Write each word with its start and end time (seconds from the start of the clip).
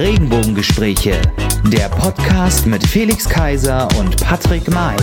Regenbogengespräche, 0.00 1.20
der 1.66 1.90
Podcast 1.90 2.64
mit 2.64 2.82
Felix 2.86 3.28
Kaiser 3.28 3.86
und 3.98 4.16
Patrick 4.24 4.66
May. 4.70 4.96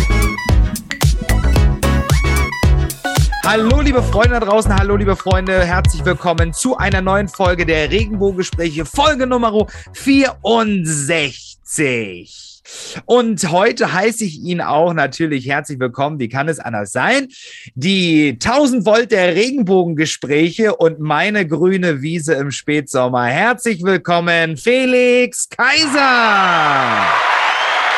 Hallo 3.46 3.82
liebe 3.82 4.02
Freunde 4.02 4.39
da 4.39 4.46
draußen, 4.47 4.75
hallo 4.75 4.96
liebe 4.96 5.15
Freunde, 5.15 5.64
herzlich 5.64 6.04
willkommen 6.04 6.52
zu 6.52 6.78
einer 6.78 7.02
neuen 7.02 7.28
Folge 7.28 7.64
der 7.64 7.91
Regenbogengespräche, 7.91 8.86
Folge 8.86 9.28
Nummer 9.28 9.68
64. 9.93 12.46
Und 13.05 13.52
heute 13.52 13.93
heiße 13.93 14.25
ich 14.25 14.41
ihn 14.41 14.61
auch 14.61 14.93
natürlich 14.93 15.47
herzlich 15.47 15.79
willkommen. 15.79 16.20
Wie 16.20 16.29
kann 16.29 16.50
es 16.50 16.59
anders 16.59 16.91
sein? 16.91 17.27
Die 17.75 18.32
1000 18.33 18.86
Volt 18.86 19.11
der 19.11 19.36
Regenbogengespräche 19.36 20.75
und 20.75 21.00
meine 21.00 21.47
grüne 21.47 22.01
Wiese 22.01 22.33
im 22.33 22.51
Spätsommer. 22.51 23.25
Herzlich 23.25 23.83
willkommen, 23.83 24.57
Felix 24.57 25.47
Kaiser. 25.50 27.46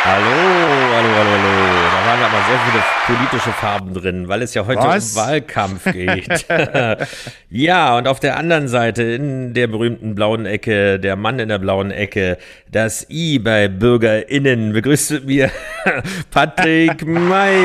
Hallo, 0.01 0.23
hallo, 0.23 1.09
hallo, 1.09 1.29
hallo. 1.29 1.89
Da 1.91 2.05
waren 2.07 2.23
aber 2.23 2.41
sehr 2.47 2.59
viele 2.59 2.81
politische 3.05 3.51
Farben 3.51 3.93
drin, 3.93 4.29
weil 4.29 4.41
es 4.41 4.53
ja 4.53 4.65
heute 4.65 4.81
Was? 4.81 5.11
um 5.11 5.21
Wahlkampf 5.21 5.83
geht. 5.91 6.45
ja, 7.49 7.97
und 7.97 8.07
auf 8.07 8.21
der 8.21 8.37
anderen 8.37 8.69
Seite, 8.69 9.03
in 9.03 9.53
der 9.53 9.67
berühmten 9.67 10.15
blauen 10.15 10.45
Ecke, 10.45 11.01
der 11.01 11.17
Mann 11.17 11.39
in 11.39 11.49
der 11.49 11.59
blauen 11.59 11.91
Ecke, 11.91 12.37
das 12.71 13.07
I 13.09 13.39
bei 13.39 13.67
BürgerInnen 13.67 14.71
begrüßt 14.71 15.25
mir 15.25 15.51
Patrick 16.31 17.05
May. 17.05 17.59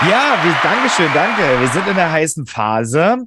Ja, 0.00 0.36
wie, 0.42 0.52
Dankeschön, 0.64 1.10
danke. 1.14 1.60
Wir 1.60 1.68
sind 1.68 1.86
in 1.86 1.94
der 1.94 2.10
heißen 2.10 2.44
Phase. 2.44 3.18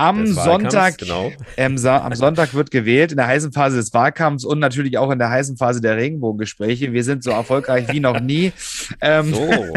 Am 0.00 0.28
Sonntag, 0.28 0.98
genau. 0.98 1.32
ähm, 1.56 1.76
am 1.84 2.14
Sonntag 2.14 2.54
wird 2.54 2.70
gewählt 2.70 3.10
in 3.10 3.16
der 3.16 3.26
heißen 3.26 3.50
Phase 3.52 3.78
des 3.78 3.92
Wahlkampfs 3.92 4.44
und 4.44 4.60
natürlich 4.60 4.96
auch 4.96 5.10
in 5.10 5.18
der 5.18 5.28
heißen 5.28 5.56
Phase 5.56 5.80
der 5.80 5.96
Regenbogengespräche. 5.96 6.92
Wir 6.92 7.02
sind 7.02 7.24
so 7.24 7.32
erfolgreich 7.32 7.88
wie 7.92 7.98
noch 7.98 8.20
nie 8.20 8.52
ähm, 9.00 9.34
so. 9.34 9.50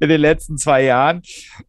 in 0.00 0.08
den 0.08 0.20
letzten 0.20 0.56
zwei 0.56 0.84
Jahren. 0.84 1.22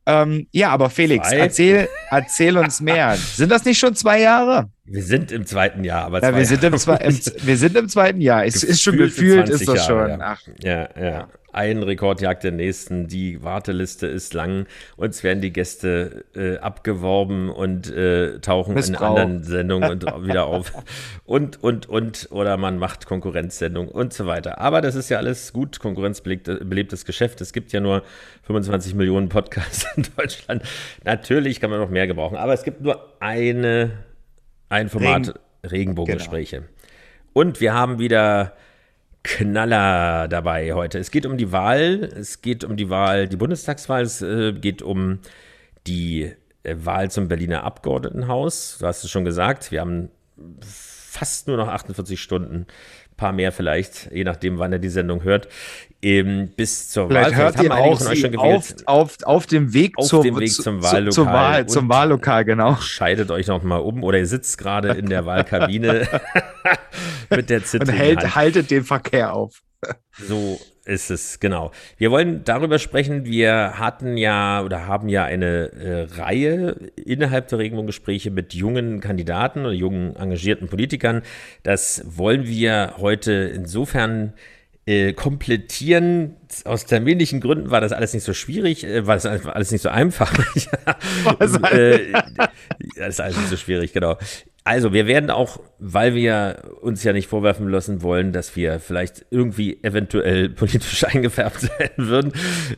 Ähm, 0.06 0.45
ja, 0.52 0.70
aber 0.70 0.92
Felix, 0.92 1.31
erzähl, 1.31 1.89
erzähl 2.11 2.56
uns 2.56 2.80
mehr. 2.81 3.16
Sind 3.16 3.52
das 3.52 3.66
nicht 3.66 3.80
schon 3.80 3.95
zwei 3.95 4.22
Jahre? 4.22 4.70
Wir 4.86 5.02
sind 5.02 5.31
im 5.31 5.48
zweiten 5.48 5.84
Jahr, 5.84 6.06
aber 6.06 6.22
ja, 6.22 6.36
wir, 6.36 6.45
sind 6.45 6.64
im, 6.64 6.73
im, 6.73 7.20
wir 7.42 7.58
sind 7.58 7.76
im 7.76 7.89
zweiten 7.89 8.22
Jahr. 8.22 8.45
Es 8.45 8.64
ist 8.64 8.80
schon 8.80 8.98
gefühlt, 8.98 9.50
ist 9.50 9.67
das 9.67 9.88
schon. 9.88 9.98
Jahre, 9.98 10.09
ja. 10.11 10.17
Ach, 10.22 10.42
ja, 10.61 10.89
ja 11.02 11.28
ein 11.54 11.84
Rekord 11.84 12.22
jagt 12.22 12.44
den 12.44 12.56
nächsten, 12.56 13.08
die 13.08 13.44
Warteliste 13.44 14.08
ist 14.08 14.34
lang, 14.34 14.66
uns 14.98 15.23
werden 15.23 15.42
die 15.42 15.54
Gäste 15.54 16.26
äh, 16.36 16.58
abgeworben 16.58 17.50
und 17.50 17.92
äh, 17.92 18.40
tauchen 18.40 18.73
Missbrauch. 18.73 19.00
in 19.00 19.06
anderen 19.06 19.44
Sendungen 19.44 19.92
und 19.92 20.04
wieder 20.28 20.45
auf 20.45 20.73
und, 21.26 21.62
und, 21.64 21.88
und, 21.88 22.28
oder 22.32 22.58
man 22.58 22.78
macht 22.78 23.06
Konkurrenzsendungen 23.06 23.92
und 23.92 24.14
so 24.14 24.26
weiter. 24.26 24.60
Aber 24.60 24.82
das 24.82 24.95
ist 24.95 25.10
ja 25.10 25.18
alles 25.18 25.54
gut, 25.54 25.80
konkurrenzbelebtes 25.80 27.06
Geschäft. 27.06 27.42
Es 27.42 27.54
gibt 27.54 27.72
ja 27.72 27.80
nur 27.80 28.04
25 28.44 28.95
Millionen 28.95 29.30
Podcasts 29.30 29.86
in 29.95 30.06
Deutschland. 30.17 30.64
Natürlich 31.04 31.60
kann 31.60 31.70
man 31.70 31.80
noch 31.80 31.90
mehr 31.90 32.08
gebrauchen, 32.08 32.38
aber 32.38 32.54
es 32.54 32.64
gibt 32.64 32.82
nur 32.82 33.14
eine, 33.20 33.92
ein 34.70 34.90
Format, 34.90 35.28
Regen 35.28 35.40
Regenbogengespräche. 35.66 36.58
Genau. 36.58 36.67
Und 37.34 37.62
wir 37.62 37.73
haben 37.73 38.00
wieder 38.00 38.54
Knaller 39.24 40.28
dabei 40.28 40.74
heute. 40.74 41.00
Es 41.00 41.10
geht 41.10 41.26
um 41.26 41.38
die 41.38 41.52
Wahl, 41.52 42.12
es 42.16 42.42
geht 42.42 42.64
um 42.64 42.76
die 42.76 42.90
Wahl, 42.90 43.28
die 43.28 43.38
Bundestagswahl, 43.38 44.04
es 44.04 44.22
äh, 44.22 44.52
geht 44.54 44.82
um 44.82 45.20
die 45.88 46.34
äh, 46.64 46.76
Wahl 46.78 47.10
zum 47.10 47.30
Berliner 47.30 47.64
Abgeordnetenhaus. 47.64 48.78
Du 48.80 48.86
hast 48.86 49.04
es 49.04 49.10
schon 49.10 49.26
gesagt, 49.26 49.72
wir 49.72 49.82
haben 49.82 50.10
fast 50.62 51.48
nur 51.48 51.58
noch 51.58 51.67
48 51.67 52.22
Stunden, 52.22 52.66
paar 53.23 53.32
mehr 53.32 53.52
vielleicht, 53.52 54.11
je 54.11 54.23
nachdem, 54.23 54.60
wann 54.60 54.73
er 54.73 54.80
die 54.80 54.89
Sendung 54.89 55.23
hört 55.23 55.48
eben 56.04 56.50
bis 56.50 56.89
zur 56.89 57.08
Vielleicht 57.08 57.32
Wahl. 57.32 57.38
Hört 57.38 57.56
Vielleicht 57.56 57.70
ihr 57.70 57.76
auch 57.76 58.00
sie 58.00 58.16
schon 58.17 58.36
auf, 58.36 58.76
auf, 58.86 59.17
auf 59.23 59.45
dem 59.48 59.73
Weg, 59.73 59.98
auf 59.98 60.08
zum, 60.08 60.22
dem 60.22 60.38
Weg 60.38 60.52
zum 60.52 60.84
Wahllokal. 60.84 61.11
Zum, 61.14 61.28
Wahl, 61.28 61.66
zum 61.67 61.89
Wahllokal, 61.89 62.45
genau. 62.45 62.76
Scheidet 62.76 63.32
euch 63.32 63.48
noch 63.48 63.64
mal 63.64 63.78
um 63.78 64.04
oder 64.04 64.20
ihr 64.20 64.28
sitzt 64.28 64.58
gerade 64.58 64.89
in 64.89 65.08
der 65.08 65.26
Wahlkabine 65.26 66.08
mit 67.30 67.50
der 67.50 67.64
Zitte. 67.64 67.89
Und 67.89 67.98
hält, 67.98 68.36
haltet 68.36 68.70
den 68.70 68.83
Verkehr 68.83 69.33
auf. 69.33 69.62
So 70.20 70.60
ist 70.86 71.11
es, 71.11 71.39
genau. 71.39 71.71
Wir 71.98 72.11
wollen 72.11 72.44
darüber 72.44 72.77
sprechen. 72.77 73.26
Wir 73.26 73.80
hatten 73.80 74.17
ja 74.17 74.61
oder 74.64 74.86
haben 74.86 75.08
ja 75.08 75.23
eine 75.23 75.71
äh, 75.71 76.02
Reihe 76.16 76.92
innerhalb 76.95 77.48
der 77.48 77.60
Regenbogengespräche 77.60 78.32
mit 78.32 78.54
jungen 78.54 78.99
Kandidaten 78.99 79.61
oder 79.61 79.71
jungen 79.71 80.16
engagierten 80.16 80.67
Politikern. 80.67 81.21
Das 81.64 82.04
wollen 82.05 82.45
wir 82.45 82.95
heute 82.98 83.32
insofern 83.32 84.33
äh, 84.86 85.14
komplettieren. 85.14 86.36
Aus 86.66 86.86
terminlichen 86.86 87.39
Gründen 87.39 87.71
war 87.71 87.80
das 87.80 87.94
alles 87.94 88.14
nicht 88.14 88.23
so 88.23 88.33
schwierig, 88.33 88.83
äh, 88.83 89.08
war 89.08 89.15
das 89.15 89.26
alles 89.26 89.71
nicht 89.71 89.82
so 89.82 89.89
einfach. 89.89 90.38
äh, 91.71 92.11
das 92.98 93.08
ist 93.08 93.21
alles 93.21 93.38
nicht 93.38 93.50
so 93.50 93.58
schwierig, 93.58 93.94
genau. 93.94 94.17
Also, 94.66 94.94
wir 94.94 95.08
werden 95.08 95.30
auch, 95.30 95.60
weil 95.78 96.16
wir 96.16 96.72
uns 96.80 97.04
ja 97.04 97.12
nicht 97.12 97.28
vorwerfen 97.28 97.68
lassen 97.68 98.02
wollen, 98.02 98.32
dass 98.32 98.56
wir 98.56 98.80
vielleicht 98.80 99.26
irgendwie 99.30 99.84
eventuell 99.84 100.48
politisch 100.50 101.04
eingefärbt 101.04 101.60
sein 101.60 101.90
würden, 101.98 102.32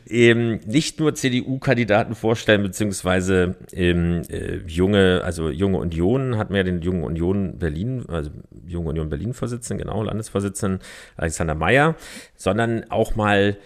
eben 0.04 0.58
nicht 0.66 0.98
nur 0.98 1.14
CDU-Kandidaten 1.14 2.16
vorstellen, 2.16 2.62
beziehungsweise 2.62 3.54
ähm, 3.72 4.22
äh, 4.28 4.56
junge, 4.66 5.20
also 5.22 5.48
junge 5.48 5.78
Union, 5.78 6.36
hatten 6.38 6.54
wir 6.54 6.58
ja 6.58 6.64
den 6.64 6.82
Jungen 6.82 7.04
Union 7.04 7.58
Berlin, 7.58 8.04
also 8.08 8.30
Junge 8.66 8.88
Union 8.88 9.08
Berlin-Vorsitzenden, 9.08 9.86
genau, 9.86 10.02
Landesvorsitzenden 10.02 10.80
Alexander 11.16 11.54
Mayer, 11.54 11.94
sondern 12.34 12.90
auch 12.90 13.14
mal 13.14 13.58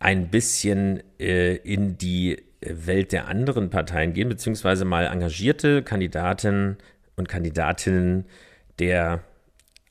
ein 0.00 0.28
bisschen 0.28 1.02
äh, 1.20 1.54
in 1.54 1.98
die 1.98 2.42
Welt 2.62 3.12
der 3.12 3.28
anderen 3.28 3.70
Parteien 3.70 4.12
gehen, 4.12 4.28
beziehungsweise 4.28 4.84
mal 4.84 5.06
engagierte 5.06 5.82
Kandidaten 5.82 6.76
und 7.20 7.28
Kandidatinnen 7.28 8.24
der 8.80 9.20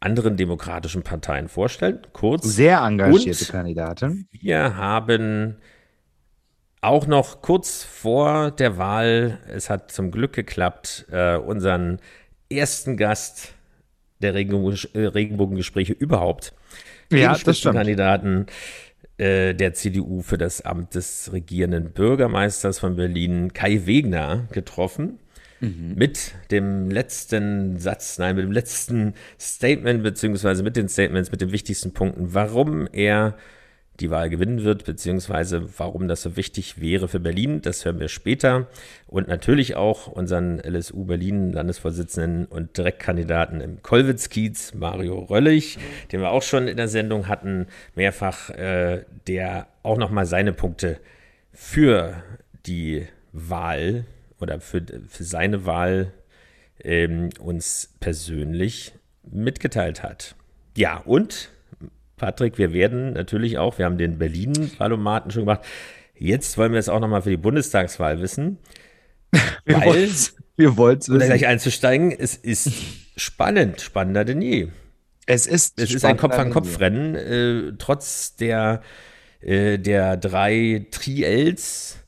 anderen 0.02 0.38
demokratischen 0.38 1.04
Parteien 1.04 1.48
vorstellen. 1.48 2.00
Kurz. 2.14 2.46
Sehr 2.46 2.80
engagierte 2.80 3.46
und 3.46 3.52
Kandidaten. 3.52 4.28
Wir 4.32 4.76
haben 4.76 5.58
auch 6.82 7.08
noch 7.08 7.42
kurz 7.42 7.84
vor 7.84 8.52
der 8.52 8.78
Wahl, 8.78 9.40
es 9.54 9.70
hat 9.70 9.92
zum 9.92 10.12
Glück 10.12 10.34
geklappt, 10.34 11.06
äh, 11.12 11.36
unseren 11.36 12.00
ersten 12.50 12.98
Gast 12.98 13.54
der 14.22 14.34
äh, 14.34 15.06
Regenbogengespräche 15.06 15.94
überhaupt. 15.94 16.54
Ja, 17.12 17.34
den 17.34 17.44
das 17.44 17.62
Kandidaten 17.62 18.46
äh, 19.18 19.54
der 19.54 19.74
CDU 19.74 20.22
für 20.22 20.38
das 20.38 20.62
Amt 20.62 20.96
des 20.96 21.32
regierenden 21.34 21.92
Bürgermeisters 21.92 22.80
von 22.80 22.96
Berlin, 22.96 23.52
Kai 23.54 23.86
Wegner, 23.86 24.48
getroffen 24.52 25.20
mhm. 25.60 25.94
mit 25.96 26.34
dem 26.52 26.90
letzten 26.90 27.78
Satz, 27.78 28.18
nein, 28.18 28.36
mit 28.36 28.46
dem 28.46 28.52
letzten 28.52 29.14
Statement, 29.40 30.04
beziehungsweise 30.04 30.64
mit 30.64 30.76
den 30.76 30.90
Statements, 30.90 31.32
mit 31.32 31.42
den 31.42 31.52
wichtigsten 31.52 31.94
Punkten, 31.94 32.34
warum 32.34 32.88
er 32.92 33.36
die 34.00 34.10
Wahl 34.10 34.30
gewinnen 34.30 34.64
wird, 34.64 34.86
beziehungsweise 34.86 35.78
warum 35.78 36.08
das 36.08 36.22
so 36.22 36.38
wichtig 36.38 36.80
wäre 36.80 37.08
für 37.08 37.20
Berlin. 37.20 37.62
Das 37.62 37.86
hören 37.86 38.00
wir 38.00 38.08
später. 38.08 38.68
Und 39.08 39.28
natürlich 39.28 39.76
auch 39.76 40.08
unseren 40.08 40.60
LSU 40.60 41.06
Berlin 41.06 41.52
Landesvorsitzenden 41.52 42.46
und 42.46 42.78
Direktkandidaten 42.78 43.62
im 43.62 43.82
Kollwitz-Kiez, 43.82 44.74
Mario 44.74 45.20
Röllig, 45.20 45.78
den 46.12 46.22
wir 46.22 46.32
auch 46.32 46.44
schon 46.44 46.68
in 46.68 46.78
der 46.78 46.88
Sendung 46.88 47.28
hatten, 47.28 47.68
mehrfach, 47.96 48.50
äh, 48.52 49.04
der 49.28 49.68
auch 49.84 49.98
nochmal 49.98 50.26
seine 50.26 50.54
Punkte 50.54 51.00
für 51.52 52.24
die 52.66 53.06
Wahl 53.34 54.06
oder 54.42 54.60
für, 54.60 54.84
für 55.08 55.24
seine 55.24 55.66
Wahl 55.66 56.14
ähm, 56.84 57.30
uns 57.40 57.96
persönlich 58.00 58.94
mitgeteilt 59.24 60.04
hat. 60.04 60.36
Ja, 60.76 60.98
und 60.98 61.50
Patrick, 62.18 62.58
wir 62.58 62.74
werden 62.74 63.14
natürlich 63.14 63.58
auch, 63.58 63.78
wir 63.78 63.86
haben 63.86 63.98
den 63.98 64.18
Berlin-Wahlomaten 64.18 65.32
schon 65.32 65.44
gemacht. 65.44 65.62
Jetzt 66.16 66.58
wollen 66.58 66.74
wir 66.74 66.80
es 66.80 66.90
auch 66.90 67.00
nochmal 67.00 67.22
für 67.22 67.30
die 67.30 67.38
Bundestagswahl 67.38 68.22
wissen. 68.22 68.60
wir 69.66 69.78
weil, 69.78 70.10
wir 70.58 70.78
wollten 70.78 71.16
es 71.16 71.26
gleich 71.26 71.48
einzusteigen, 71.48 72.12
es 72.12 72.36
ist 72.36 72.72
spannend, 73.16 73.82
spannender 73.82 74.26
denn 74.26 74.42
je. 74.42 74.68
Es 75.26 75.46
ist, 75.46 75.80
es 75.80 75.94
ist 75.94 76.06
ein 76.06 76.18
Kopf-an-Kopf-Rennen, 76.18 77.16
äh, 77.16 77.74
trotz 77.78 78.36
der, 78.36 78.82
äh, 79.42 79.78
der 79.78 80.18
drei 80.18 80.88
Triels, 80.92 81.99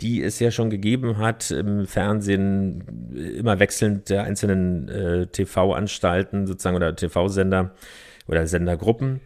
die 0.00 0.22
es 0.22 0.38
ja 0.38 0.50
schon 0.50 0.70
gegeben 0.70 1.18
hat 1.18 1.50
im 1.50 1.86
Fernsehen, 1.86 3.12
immer 3.36 3.58
wechselnd 3.58 4.10
der 4.10 4.24
einzelnen 4.24 4.88
äh, 4.88 5.26
TV-Anstalten 5.26 6.46
sozusagen 6.46 6.76
oder 6.76 6.94
TV-Sender 6.94 7.74
oder 8.26 8.46
Sendergruppen, 8.46 9.20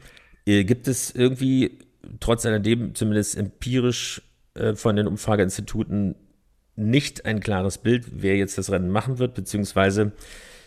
äh, 0.47 0.65
gibt 0.65 0.89
es 0.89 1.15
irgendwie 1.15 1.79
trotz 2.21 2.47
alledem 2.47 2.95
zumindest 2.95 3.37
empirisch 3.37 4.23
äh, 4.55 4.75
von 4.75 4.97
den 4.97 5.07
Umfrageinstituten 5.07 6.17
nicht 6.77 7.25
ein 7.27 7.41
klares 7.41 7.79
Bild, 7.79 8.07
wer 8.13 8.37
jetzt 8.37 8.57
das 8.57 8.71
Rennen 8.71 8.91
machen 8.91 9.19
wird, 9.19 9.35
beziehungsweise 9.35 10.13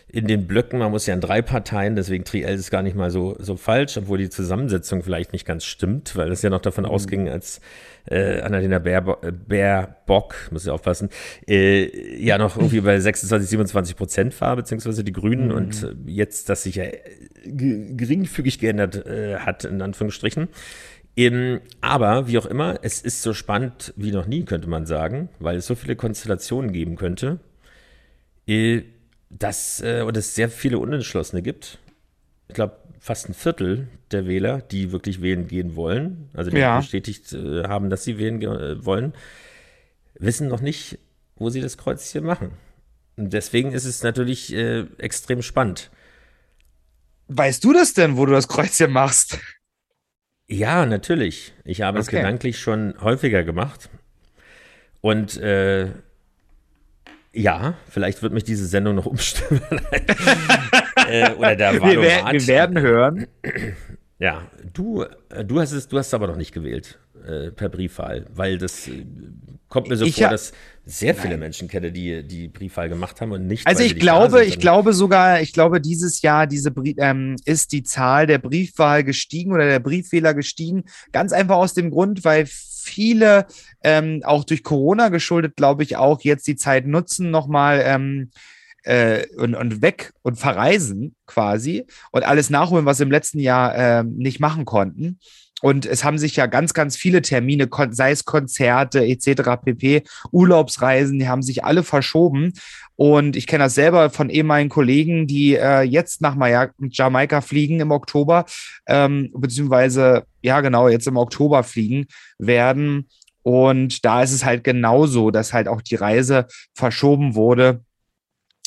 in 0.08 0.26
den 0.26 0.46
Blöcken, 0.46 0.78
man 0.78 0.90
muss 0.90 1.06
ja 1.06 1.14
in 1.14 1.22
drei 1.22 1.40
Parteien, 1.40 1.96
deswegen 1.96 2.24
Triel 2.24 2.46
ist 2.46 2.70
gar 2.70 2.82
nicht 2.82 2.94
mal 2.94 3.10
so, 3.10 3.34
so 3.38 3.56
falsch, 3.56 3.96
obwohl 3.96 4.18
die 4.18 4.28
Zusammensetzung 4.28 5.02
vielleicht 5.02 5.32
nicht 5.32 5.46
ganz 5.46 5.64
stimmt, 5.64 6.16
weil 6.16 6.30
es 6.30 6.42
ja 6.42 6.50
noch 6.50 6.60
davon 6.60 6.84
mhm. 6.84 6.90
ausging, 6.90 7.28
als 7.30 7.62
äh, 8.06 8.40
Annalena 8.40 8.78
Baerbock, 8.78 9.24
äh, 9.24 9.32
Baerbock, 9.32 10.34
muss 10.50 10.64
ich 10.64 10.70
aufpassen, 10.70 11.08
äh, 11.48 12.22
ja 12.22 12.38
noch 12.38 12.56
irgendwie 12.56 12.80
bei 12.80 12.98
26, 12.98 13.48
27 13.50 13.96
Prozent 13.96 14.40
war, 14.40 14.56
beziehungsweise 14.56 15.04
die 15.04 15.12
Grünen 15.12 15.48
mhm. 15.48 15.54
und 15.54 15.96
jetzt 16.06 16.48
das 16.48 16.64
sich 16.64 16.76
ja 16.76 16.84
äh, 16.84 17.00
geringfügig 17.44 18.58
geändert 18.58 19.06
äh, 19.06 19.38
hat, 19.38 19.64
in 19.64 19.80
Anführungsstrichen. 19.82 20.48
Ähm, 21.16 21.60
aber 21.80 22.26
wie 22.26 22.38
auch 22.38 22.46
immer, 22.46 22.78
es 22.82 23.02
ist 23.02 23.22
so 23.22 23.34
spannend 23.34 23.92
wie 23.96 24.12
noch 24.12 24.26
nie, 24.26 24.44
könnte 24.44 24.68
man 24.68 24.86
sagen, 24.86 25.28
weil 25.40 25.56
es 25.56 25.66
so 25.66 25.74
viele 25.74 25.96
Konstellationen 25.96 26.72
geben 26.72 26.96
könnte, 26.96 27.38
äh, 28.46 28.82
dass 29.28 29.82
äh, 29.82 30.02
und 30.06 30.16
es 30.16 30.34
sehr 30.34 30.48
viele 30.48 30.78
Unentschlossene 30.78 31.42
gibt. 31.42 31.78
Ich 32.48 32.54
glaube, 32.54 32.76
fast 33.02 33.28
ein 33.28 33.34
Viertel 33.34 33.88
der 34.12 34.28
Wähler, 34.28 34.60
die 34.60 34.92
wirklich 34.92 35.20
wählen 35.20 35.48
gehen 35.48 35.74
wollen, 35.74 36.30
also 36.34 36.52
die 36.52 36.58
ja. 36.58 36.78
bestätigt 36.78 37.32
äh, 37.32 37.64
haben, 37.64 37.90
dass 37.90 38.04
sie 38.04 38.16
wählen 38.16 38.40
äh, 38.40 38.84
wollen, 38.84 39.12
wissen 40.14 40.46
noch 40.46 40.60
nicht, 40.60 41.00
wo 41.34 41.50
sie 41.50 41.60
das 41.60 41.76
Kreuzchen 41.76 42.22
machen. 42.22 42.52
Und 43.16 43.32
deswegen 43.32 43.72
ist 43.72 43.86
es 43.86 44.04
natürlich 44.04 44.54
äh, 44.54 44.86
extrem 44.98 45.42
spannend. 45.42 45.90
Weißt 47.26 47.64
du 47.64 47.72
das 47.72 47.92
denn, 47.92 48.16
wo 48.16 48.24
du 48.24 48.32
das 48.32 48.46
Kreuzchen 48.46 48.92
machst? 48.92 49.40
Ja, 50.46 50.86
natürlich. 50.86 51.54
Ich 51.64 51.82
habe 51.82 51.98
okay. 51.98 52.06
es 52.06 52.06
gedanklich 52.06 52.60
schon 52.60 52.94
häufiger 53.00 53.42
gemacht. 53.42 53.90
Und 55.00 55.38
äh, 55.38 55.90
ja, 57.32 57.74
vielleicht 57.88 58.22
wird 58.22 58.32
mich 58.32 58.44
diese 58.44 58.66
Sendung 58.66 58.94
noch 58.94 59.06
umstimmen. 59.06 59.60
äh, 61.08 61.32
oder 61.34 61.56
der 61.56 61.74
wir, 61.74 62.00
wer, 62.00 62.32
wir 62.32 62.46
werden 62.46 62.80
hören. 62.80 63.26
Ja, 64.18 64.42
du, 64.72 65.02
äh, 65.30 65.44
du 65.44 65.60
hast 65.60 65.72
es, 65.72 65.88
du 65.88 65.98
hast 65.98 66.14
aber 66.14 66.26
noch 66.28 66.36
nicht 66.36 66.52
gewählt 66.52 66.98
äh, 67.26 67.50
per 67.50 67.68
Briefwahl, 67.68 68.26
weil 68.32 68.58
das 68.58 68.88
äh, 68.88 69.04
kommt 69.68 69.88
mir 69.88 69.96
so 69.96 70.04
ich 70.04 70.16
vor, 70.16 70.28
dass 70.28 70.52
sehr 70.84 71.14
viele 71.14 71.30
Nein. 71.30 71.40
Menschen 71.40 71.68
kenne, 71.68 71.92
die 71.92 72.26
die 72.26 72.48
Briefwahl 72.48 72.88
gemacht 72.88 73.20
haben 73.20 73.32
und 73.32 73.46
nicht. 73.46 73.66
Also 73.66 73.82
ich 73.82 73.98
glaube, 73.98 74.44
ich 74.44 74.58
glaube 74.58 74.92
sogar, 74.92 75.40
ich 75.40 75.52
glaube 75.52 75.80
dieses 75.80 76.22
Jahr 76.22 76.46
diese 76.46 76.72
ähm, 76.98 77.36
ist 77.44 77.72
die 77.72 77.82
Zahl 77.82 78.26
der 78.26 78.38
Briefwahl 78.38 79.04
gestiegen 79.04 79.52
oder 79.52 79.66
der 79.66 79.80
Briefwähler 79.80 80.34
gestiegen, 80.34 80.84
ganz 81.12 81.32
einfach 81.32 81.56
aus 81.56 81.74
dem 81.74 81.90
Grund, 81.90 82.24
weil 82.24 82.46
viele 82.46 83.46
ähm, 83.82 84.22
auch 84.24 84.44
durch 84.44 84.62
Corona 84.62 85.08
geschuldet, 85.08 85.56
glaube 85.56 85.82
ich, 85.82 85.96
auch 85.96 86.20
jetzt 86.22 86.46
die 86.46 86.56
Zeit 86.56 86.86
nutzen, 86.86 87.30
nochmal 87.30 87.82
ähm, 87.84 88.30
äh, 88.84 89.26
und, 89.36 89.54
und 89.54 89.82
weg 89.82 90.12
und 90.22 90.36
verreisen 90.36 91.14
quasi 91.26 91.86
und 92.10 92.24
alles 92.24 92.50
nachholen, 92.50 92.86
was 92.86 92.98
sie 92.98 93.04
im 93.04 93.10
letzten 93.10 93.38
Jahr 93.38 93.74
äh, 93.74 94.04
nicht 94.04 94.40
machen 94.40 94.64
konnten. 94.64 95.18
Und 95.62 95.86
es 95.86 96.02
haben 96.02 96.18
sich 96.18 96.34
ja 96.34 96.46
ganz, 96.46 96.74
ganz 96.74 96.96
viele 96.96 97.22
Termine, 97.22 97.68
sei 97.90 98.10
es 98.10 98.24
Konzerte 98.24 99.06
etc., 99.06 99.62
pp, 99.64 100.02
Urlaubsreisen, 100.32 101.20
die 101.20 101.28
haben 101.28 101.42
sich 101.42 101.64
alle 101.64 101.84
verschoben. 101.84 102.52
Und 102.96 103.36
ich 103.36 103.46
kenne 103.46 103.64
das 103.64 103.76
selber 103.76 104.10
von 104.10 104.28
ehemaligen 104.28 104.68
Kollegen, 104.68 105.28
die 105.28 105.54
äh, 105.54 105.82
jetzt 105.82 106.20
nach 106.20 106.36
Jamaika 106.90 107.40
fliegen 107.40 107.78
im 107.78 107.92
Oktober, 107.92 108.44
ähm, 108.86 109.30
beziehungsweise, 109.34 110.24
ja 110.42 110.60
genau, 110.60 110.88
jetzt 110.88 111.06
im 111.06 111.16
Oktober 111.16 111.62
fliegen 111.62 112.06
werden. 112.38 113.08
Und 113.42 114.04
da 114.04 114.22
ist 114.22 114.32
es 114.32 114.44
halt 114.44 114.64
genauso, 114.64 115.30
dass 115.30 115.52
halt 115.52 115.68
auch 115.68 115.80
die 115.80 115.96
Reise 115.96 116.46
verschoben 116.74 117.36
wurde 117.36 117.84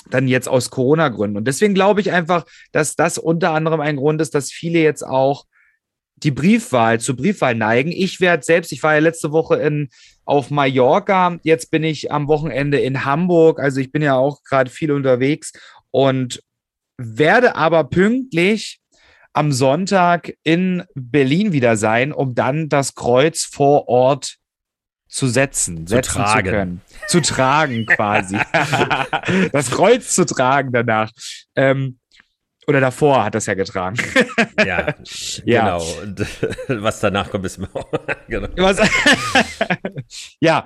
dann 0.09 0.27
jetzt 0.27 0.47
aus 0.47 0.69
Corona-Gründen. 0.69 1.37
Und 1.37 1.45
deswegen 1.47 1.73
glaube 1.73 2.01
ich 2.01 2.11
einfach, 2.11 2.45
dass 2.71 2.95
das 2.95 3.17
unter 3.17 3.51
anderem 3.51 3.81
ein 3.81 3.97
Grund 3.97 4.21
ist, 4.21 4.35
dass 4.35 4.51
viele 4.51 4.79
jetzt 4.79 5.03
auch 5.03 5.45
die 6.17 6.31
Briefwahl 6.31 6.99
zur 6.99 7.15
Briefwahl 7.15 7.55
neigen. 7.55 7.91
Ich 7.91 8.21
werde 8.21 8.43
selbst, 8.43 8.71
ich 8.71 8.81
war 8.83 8.93
ja 8.93 8.99
letzte 8.99 9.31
Woche 9.31 9.57
in, 9.57 9.89
auf 10.23 10.49
Mallorca, 10.49 11.37
jetzt 11.43 11.71
bin 11.71 11.83
ich 11.83 12.11
am 12.11 12.27
Wochenende 12.27 12.79
in 12.79 13.05
Hamburg, 13.05 13.59
also 13.59 13.81
ich 13.81 13.91
bin 13.91 14.01
ja 14.01 14.15
auch 14.15 14.43
gerade 14.43 14.69
viel 14.69 14.91
unterwegs 14.91 15.51
und 15.91 16.41
werde 16.97 17.55
aber 17.55 17.83
pünktlich 17.85 18.79
am 19.33 19.51
Sonntag 19.51 20.33
in 20.43 20.83
Berlin 20.95 21.51
wieder 21.51 21.75
sein, 21.75 22.13
um 22.13 22.35
dann 22.35 22.69
das 22.69 22.95
Kreuz 22.95 23.43
vor 23.43 23.89
Ort 23.89 24.37
zu 25.15 25.27
setzen, 25.27 25.87
zu 25.87 26.01
tragen. 26.01 26.45
zu 26.45 26.51
können. 26.51 26.81
Zu 27.07 27.21
tragen 27.21 27.85
quasi. 27.85 28.37
das 29.53 29.71
Kreuz 29.71 30.13
zu 30.13 30.25
tragen 30.25 30.73
danach. 30.73 31.09
Ähm, 31.55 31.99
oder 32.67 32.81
davor 32.81 33.23
hat 33.23 33.33
das 33.33 33.45
ja 33.45 33.53
getragen. 33.53 33.95
ja, 34.65 34.93
ja, 35.45 35.77
genau. 35.77 36.01
Und 36.01 36.19
was 36.83 36.99
danach 36.99 37.29
kommt, 37.29 37.45
ist 37.45 37.61
genau. 38.27 38.49
ja, 40.41 40.65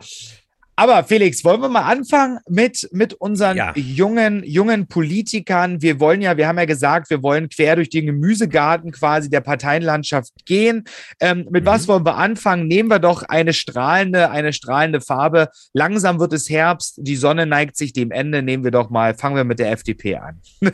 aber 0.80 1.04
Felix, 1.04 1.44
wollen 1.44 1.62
wir 1.62 1.68
mal 1.68 1.82
anfangen 1.82 2.40
mit, 2.48 2.88
mit 2.94 3.14
unseren 3.14 3.58
ja. 3.58 3.74
jungen, 3.76 4.46
jungen 4.46 4.88
Politikern? 4.88 5.82
Wir 5.82 6.00
wollen 6.00 6.22
ja, 6.22 6.38
wir 6.38 6.48
haben 6.48 6.58
ja 6.58 6.64
gesagt, 6.64 7.10
wir 7.10 7.22
wollen 7.22 7.50
quer 7.50 7.76
durch 7.76 7.90
den 7.90 8.06
Gemüsegarten 8.06 8.94
quasi 8.94 9.30
der 9.30 9.42
Parteienlandschaft 9.42 10.32
gehen. 10.46 10.86
Ähm, 11.20 11.48
mit 11.50 11.64
mhm. 11.64 11.68
was 11.68 11.90
wollen 11.90 12.06
wir 12.06 12.16
anfangen? 12.16 12.68
Nehmen 12.68 12.90
wir 12.90 13.00
doch 13.00 13.24
eine 13.24 13.52
strahlende, 13.52 14.32
eine 14.32 14.54
strahlende 14.54 15.02
Farbe. 15.02 15.50
Langsam 15.74 16.18
wird 16.22 16.32
es 16.32 16.50
Herbst, 16.50 16.96
die 17.02 17.18
Sonne 17.18 17.46
neigt 17.46 17.76
sich 17.76 17.92
dem 17.92 18.12
Ende. 18.12 18.42
Nehmen 18.42 18.64
wir 18.64 18.72
doch 18.72 18.90
mal, 18.90 19.16
fangen 19.16 19.36
wir 19.36 19.44
mit 19.44 19.60
der 19.60 19.72
FDP 19.72 20.16
an. 20.16 20.40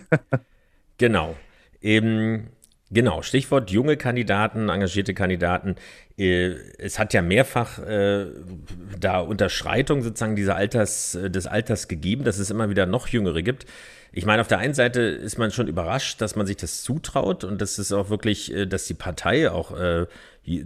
genau. 1.00 1.36
Eben 1.82 2.52
Genau, 2.96 3.22
Stichwort 3.22 3.72
junge 3.72 3.98
Kandidaten, 3.98 4.70
engagierte 4.70 5.14
Kandidaten. 5.14 5.76
Äh, 6.18 6.52
es 6.78 6.98
hat 6.98 7.14
ja 7.14 7.22
mehrfach 7.22 7.78
äh, 7.80 8.28
da 8.98 9.20
Unterschreitung 9.20 10.02
sozusagen 10.02 10.38
dieser 10.38 10.56
Alters, 10.56 11.14
äh, 11.14 11.30
des 11.30 11.46
Alters 11.46 11.90
gegeben, 11.90 12.24
dass 12.24 12.40
es 12.40 12.50
immer 12.52 12.70
wieder 12.70 12.86
noch 12.86 13.10
Jüngere 13.10 13.44
gibt. 13.44 13.66
Ich 14.14 14.26
meine, 14.26 14.40
auf 14.40 14.48
der 14.48 14.60
einen 14.60 14.74
Seite 14.74 15.02
ist 15.02 15.38
man 15.38 15.52
schon 15.52 15.68
überrascht, 15.68 16.22
dass 16.22 16.38
man 16.38 16.48
sich 16.48 16.56
das 16.56 16.84
zutraut 16.84 17.44
und 17.44 17.62
dass 17.62 17.80
es 17.80 17.92
auch 17.92 18.10
wirklich, 18.10 18.54
dass 18.70 18.86
die 18.86 18.94
Partei 18.94 19.52
auch 19.52 19.76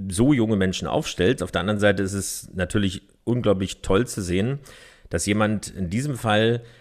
so 0.10 0.34
junge 0.34 0.56
Menschen 0.56 0.88
aufstellt. 0.88 1.42
Auf 1.42 1.52
der 1.52 1.62
anderen 1.62 1.80
Seite 1.80 2.04
ist 2.04 2.14
es 2.14 2.52
natürlich 2.54 3.02
unglaublich 3.24 3.82
toll 3.82 4.06
zu 4.06 4.22
sehen, 4.22 4.60
dass 5.10 5.26
jemand 5.26 5.70
in 5.70 5.90
diesem 5.90 6.16
Fall 6.16 6.62
äh, 6.62 6.79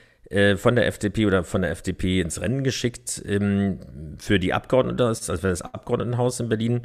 von 0.56 0.76
der 0.76 0.87
FDP 0.87 1.26
oder 1.26 1.42
von 1.42 1.62
der 1.62 1.70
FDP 1.70 2.20
ins 2.20 2.40
Rennen 2.40 2.62
geschickt 2.62 3.23
ähm, 3.26 3.80
für 4.18 4.38
die 4.38 4.52
Abgeordnete, 4.52 5.06
also 5.06 5.37
für 5.37 5.49
das 5.49 5.62
Abgeordnetenhaus 5.62 6.38
in 6.40 6.50
Berlin, 6.50 6.82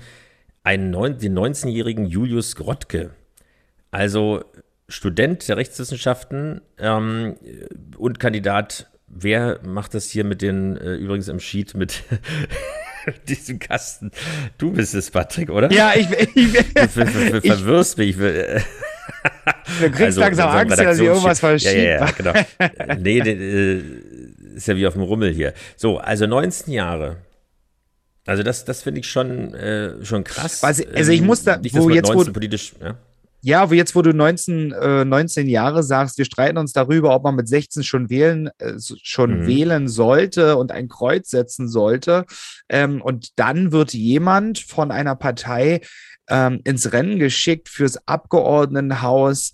einen 0.63 0.91
neun, 0.91 1.17
den 1.17 1.37
19-jährigen 1.37 2.05
Julius 2.05 2.55
Grottke. 2.55 3.11
Also 3.91 4.45
Student 4.87 5.47
der 5.47 5.57
Rechtswissenschaften 5.57 6.61
ähm, 6.77 7.35
und 7.97 8.19
Kandidat. 8.19 8.89
Wer 9.07 9.59
macht 9.63 9.93
das 9.93 10.09
hier 10.09 10.23
mit 10.23 10.41
den, 10.41 10.77
äh, 10.77 10.95
übrigens 10.95 11.27
im 11.27 11.39
Sheet 11.39 11.75
mit 11.75 12.03
diesem 13.27 13.59
Kasten? 13.59 14.11
Du 14.57 14.71
bist 14.71 14.95
es, 14.95 15.11
Patrick, 15.11 15.49
oder? 15.49 15.71
Ja, 15.71 15.93
ich, 15.95 16.09
ich, 16.11 16.35
ich 16.35 16.73
du 16.73 16.87
verwirrst 16.87 17.97
mich. 17.97 18.17
Du 19.81 19.89
kriegst 19.89 20.01
also, 20.01 20.21
langsam 20.21 20.49
Angst, 20.49 20.79
dass 20.79 20.97
ich 20.97 21.05
irgendwas 21.05 21.39
verschiebt. 21.39 21.73
Ja, 21.73 21.81
ja, 21.81 22.05
ja, 22.05 22.11
genau. 22.11 22.97
nee, 22.99 23.19
äh, 23.19 23.83
ist 24.55 24.67
ja 24.67 24.75
wie 24.75 24.85
auf 24.85 24.93
dem 24.93 25.03
Rummel 25.03 25.33
hier. 25.33 25.53
So, 25.75 25.97
also 25.97 26.27
19 26.27 26.73
Jahre. 26.73 27.17
Also 28.25 28.43
das, 28.43 28.65
das 28.65 28.83
finde 28.83 29.01
ich 29.01 29.07
schon, 29.07 29.53
äh, 29.53 30.03
schon 30.05 30.23
krass. 30.23 30.63
Also, 30.63 30.83
also 30.93 31.11
ich 31.11 31.21
muss 31.21 31.43
da, 31.43 31.57
Nicht, 31.57 31.75
wo 31.75 31.89
jetzt, 31.89 32.13
wo, 32.13 32.23
politisch, 32.23 32.73
ja? 32.81 32.97
Ja, 33.45 33.69
wo 33.69 33.73
jetzt, 33.73 33.93
wo 33.93 34.01
du 34.01 34.13
19, 34.13 34.71
äh, 34.71 35.03
19 35.03 35.49
Jahre 35.49 35.83
sagst, 35.83 36.17
wir 36.17 36.23
streiten 36.23 36.57
uns 36.57 36.71
darüber, 36.71 37.13
ob 37.13 37.25
man 37.25 37.35
mit 37.35 37.49
16 37.49 37.83
schon 37.83 38.09
wählen, 38.09 38.49
äh, 38.57 38.75
schon 38.79 39.41
mhm. 39.41 39.47
wählen 39.47 39.87
sollte 39.89 40.55
und 40.55 40.71
ein 40.71 40.87
Kreuz 40.87 41.29
setzen 41.29 41.67
sollte. 41.67 42.23
Ähm, 42.69 43.01
und 43.01 43.37
dann 43.37 43.73
wird 43.73 43.93
jemand 43.93 44.59
von 44.59 44.91
einer 44.91 45.17
Partei 45.17 45.81
ähm, 46.29 46.61
ins 46.63 46.91
Rennen 46.93 47.19
geschickt 47.19 47.69
fürs 47.69 48.07
Abgeordnetenhaus, 48.07 49.53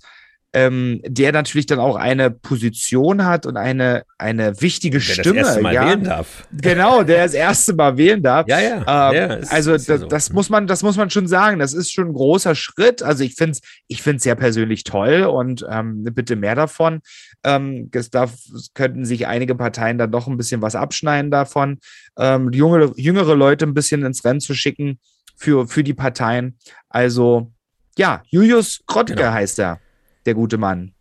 ähm, 0.51 1.01
der 1.05 1.31
natürlich 1.31 1.67
dann 1.67 1.79
auch 1.79 1.95
eine 1.95 2.31
Position 2.31 3.23
hat 3.23 3.45
und 3.45 3.55
eine, 3.55 4.03
eine 4.17 4.59
wichtige 4.61 4.97
der 4.97 5.03
Stimme. 5.03 5.33
Der 5.33 5.43
das 5.43 5.47
erste 5.49 5.61
Mal 5.61 5.73
ja. 5.75 5.85
wählen 5.87 6.03
darf. 6.03 6.47
Genau, 6.51 7.03
der 7.03 7.23
das 7.23 7.33
erste 7.35 7.73
Mal 7.75 7.97
wählen 7.97 8.23
darf. 8.23 8.47
Ja, 8.49 8.59
ja. 8.59 8.77
Ähm, 8.77 9.15
ja 9.15 9.33
ist, 9.35 9.53
also 9.53 9.73
ist 9.73 9.87
das, 9.87 10.01
so. 10.01 10.07
das, 10.07 10.31
muss 10.31 10.49
man, 10.49 10.65
das 10.65 10.81
muss 10.81 10.97
man 10.97 11.11
schon 11.11 11.27
sagen. 11.27 11.59
Das 11.59 11.73
ist 11.73 11.91
schon 11.91 12.07
ein 12.07 12.13
großer 12.13 12.55
Schritt. 12.55 13.03
Also 13.03 13.23
ich 13.23 13.35
finde 13.35 13.51
es 13.51 13.61
ich 13.87 14.01
find's 14.01 14.25
ja 14.25 14.33
persönlich 14.33 14.83
toll 14.83 15.23
und 15.23 15.65
ähm, 15.69 16.03
bitte 16.03 16.35
mehr 16.35 16.55
davon. 16.55 17.01
Ähm, 17.43 17.89
es 17.93 18.09
darf, 18.09 18.33
könnten 18.73 19.05
sich 19.05 19.27
einige 19.27 19.53
Parteien 19.53 19.99
dann 19.99 20.11
doch 20.11 20.27
ein 20.27 20.37
bisschen 20.37 20.63
was 20.63 20.75
abschneiden 20.75 21.29
davon, 21.29 21.77
ähm, 22.17 22.51
junge, 22.51 22.91
jüngere 22.95 23.35
Leute 23.35 23.65
ein 23.65 23.75
bisschen 23.75 24.03
ins 24.03 24.25
Rennen 24.25 24.41
zu 24.41 24.55
schicken 24.55 24.99
für, 25.39 25.67
für 25.67 25.83
die 25.83 25.93
Parteien. 25.93 26.57
Also 26.89 27.51
ja, 27.97 28.21
Julius 28.27 28.81
Krottke 28.85 29.15
genau. 29.15 29.31
heißt 29.31 29.59
er, 29.59 29.79
der 30.25 30.33
gute 30.33 30.57
Mann. 30.57 30.91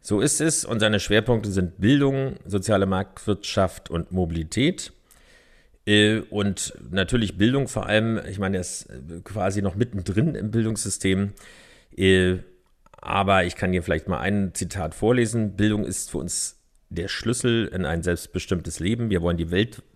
So 0.00 0.20
ist 0.20 0.40
es 0.40 0.64
und 0.64 0.80
seine 0.80 1.00
Schwerpunkte 1.00 1.50
sind 1.50 1.80
Bildung, 1.80 2.36
soziale 2.46 2.86
Marktwirtschaft 2.86 3.90
und 3.90 4.12
Mobilität. 4.12 4.92
Äh, 5.84 6.20
und 6.30 6.74
natürlich 6.90 7.36
Bildung 7.36 7.68
vor 7.68 7.86
allem, 7.86 8.20
ich 8.28 8.38
meine, 8.38 8.58
er 8.58 8.62
ist 8.62 8.88
äh, 8.90 9.20
quasi 9.24 9.62
noch 9.62 9.74
mittendrin 9.74 10.34
im 10.34 10.50
Bildungssystem. 10.50 11.32
Äh, 11.96 12.38
aber 13.00 13.44
ich 13.44 13.56
kann 13.56 13.72
hier 13.72 13.82
vielleicht 13.82 14.06
mal 14.06 14.20
ein 14.20 14.54
Zitat 14.54 14.94
vorlesen. 14.94 15.56
Bildung 15.56 15.84
ist 15.84 16.10
für 16.10 16.18
uns 16.18 16.60
der 16.88 17.08
Schlüssel 17.08 17.66
in 17.66 17.84
ein 17.84 18.02
selbstbestimmtes 18.02 18.78
Leben. 18.78 19.10
Wir 19.10 19.22
wollen 19.22 19.36
die 19.36 19.50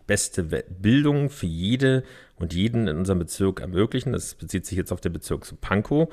weltbeste 0.06 0.44
Bildung 0.44 1.30
für 1.30 1.46
jede 1.46 2.04
und 2.36 2.54
jeden 2.54 2.88
in 2.88 2.96
unserem 2.96 3.18
Bezirk 3.18 3.60
ermöglichen. 3.60 4.12
Das 4.12 4.34
bezieht 4.34 4.66
sich 4.66 4.78
jetzt 4.78 4.92
auf 4.92 5.00
den 5.00 5.12
Bezirk 5.12 5.46
Pankow, 5.60 6.08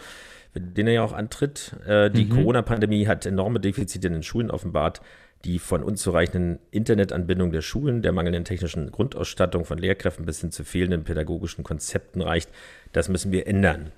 den 0.55 0.87
er 0.87 0.93
ja 0.93 1.03
auch 1.03 1.13
antritt. 1.13 1.75
Die 1.85 2.25
mhm. 2.25 2.29
Corona-Pandemie 2.29 3.07
hat 3.07 3.25
enorme 3.25 3.59
Defizite 3.59 4.07
in 4.07 4.13
den 4.13 4.23
Schulen 4.23 4.51
offenbart 4.51 5.01
die 5.45 5.59
von 5.59 5.83
unzureichenden 5.83 6.59
Internetanbindung 6.71 7.51
der 7.51 7.61
Schulen, 7.61 8.01
der 8.01 8.13
mangelnden 8.13 8.45
technischen 8.45 8.91
Grundausstattung 8.91 9.65
von 9.65 9.77
Lehrkräften 9.77 10.25
bis 10.25 10.39
hin 10.39 10.51
zu 10.51 10.63
fehlenden 10.63 11.03
pädagogischen 11.03 11.65
Konzepten 11.65 12.21
reicht. 12.21 12.49
Das 12.93 13.09
müssen 13.09 13.33
wir 13.33 13.45
ändern. 13.45 13.91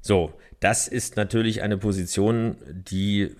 So, 0.00 0.32
das 0.60 0.88
ist 0.88 1.16
natürlich 1.16 1.62
eine 1.62 1.76
Position, 1.76 2.56
die, 2.70 3.36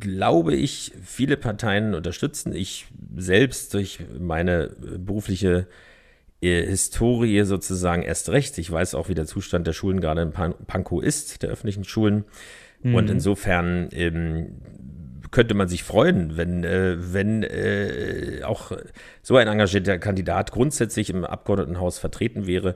glaube 0.00 0.54
ich, 0.54 0.92
viele 1.04 1.36
Parteien 1.36 1.94
unterstützen. 1.94 2.54
Ich 2.54 2.86
selbst 3.16 3.74
durch 3.74 4.00
meine 4.18 4.70
berufliche 4.78 5.66
äh, 6.40 6.64
Historie 6.64 7.42
sozusagen 7.44 8.02
erst 8.02 8.28
recht. 8.30 8.58
Ich 8.58 8.70
weiß 8.70 8.94
auch, 8.94 9.08
wie 9.08 9.14
der 9.14 9.26
Zustand 9.26 9.66
der 9.66 9.72
Schulen 9.72 10.00
gerade 10.00 10.22
in 10.22 10.32
Pankow 10.32 11.02
ist, 11.02 11.42
der 11.42 11.50
öffentlichen 11.50 11.84
Schulen. 11.84 12.24
Mhm. 12.82 12.94
Und 12.94 13.10
insofern 13.10 13.88
ähm, 13.92 14.56
könnte 15.30 15.54
man 15.54 15.68
sich 15.68 15.82
freuen, 15.82 16.36
wenn, 16.36 16.64
äh, 16.64 16.96
wenn 16.98 17.42
äh, 17.42 18.42
auch 18.44 18.72
so 19.22 19.36
ein 19.36 19.48
engagierter 19.48 19.98
Kandidat 19.98 20.52
grundsätzlich 20.52 21.10
im 21.10 21.24
Abgeordnetenhaus 21.24 21.98
vertreten 21.98 22.46
wäre, 22.46 22.74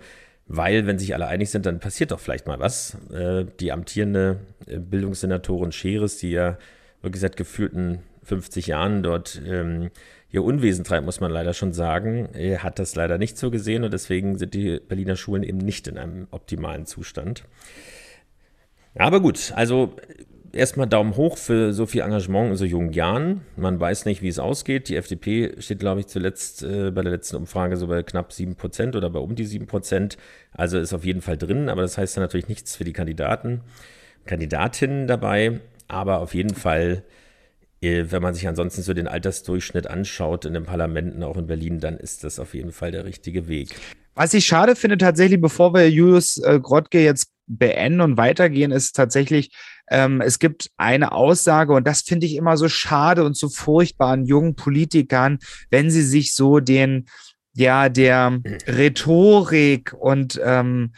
weil, 0.49 0.87
wenn 0.87 0.99
sich 0.99 1.15
alle 1.15 1.29
einig 1.29 1.51
sind, 1.51 1.67
dann 1.67 1.79
passiert 1.79 2.11
doch 2.11 2.21
vielleicht 2.21 2.47
mal 2.47 2.59
was. 2.59 2.97
Äh, 3.13 3.47
die 3.61 3.73
amtierende 3.73 4.41
äh, 4.67 4.79
Bildungssenatorin 4.79 5.73
Scheres, 5.73 6.19
die 6.19 6.33
ja 6.33 6.59
wirklich 7.03 7.21
seit 7.21 7.37
gefühlten 7.37 8.01
50 8.25 8.69
Jahren 8.69 9.03
dort 9.03 9.41
ähm, 9.47 9.91
ihr 10.31 10.43
Unwesen 10.43 10.85
treibt, 10.85 11.05
muss 11.05 11.21
man 11.21 11.31
leider 11.31 11.53
schon 11.53 11.73
sagen, 11.73 12.29
hat 12.59 12.79
das 12.79 12.95
leider 12.95 13.19
nicht 13.19 13.37
so 13.37 13.51
gesehen 13.51 13.85
und 13.85 13.93
deswegen 13.93 14.39
sind 14.39 14.55
die 14.55 14.81
Berliner 14.81 15.17
Schulen 15.17 15.43
eben 15.43 15.59
nicht 15.59 15.89
in 15.89 15.99
einem 15.99 16.27
optimalen 16.31 16.87
Zustand. 16.87 17.45
Aber 18.95 19.21
gut, 19.21 19.53
also 19.55 19.95
erstmal 20.53 20.87
Daumen 20.87 21.17
hoch 21.17 21.39
für 21.39 21.73
so 21.73 21.87
viel 21.87 22.03
Engagement 22.03 22.51
in 22.51 22.57
so 22.57 22.65
jungen 22.65 22.93
Jahren. 22.93 23.43
Man 23.57 23.81
weiß 23.81 24.05
nicht, 24.05 24.23
wie 24.23 24.29
es 24.29 24.39
ausgeht. 24.39 24.89
Die 24.89 24.97
FDP 24.97 25.55
steht, 25.59 25.81
glaube 25.81 26.01
ich, 26.01 26.07
zuletzt 26.07 26.63
äh, 26.63 26.91
bei 26.91 27.03
der 27.03 27.13
letzten 27.13 27.37
Umfrage 27.37 27.77
so 27.77 27.87
bei 27.87 28.03
knapp 28.03 28.33
7 28.33 28.57
Prozent 28.57 28.97
oder 28.97 29.11
bei 29.11 29.19
um 29.19 29.35
die 29.35 29.47
7 29.47 29.67
Prozent. 29.67 30.17
Also 30.53 30.79
ist 30.79 30.93
auf 30.93 31.05
jeden 31.05 31.23
Fall 31.23 31.37
drin, 31.37 31.69
aber 31.69 31.83
das 31.83 31.99
heißt 31.99 32.17
dann 32.17 32.25
natürlich 32.25 32.49
nichts 32.49 32.77
für 32.77 32.85
die 32.85 32.93
Kandidaten, 32.93 33.63
Kandidatinnen 34.27 35.07
dabei. 35.07 35.61
Aber 35.93 36.21
auf 36.21 36.33
jeden 36.33 36.55
Fall, 36.55 37.05
äh, 37.83 38.07
wenn 38.09 38.23
man 38.23 38.33
sich 38.33 38.49
ansonsten 38.49 38.81
so 38.81 38.95
den 38.95 39.07
Altersdurchschnitt 39.07 39.87
anschaut 39.87 40.47
in 40.47 40.55
den 40.55 40.65
Parlamenten, 40.65 41.23
auch 41.23 41.37
in 41.37 41.47
Berlin, 41.47 41.81
dann 41.81 41.99
ist 41.99 42.25
das 42.25 42.39
auf 42.39 42.55
jeden 42.55 42.73
Fall 42.73 42.93
der 42.93 43.05
richtige 43.05 43.47
Weg. 43.47 43.69
Was 44.15 44.33
ich 44.33 44.47
schade 44.47 44.75
finde, 44.75 44.97
tatsächlich, 44.97 45.41
bevor 45.41 45.75
wir 45.75 45.91
Julius 45.91 46.39
äh, 46.39 46.59
Grottke 46.61 47.03
jetzt 47.03 47.31
beenden 47.47 48.01
und 48.01 48.17
weitergehen, 48.17 48.71
ist 48.71 48.97
tatsächlich, 48.97 49.51
ähm, 49.91 50.23
es 50.23 50.39
gibt 50.39 50.71
eine 50.79 51.13
Aussage 51.13 51.75
und 51.75 51.87
das 51.87 52.01
finde 52.01 52.25
ich 52.25 52.37
immer 52.37 52.57
so 52.57 52.71
schade 52.71 53.23
und 53.25 53.37
so 53.37 53.51
furchtbar 53.51 54.13
an 54.13 54.25
jungen 54.25 54.55
Politikern, 54.55 55.41
wenn 55.69 55.91
sie 55.91 56.03
sich 56.03 56.35
so 56.35 56.59
den, 56.61 57.05
ja, 57.55 57.91
der 57.91 58.41
Rhetorik 58.67 59.93
und 59.93 60.41
ähm, 60.43 60.93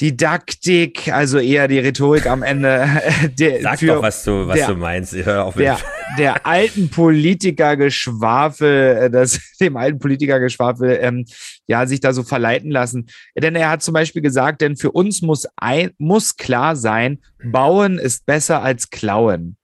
Didaktik, 0.00 1.12
also 1.12 1.38
eher 1.38 1.66
die 1.66 1.80
Rhetorik 1.80 2.26
am 2.26 2.42
Ende. 2.42 2.88
Der, 3.38 3.62
Sag 3.62 3.80
doch, 3.80 4.02
was 4.02 4.24
du, 4.24 4.46
was 4.46 4.56
der, 4.56 4.68
du 4.68 4.76
meinst. 4.76 5.12
Hör 5.12 5.44
auf 5.44 5.56
der, 5.56 5.78
der 6.16 6.46
alten 6.46 6.88
Politikergeschwafel, 6.88 8.96
äh, 8.96 9.10
das, 9.10 9.40
dem 9.60 9.76
alten 9.76 9.98
Politikergeschwafel, 9.98 10.98
ähm, 11.02 11.24
ja, 11.66 11.84
sich 11.86 12.00
da 12.00 12.12
so 12.12 12.22
verleiten 12.22 12.70
lassen. 12.70 13.06
Denn 13.36 13.56
er 13.56 13.70
hat 13.70 13.82
zum 13.82 13.92
Beispiel 13.92 14.22
gesagt, 14.22 14.60
denn 14.60 14.76
für 14.76 14.92
uns 14.92 15.20
muss, 15.20 15.46
ein, 15.56 15.90
muss 15.98 16.36
klar 16.36 16.76
sein, 16.76 17.18
bauen 17.44 17.98
ist 17.98 18.24
besser 18.24 18.62
als 18.62 18.90
klauen. 18.90 19.57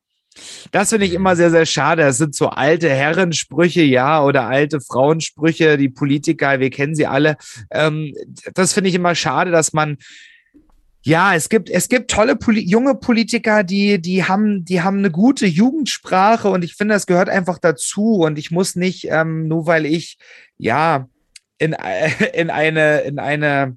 Das 0.72 0.90
finde 0.90 1.06
ich 1.06 1.14
immer 1.14 1.36
sehr, 1.36 1.50
sehr 1.50 1.66
schade. 1.66 2.02
Das 2.02 2.18
sind 2.18 2.34
so 2.34 2.48
alte 2.48 2.90
Herrensprüche, 2.90 3.82
ja, 3.82 4.22
oder 4.22 4.46
alte 4.46 4.80
Frauensprüche, 4.80 5.76
die 5.76 5.88
Politiker, 5.88 6.60
wir 6.60 6.70
kennen 6.70 6.94
sie 6.94 7.06
alle. 7.06 7.36
Ähm, 7.70 8.14
das 8.54 8.72
finde 8.72 8.90
ich 8.90 8.96
immer 8.96 9.14
schade, 9.14 9.50
dass 9.50 9.72
man 9.72 9.98
ja, 11.06 11.34
es 11.34 11.50
gibt, 11.50 11.68
es 11.68 11.90
gibt 11.90 12.10
tolle 12.10 12.34
Poli 12.34 12.60
junge 12.60 12.94
Politiker, 12.94 13.62
die, 13.62 14.00
die 14.00 14.24
haben, 14.24 14.64
die 14.64 14.80
haben 14.80 14.98
eine 14.98 15.10
gute 15.10 15.44
Jugendsprache 15.44 16.48
und 16.48 16.64
ich 16.64 16.76
finde, 16.76 16.94
das 16.94 17.06
gehört 17.06 17.28
einfach 17.28 17.58
dazu 17.58 18.14
und 18.20 18.38
ich 18.38 18.50
muss 18.50 18.74
nicht, 18.74 19.08
ähm, 19.10 19.46
nur 19.46 19.66
weil 19.66 19.84
ich, 19.84 20.16
ja, 20.56 21.06
in, 21.58 21.76
in 22.32 22.48
eine, 22.48 23.00
in 23.00 23.18
eine, 23.18 23.76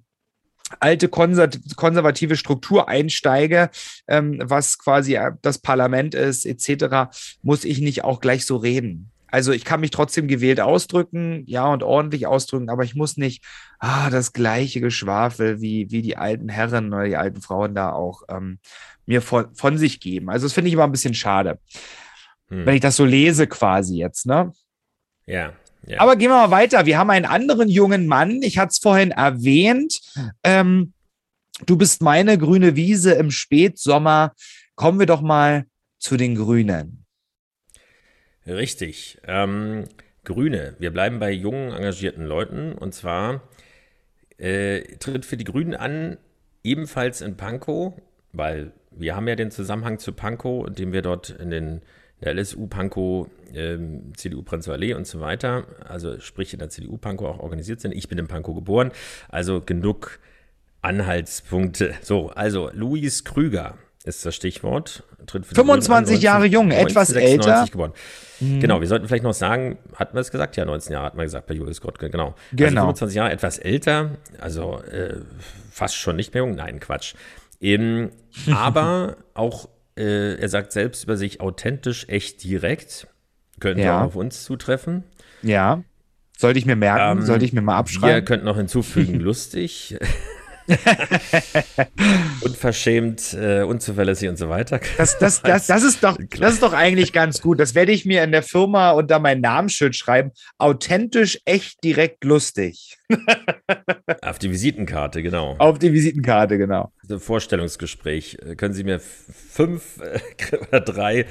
alte 0.80 1.08
konservative 1.08 2.36
Struktur 2.36 2.90
einsteige, 2.90 3.70
ähm, 4.08 4.40
was 4.44 4.78
quasi 4.78 5.16
äh, 5.16 5.32
das 5.42 5.60
Parlament 5.60 6.14
ist, 6.14 6.46
etc., 6.46 7.10
muss 7.42 7.64
ich 7.64 7.80
nicht 7.80 8.04
auch 8.04 8.20
gleich 8.20 8.46
so 8.46 8.58
reden. 8.58 9.12
Also 9.30 9.52
ich 9.52 9.66
kann 9.66 9.82
mich 9.82 9.92
trotzdem 9.92 10.28
gewählt 10.28 10.62
ausdrücken, 10.62 11.44
ja, 11.48 11.68
und 11.68 11.84
ordentlich 11.84 12.28
ausdrücken, 12.28 12.70
aber 12.70 12.84
ich 12.84 12.96
muss 12.96 13.18
nicht 13.18 13.44
ah, 13.80 14.10
das 14.10 14.32
gleiche 14.32 14.80
Geschwafel 14.80 15.60
wie, 15.60 15.92
wie 15.92 16.02
die 16.02 16.18
alten 16.18 16.48
Herren 16.48 16.94
oder 16.94 17.06
die 17.06 17.18
alten 17.18 17.42
Frauen 17.42 17.76
da 17.76 17.92
auch 17.92 18.24
ähm, 18.30 18.60
mir 19.06 19.22
von, 19.22 19.54
von 19.54 19.78
sich 19.78 20.00
geben. 20.00 20.30
Also 20.30 20.46
das 20.46 20.54
finde 20.54 20.70
ich 20.70 20.74
immer 20.74 20.86
ein 20.86 20.92
bisschen 20.92 21.14
schade, 21.14 21.60
hm. 22.50 22.66
wenn 22.66 22.76
ich 22.76 22.82
das 22.82 22.96
so 22.96 23.04
lese 23.04 23.48
quasi 23.48 23.98
jetzt, 23.98 24.26
ne? 24.26 24.52
Ja, 25.26 25.52
ja. 25.88 26.02
Aber 26.02 26.16
gehen 26.16 26.30
wir 26.30 26.36
mal 26.36 26.52
weiter. 26.52 26.86
Wir 26.86 26.98
haben 26.98 27.10
einen 27.10 27.26
anderen 27.26 27.70
jungen 27.70 28.08
Mann. 28.08 28.42
Ich 28.42 28.58
hatte 28.58 28.72
es 28.72 28.80
vorhin 28.80 29.12
erwähnt. 29.12 30.02
Ähm, 30.44 30.94
du 31.66 31.78
bist 31.78 32.02
meine 32.02 32.38
grüne 32.38 32.76
Wiese 32.76 33.14
im 33.14 33.32
Spätsommer. 33.32 34.34
Kommen 34.76 35.00
wir 35.00 35.06
doch 35.06 35.22
mal 35.22 35.66
zu 35.98 36.18
den 36.18 36.36
Grünen. 36.36 37.06
Richtig. 38.46 39.20
Ähm, 39.26 39.86
Grüne. 40.24 40.76
Wir 40.78 40.92
bleiben 40.92 41.20
bei 41.20 41.32
jungen, 41.32 41.72
engagierten 41.72 42.26
Leuten. 42.26 42.74
Und 42.74 42.94
zwar 42.94 43.42
äh, 44.38 44.82
tritt 44.98 45.26
für 45.26 45.38
die 45.38 45.46
Grünen 45.46 45.74
an, 45.74 46.18
ebenfalls 46.64 47.22
in 47.22 47.38
Pankow, 47.38 47.94
weil 48.34 48.74
wir 48.92 49.16
haben 49.16 49.28
ja 49.28 49.36
den 49.36 49.52
Zusammenhang 49.52 50.00
zu 50.00 50.12
Pankow, 50.12 50.68
indem 50.68 50.92
wir 50.92 51.02
dort 51.02 51.30
in 51.30 51.50
den 51.50 51.82
der 52.22 52.34
LSU, 52.34 52.68
Pankow, 52.68 53.28
ähm, 53.54 54.14
CDU 54.16 54.42
Prenzlauer 54.42 54.76
Allee 54.76 54.94
und 54.94 55.06
so 55.06 55.20
weiter, 55.20 55.66
also 55.88 56.20
sprich 56.20 56.54
in 56.54 56.60
der 56.60 56.70
CDU 56.70 56.98
Pankow 56.98 57.28
auch 57.28 57.40
organisiert 57.40 57.82
sind. 57.82 57.94
Ich 57.94 58.08
bin 58.08 58.18
in 58.18 58.28
Pankow 58.28 58.56
geboren, 58.56 58.92
also 59.30 59.62
genug 59.62 60.20
Anhaltspunkte. 60.82 61.94
So, 62.02 62.30
also 62.30 62.70
Luis 62.74 63.24
Krüger 63.24 63.78
ist 64.04 64.26
das 64.26 64.36
Stichwort. 64.36 65.04
25 65.30 66.22
Jahre 66.22 66.46
jung, 66.46 66.72
etwas 66.72 67.12
älter. 67.12 67.66
Geboren. 67.70 67.92
Mhm. 68.40 68.62
Genau, 68.62 68.80
wir 68.80 68.88
sollten 68.88 69.08
vielleicht 69.08 69.24
noch 69.24 69.34
sagen, 69.34 69.78
hatten 69.96 70.16
wir 70.16 70.22
es 70.22 70.32
gesagt? 70.32 70.56
Ja, 70.56 70.64
19 70.64 70.94
Jahre 70.94 71.06
hat 71.08 71.16
man 71.16 71.26
gesagt 71.26 71.48
bei 71.48 71.54
Julius 71.54 71.82
Gottke, 71.82 72.10
genau. 72.10 72.36
Genau. 72.54 72.88
Also 72.88 73.06
25 73.06 73.16
Jahre, 73.16 73.32
etwas 73.32 73.58
älter, 73.60 74.12
also 74.40 74.80
äh, 74.84 75.18
fast 75.70 75.96
schon 75.96 76.16
nicht 76.16 76.34
mehr 76.34 76.44
jung. 76.44 76.56
Nein, 76.56 76.80
Quatsch. 76.80 77.16
Ähm, 77.60 78.12
aber 78.54 79.18
auch 79.34 79.68
äh, 79.98 80.36
er 80.36 80.50
sagt 80.50 80.72
selbst 80.72 81.04
über 81.04 81.18
sich 81.18 81.42
authentisch, 81.42 82.08
echt 82.10 82.44
direkt. 82.44 83.08
Könnte 83.60 83.84
ja. 83.84 84.02
auch 84.02 84.08
auf 84.08 84.16
uns 84.16 84.44
zutreffen. 84.44 85.04
Ja. 85.42 85.84
Sollte 86.38 86.60
ich 86.60 86.66
mir 86.66 86.76
merken, 86.76 87.20
ähm, 87.20 87.26
sollte 87.26 87.46
ich 87.46 87.54
mir 87.54 87.62
mal 87.62 87.78
abschreiben. 87.78 88.16
Ihr 88.16 88.22
könnt 88.22 88.44
noch 88.44 88.58
hinzufügen, 88.58 89.16
lustig. 89.20 89.98
Unverschämt, 92.42 93.34
äh, 93.34 93.62
unzuverlässig 93.64 94.28
und 94.30 94.38
so 94.38 94.50
weiter. 94.50 94.80
Das, 94.98 95.18
das, 95.18 95.42
das, 95.44 95.68
das, 95.68 95.84
ist 95.84 96.04
doch, 96.04 96.18
das 96.40 96.54
ist 96.54 96.64
doch 96.64 96.74
eigentlich 96.74 97.14
ganz 97.14 97.42
gut. 97.42 97.60
Das 97.60 97.76
werde 97.76 97.92
ich 97.92 98.06
mir 98.06 98.24
in 98.24 98.32
der 98.32 98.44
Firma 98.44 98.92
unter 98.92 99.20
mein 99.20 99.42
Namensschild 99.42 99.96
schreiben. 99.96 100.32
Authentisch, 100.58 101.40
echt, 101.46 101.84
direkt, 101.84 102.24
lustig. 102.24 102.98
Auf 104.22 104.40
die 104.40 104.52
Visitenkarte, 104.52 105.24
genau. 105.24 105.56
Auf 105.58 105.80
die 105.80 105.94
Visitenkarte, 105.94 106.58
genau. 106.58 106.92
Also 107.02 107.20
Vorstellungsgespräch. 107.20 108.38
Äh, 108.46 108.56
können 108.56 108.74
Sie 108.74 108.84
mir 108.84 109.00
fünf 109.00 110.00
äh, 110.02 110.20
oder 110.68 110.82
drei 110.82 111.26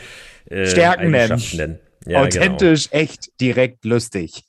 äh, 0.47 0.67
Stärken 0.67 1.11
nennen? 1.11 1.43
nennen? 1.53 1.79
Ja, 2.07 2.23
Authentisch, 2.23 2.91
genau. 2.91 3.03
echt, 3.03 3.41
direkt, 3.41 3.85
lustig. 3.85 4.45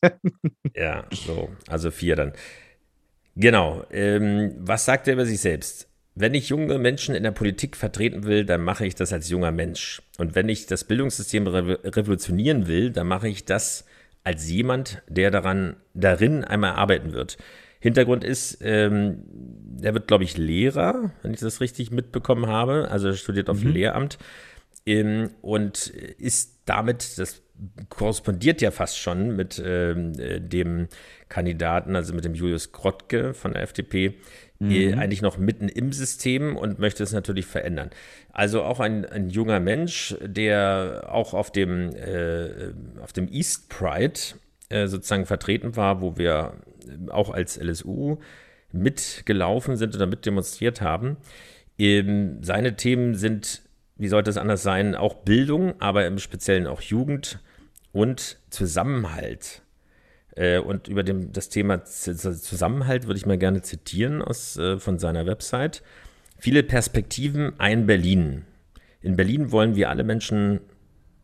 ja, 0.75 1.06
so. 1.12 1.50
Also 1.67 1.89
vier 1.91 2.15
dann. 2.15 2.34
Genau. 3.38 3.86
Ähm, 3.91 4.56
was 4.60 4.86
sagt 4.86 5.08
er 5.08 5.13
über 5.13 5.25
sich 5.25 5.39
selbst? 5.39 5.88
wenn 6.20 6.34
ich 6.34 6.50
junge 6.50 6.79
Menschen 6.79 7.13
in 7.13 7.22
der 7.22 7.32
Politik 7.32 7.75
vertreten 7.75 8.24
will, 8.24 8.44
dann 8.44 8.62
mache 8.62 8.88
ich 8.88 8.96
das 8.96 9.13
als 9.13 9.29
junger 9.29 9.51
Mensch. 9.51 10.01
Und 10.17 10.34
wenn 10.34 10.50
ich 10.50 10.65
das 10.65 10.84
Bildungssystem 10.84 11.46
revolutionieren 11.48 12.67
will, 12.67 12.89
dann 12.89 13.08
mache 13.08 13.27
ich 13.27 13.46
das 13.46 13.86
als 14.24 14.50
jemand, 14.50 15.03
der 15.08 15.29
daran, 15.29 15.75
darin 15.94 16.44
einmal 16.44 16.72
arbeiten 16.72 17.13
wird. 17.13 17.38
Hintergrund 17.79 18.24
ist, 18.24 18.58
ähm, 18.62 19.24
er 19.82 19.94
wird, 19.94 20.08
glaube 20.08 20.24
ich, 20.24 20.38
Lehrer, 20.38 21.12
wenn 21.22 21.34
ich 21.36 21.39
das 21.39 21.62
richtig 21.62 21.91
mitbekommen 21.91 22.48
habe. 22.48 22.89
Also 22.89 23.10
er 23.10 23.13
studiert 23.13 23.48
auf 23.48 23.63
mhm. 23.63 23.74
Lehramt 23.74 24.17
ähm, 24.88 25.29
und 25.41 25.88
ist 25.88 26.56
damit, 26.69 27.17
das 27.17 27.41
korrespondiert 27.89 28.62
ja 28.62 28.71
fast 28.71 29.00
schon 29.00 29.36
mit 29.36 29.62
ähm, 29.63 30.13
äh, 30.19 30.39
dem 30.39 30.88
Kandidaten, 31.29 31.95
also 31.95 32.13
mit 32.13 32.24
dem 32.24 32.36
Julius 32.36 32.71
Grottke 32.71 33.33
von 33.33 33.53
der 33.53 33.63
FDP, 33.63 34.13
äh, 34.59 34.93
mhm. 34.93 35.00
eigentlich 35.00 35.21
noch 35.21 35.38
mitten 35.38 35.69
im 35.69 35.91
System 35.91 36.55
und 36.55 36.79
möchte 36.79 37.03
es 37.03 37.13
natürlich 37.13 37.45
verändern. 37.45 37.89
Also 38.31 38.63
auch 38.63 38.79
ein, 38.79 39.05
ein 39.05 39.29
junger 39.29 39.59
Mensch, 39.59 40.15
der 40.21 41.07
auch 41.12 41.33
auf 41.33 41.51
dem, 41.51 41.95
äh, 41.95 42.74
auf 43.01 43.13
dem 43.13 43.27
East 43.31 43.69
Pride 43.69 44.19
äh, 44.69 44.88
sozusagen 44.88 45.25
vertreten 45.25 45.75
war, 45.75 46.01
wo 46.01 46.17
wir 46.17 46.53
auch 47.09 47.31
als 47.31 47.57
LSU 47.57 48.17
mitgelaufen 48.71 49.77
sind 49.77 49.95
oder 49.95 50.07
mit 50.07 50.25
demonstriert 50.25 50.81
haben. 50.81 51.17
Ähm, 51.77 52.39
seine 52.41 52.75
Themen 52.75 53.15
sind, 53.15 53.62
wie 53.97 54.07
sollte 54.07 54.29
es 54.29 54.37
anders 54.37 54.63
sein, 54.63 54.95
auch 54.95 55.15
Bildung, 55.15 55.79
aber 55.79 56.05
im 56.05 56.19
Speziellen 56.19 56.67
auch 56.67 56.81
Jugend 56.81 57.39
und 57.91 58.37
Zusammenhalt. 58.49 59.61
Äh, 60.35 60.59
und 60.59 60.87
über 60.87 61.03
dem, 61.03 61.31
das 61.31 61.49
Thema 61.49 61.83
Zusammenhalt 61.83 63.07
würde 63.07 63.17
ich 63.17 63.25
mal 63.25 63.37
gerne 63.37 63.61
zitieren 63.61 64.21
aus, 64.21 64.57
äh, 64.57 64.79
von 64.79 64.99
seiner 64.99 65.25
Website. 65.25 65.81
Viele 66.37 66.63
Perspektiven, 66.63 67.59
ein 67.59 67.87
Berlin. 67.87 68.45
In 69.01 69.15
Berlin 69.15 69.51
wollen 69.51 69.75
wir 69.75 69.89
alle 69.89 70.03
Menschen 70.03 70.61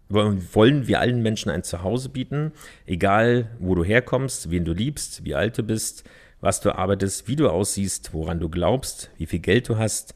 wollen 0.10 0.88
wir 0.88 1.00
allen 1.00 1.24
Menschen 1.24 1.50
ein 1.50 1.64
Zuhause 1.64 2.10
bieten, 2.10 2.52
egal 2.86 3.50
wo 3.58 3.74
du 3.74 3.84
herkommst, 3.84 4.52
wen 4.52 4.64
du 4.64 4.74
liebst, 4.74 5.26
wie 5.26 5.34
alt 5.34 5.58
du 5.58 5.64
bist, 5.64 6.04
was 6.40 6.62
du 6.62 6.76
arbeitest, 6.76 7.28
wie 7.28 7.36
du 7.36 7.50
aussiehst, 7.50 8.14
woran 8.14 8.40
du 8.40 8.50
glaubst, 8.50 9.10
wie 9.18 9.26
viel 9.26 9.40
Geld 9.40 9.70
du 9.70 9.78
hast, 9.78 10.14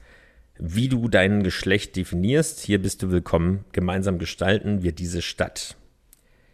wie 0.60 0.90
du 0.90 1.08
dein 1.08 1.44
Geschlecht 1.44 1.96
definierst. 1.96 2.60
Hier 2.60 2.82
bist 2.82 3.04
du 3.04 3.12
willkommen. 3.12 3.66
Gemeinsam 3.72 4.20
gestalten 4.20 4.84
wir 4.84 4.92
diese 4.92 5.22
Stadt. 5.22 5.76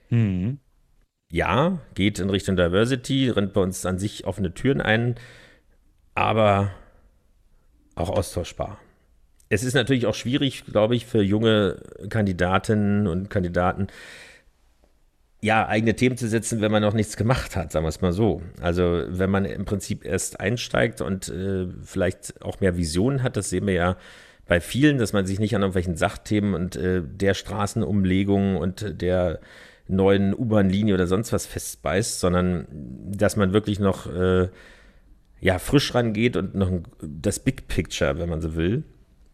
Mhm. 0.10 0.60
Ja, 1.31 1.79
geht 1.95 2.19
in 2.19 2.29
Richtung 2.29 2.55
Diversity, 2.55 3.29
rennt 3.29 3.53
bei 3.53 3.62
uns 3.62 3.86
an 3.86 3.98
sich 3.98 4.25
offene 4.25 4.53
Türen 4.53 4.81
ein, 4.81 5.15
aber 6.13 6.72
auch 7.95 8.10
austauschbar. 8.10 8.79
Es 9.50 9.63
ist 9.63 9.74
natürlich 9.74 10.05
auch 10.05 10.15
schwierig, 10.15 10.65
glaube 10.65 10.95
ich, 10.95 11.05
für 11.05 11.22
junge 11.22 11.81
Kandidatinnen 12.10 13.07
und 13.07 13.29
Kandidaten, 13.29 13.88
ja, 15.44 15.68
eigene 15.68 15.94
Themen 15.94 16.16
zu 16.16 16.30
setzen, 16.30 16.62
wenn 16.62 16.72
man 16.72 16.82
noch 16.82 16.94
nichts 16.94 17.18
gemacht 17.18 17.58
hat, 17.58 17.74
sagen 17.74 17.84
wir 17.84 17.90
es 17.90 18.00
mal 18.00 18.14
so. 18.14 18.42
Also 18.62 19.04
wenn 19.10 19.30
man 19.30 19.44
im 19.44 19.66
Prinzip 19.66 20.06
erst 20.06 20.40
einsteigt 20.40 21.02
und 21.02 21.28
äh, 21.28 21.68
vielleicht 21.84 22.42
auch 22.42 22.62
mehr 22.62 22.78
Visionen 22.78 23.24
hat, 23.24 23.36
das 23.36 23.50
sehen 23.50 23.68
wir 23.68 23.74
ja 23.74 23.98
bei 24.48 24.62
vielen, 24.62 24.98
dass 25.00 25.12
man 25.12 25.26
sich 25.26 25.40
nicht 25.40 25.54
an 25.54 25.62
irgendwelchen 25.62 25.98
Sachthemen 25.98 26.54
und 26.54 26.78
äh, 26.78 27.02
der 27.06 27.34
Straßenumlegung 27.34 28.56
und 28.56 29.02
der 29.02 29.42
neuen 29.90 30.34
U-Bahn-Linie 30.34 30.94
oder 30.94 31.08
sonst 31.08 31.34
was 31.34 31.46
festbeißt, 31.46 32.22
sondern 32.22 32.66
dass 33.12 33.36
man 33.36 33.52
wirklich 33.52 33.80
noch 33.82 34.08
äh, 34.08 34.48
ja, 35.42 35.60
frisch 35.60 35.94
rangeht 35.94 36.38
und 36.38 36.56
noch 36.56 36.72
das 37.02 37.40
Big 37.40 37.68
Picture, 37.68 38.18
wenn 38.18 38.30
man 38.30 38.40
so 38.40 38.56
will, 38.56 38.84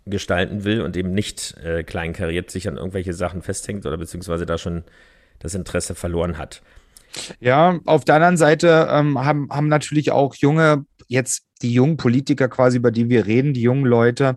gestalten 0.07 0.63
will 0.63 0.81
und 0.81 0.97
eben 0.97 1.13
nicht 1.13 1.55
äh, 1.63 1.83
kleinkariert 1.83 2.49
sich 2.49 2.67
an 2.67 2.77
irgendwelche 2.77 3.13
Sachen 3.13 3.43
festhängt 3.43 3.85
oder 3.85 3.97
beziehungsweise 3.97 4.47
da 4.47 4.57
schon 4.57 4.85
das 5.39 5.55
Interesse 5.55 5.95
verloren 5.95 6.37
hat. 6.37 6.61
Ja, 7.39 7.79
auf 7.85 8.05
der 8.05 8.15
anderen 8.15 8.37
Seite 8.37 8.87
ähm, 8.91 9.17
haben, 9.19 9.49
haben 9.49 9.67
natürlich 9.67 10.11
auch 10.11 10.35
junge, 10.35 10.85
jetzt 11.07 11.43
die 11.61 11.73
jungen 11.73 11.97
Politiker 11.97 12.47
quasi, 12.47 12.77
über 12.77 12.91
die 12.91 13.09
wir 13.09 13.25
reden, 13.25 13.53
die 13.53 13.61
jungen 13.61 13.85
Leute, 13.85 14.35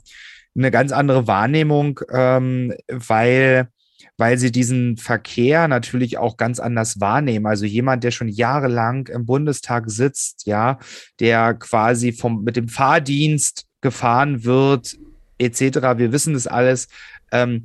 eine 0.57 0.71
ganz 0.71 0.93
andere 0.93 1.27
Wahrnehmung, 1.27 2.01
ähm, 2.11 2.75
weil, 2.88 3.69
weil 4.17 4.38
sie 4.38 4.51
diesen 4.51 4.97
Verkehr 4.97 5.69
natürlich 5.69 6.19
auch 6.19 6.37
ganz 6.37 6.61
anders 6.61 7.01
wahrnehmen. 7.01 7.47
Also 7.47 7.65
jemand, 7.65 8.05
der 8.05 8.11
schon 8.11 8.29
jahrelang 8.29 9.07
im 9.09 9.27
Bundestag 9.27 9.91
sitzt, 9.91 10.47
ja, 10.47 10.79
der 11.21 11.55
quasi 11.55 12.12
vom, 12.12 12.43
mit 12.43 12.57
dem 12.57 12.69
Fahrdienst 12.69 13.67
gefahren 13.81 14.45
wird, 14.45 14.97
etc. 15.38 15.61
Wir 15.97 16.12
wissen 16.12 16.35
das 16.35 16.47
alles. 16.47 16.88
Ähm, 17.33 17.62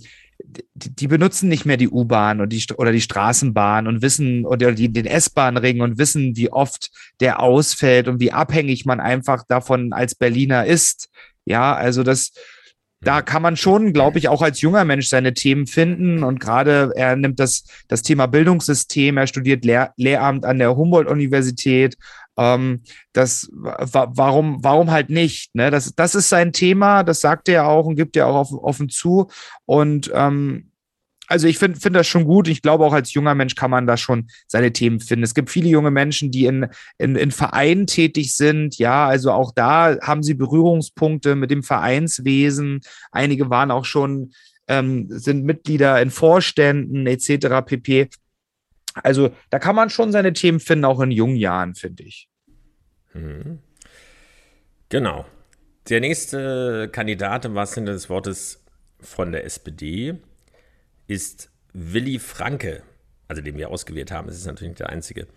die, 0.74 1.08
benutzen 1.08 1.50
nicht 1.50 1.66
mehr 1.66 1.78
die 1.78 1.90
U-Bahn 1.90 2.40
oder 2.40 2.48
die, 2.48 2.64
oder 2.78 2.92
die 2.92 3.02
Straßenbahn 3.02 3.88
und 3.88 4.02
wissen 4.02 4.46
oder 4.46 4.72
die, 4.72 4.92
den 4.92 5.06
S-Bahn-Ring 5.06 5.82
und 5.82 5.98
wissen, 5.98 6.36
wie 6.36 6.52
oft 6.52 6.92
der 7.20 7.42
ausfällt 7.42 8.08
und 8.08 8.20
wie 8.20 8.32
abhängig 8.32 8.86
man 8.86 9.00
einfach 9.00 9.44
davon 9.48 9.94
als 9.94 10.16
Berliner 10.16 10.66
ist. 10.66 11.10
Ja, 11.46 11.76
also 11.76 12.04
das, 12.04 12.32
da 13.02 13.22
kann 13.22 13.42
man 13.42 13.58
schon, 13.58 13.94
glaube 13.94 14.18
ich, 14.18 14.28
auch 14.28 14.42
als 14.42 14.62
junger 14.62 14.84
Mensch 14.86 15.08
seine 15.08 15.34
Themen 15.34 15.68
finden. 15.68 16.24
Und 16.24 16.40
gerade 16.40 16.92
er 16.96 17.16
nimmt 17.16 17.40
das, 17.40 17.64
das 17.88 18.02
Thema 18.02 18.26
Bildungssystem, 18.26 19.18
er 19.18 19.28
studiert 19.28 19.66
Lehr 19.66 19.94
Lehramt 19.98 20.46
an 20.46 20.60
der 20.60 20.76
Humboldt-Universität 20.76 21.96
ähm, 22.38 22.84
das, 23.14 23.50
warum, 23.52 24.64
warum 24.64 24.92
halt 24.92 25.10
nicht? 25.10 25.54
Ne? 25.56 25.72
Das, 25.72 25.94
das 25.96 26.16
ist 26.16 26.30
sein 26.30 26.54
Thema, 26.54 27.04
das 27.04 27.20
sagt 27.20 27.50
er 27.50 27.68
auch 27.68 27.86
und 27.86 27.96
gibt 27.96 28.16
er 28.16 28.28
auch 28.28 28.36
offen, 28.36 28.60
offen 28.60 28.90
zu. 28.90 29.28
Und 29.66 30.12
ähm, 30.14 30.67
also 31.28 31.48
ich 31.48 31.58
finde 31.58 31.80
find 31.80 31.96
das 31.96 32.08
schon 32.08 32.24
gut. 32.24 32.48
Ich 32.48 32.62
glaube, 32.62 32.86
auch 32.86 32.94
als 32.94 33.14
junger 33.14 33.36
Mensch 33.36 33.56
kann 33.56 33.70
man 33.70 33.86
da 33.86 33.98
schon 33.98 34.30
seine 34.48 34.72
Themen 34.72 35.00
finden. 35.00 35.24
Es 35.24 35.34
gibt 35.34 35.50
viele 35.50 35.70
junge 35.70 35.92
Menschen, 35.92 36.32
die 36.32 36.46
in, 36.46 36.68
in, 36.98 37.16
in 37.16 37.32
Vereinen 37.32 37.86
tätig 37.86 38.34
sind. 38.36 38.78
Ja, 38.78 39.08
also 39.08 39.32
auch 39.32 39.52
da 39.54 39.98
haben 40.02 40.24
sie 40.24 40.34
Berührungspunkte 40.34 41.36
mit 41.36 41.52
dem 41.52 41.64
Vereinswesen. 41.64 42.82
Einige 43.12 43.50
waren 43.50 43.72
auch 43.72 43.86
schon, 43.86 44.32
ähm, 44.68 45.08
sind 45.10 45.44
Mitglieder 45.44 46.02
in 46.02 46.12
Vorständen 46.12 47.06
etc. 47.06 47.66
pp. 47.66 48.10
Also 49.04 49.30
da 49.50 49.60
kann 49.60 49.76
man 49.76 49.90
schon 49.90 50.12
seine 50.12 50.34
Themen 50.34 50.60
finden, 50.60 50.86
auch 50.86 51.02
in 51.02 51.12
jungen 51.12 51.36
Jahren, 51.36 51.76
finde 51.76 52.04
ich. 52.04 52.30
Mhm. 53.14 53.60
Genau. 54.90 55.26
Der 55.90 56.00
nächste 56.00 56.90
Kandidat 56.92 57.46
im 57.46 57.56
wahrsten 57.56 57.86
Sinne 57.86 57.94
des 57.94 58.10
Wortes 58.10 58.64
von 59.00 59.32
der 59.32 59.46
SPD 59.46 60.18
ist 61.08 61.50
Willy 61.74 62.20
Franke, 62.20 62.84
also 63.28 63.42
den 63.42 63.58
wir 63.58 63.70
ausgewählt 63.70 64.12
haben. 64.12 64.30
Es 64.30 64.38
ist 64.38 64.46
natürlich 64.46 64.70
nicht 64.70 64.80
der 64.80 64.90
einzige. 64.90 65.28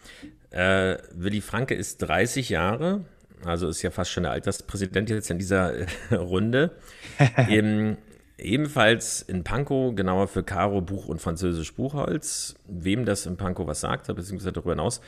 Äh, 0.51 0.99
Willy 1.13 1.41
Franke 1.41 1.75
ist 1.75 1.99
30 1.99 2.49
Jahre, 2.49 3.05
also 3.45 3.69
ist 3.69 3.83
ja 3.83 3.91
fast 3.91 4.11
schon 4.11 4.25
der 4.25 4.33
Alterspräsident 4.33 5.11
jetzt 5.11 5.31
in 5.31 5.39
dieser 5.39 5.87
Runde. 6.13 6.73
Im, 7.49 7.97
Ebenfalls 8.41 9.21
in 9.21 9.45
Pankow, 9.45 9.95
genauer 9.95 10.27
für 10.27 10.43
Karo 10.43 10.81
Buch 10.81 11.07
und 11.09 11.21
Französisch 11.21 11.75
Buchholz. 11.75 12.55
Wem 12.67 13.05
das 13.05 13.27
in 13.27 13.37
Pankow 13.37 13.67
was 13.67 13.81
sagt, 13.81 14.07
beziehungsweise 14.07 14.53
darüber 14.53 14.73
hinaus. 14.73 15.03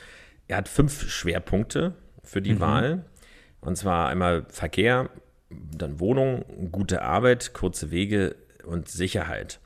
Er 0.49 0.59
hat 0.59 0.69
fünf 0.69 1.09
Schwerpunkte 1.09 1.95
für 2.23 2.43
die 2.43 2.55
mhm. 2.55 2.61
Wahl. 2.61 3.05
Und 3.61 3.77
zwar 3.77 4.09
einmal 4.09 4.45
Verkehr, 4.51 5.09
dann 5.51 5.99
Wohnung, 5.99 6.45
gute 6.73 7.03
Arbeit, 7.03 7.55
kurze 7.55 7.91
Wege 7.91 8.37
und 8.65 8.89
Sicherheit. 8.89 9.61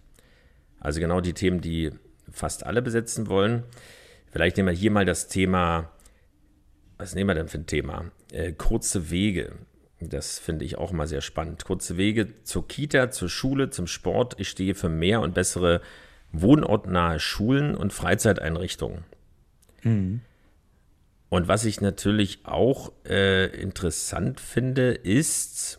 Also 0.81 1.01
genau 1.01 1.21
die 1.21 1.33
Themen, 1.33 1.61
die 1.61 1.91
fast 2.31 2.67
alle 2.67 2.83
besetzen 2.83 3.29
wollen. 3.29 3.65
Vielleicht 4.31 4.57
nehmen 4.57 4.69
wir 4.69 4.75
hier 4.75 4.91
mal 4.91 5.05
das 5.05 5.29
Thema, 5.29 5.91
was 6.99 7.15
nehmen 7.15 7.31
wir 7.31 7.35
denn 7.35 7.49
für 7.49 7.59
ein 7.59 7.67
Thema? 7.67 8.11
Äh, 8.33 8.53
kurze 8.53 9.11
Wege. 9.11 9.53
Das 10.01 10.39
finde 10.39 10.65
ich 10.65 10.77
auch 10.77 10.93
immer 10.93 11.07
sehr 11.07 11.23
spannend. 11.23 11.65
Kurze 11.65 11.97
Wege 11.97 12.43
zur 12.45 12.69
Kita, 12.69 13.11
zur 13.11 13.29
Schule, 13.29 13.71
zum 13.71 13.87
Sport. 13.87 14.35
Ich 14.39 14.49
stehe 14.49 14.75
für 14.75 14.91
mehr 14.91 15.21
und 15.21 15.35
bessere 15.35 15.81
wohnortnahe 16.33 17.19
Schulen 17.19 17.75
und 17.75 17.93
Freizeiteinrichtungen. 17.93 19.05
Mhm. 19.83 20.21
Und 21.29 21.49
was 21.49 21.65
ich 21.65 21.81
natürlich 21.81 22.41
auch 22.45 22.93
äh, 23.07 23.47
interessant 23.61 24.41
finde, 24.41 24.93
ist, 24.93 25.79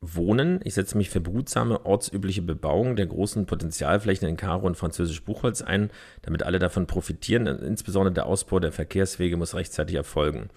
Wohnen. 0.00 0.60
Ich 0.64 0.74
setze 0.74 0.96
mich 0.96 1.10
für 1.10 1.20
behutsame, 1.20 1.84
ortsübliche 1.84 2.42
Bebauung 2.42 2.96
der 2.96 3.06
großen 3.06 3.46
Potenzialflächen 3.46 4.28
in 4.28 4.36
Karo 4.36 4.66
und 4.66 4.76
Französisch 4.76 5.22
Buchholz 5.24 5.62
ein, 5.62 5.90
damit 6.22 6.42
alle 6.42 6.58
davon 6.58 6.86
profitieren. 6.86 7.46
Insbesondere 7.46 8.12
der 8.12 8.26
Ausbau 8.26 8.60
der 8.60 8.72
Verkehrswege 8.72 9.36
muss 9.36 9.54
rechtzeitig 9.54 9.96
erfolgen. 9.96 10.50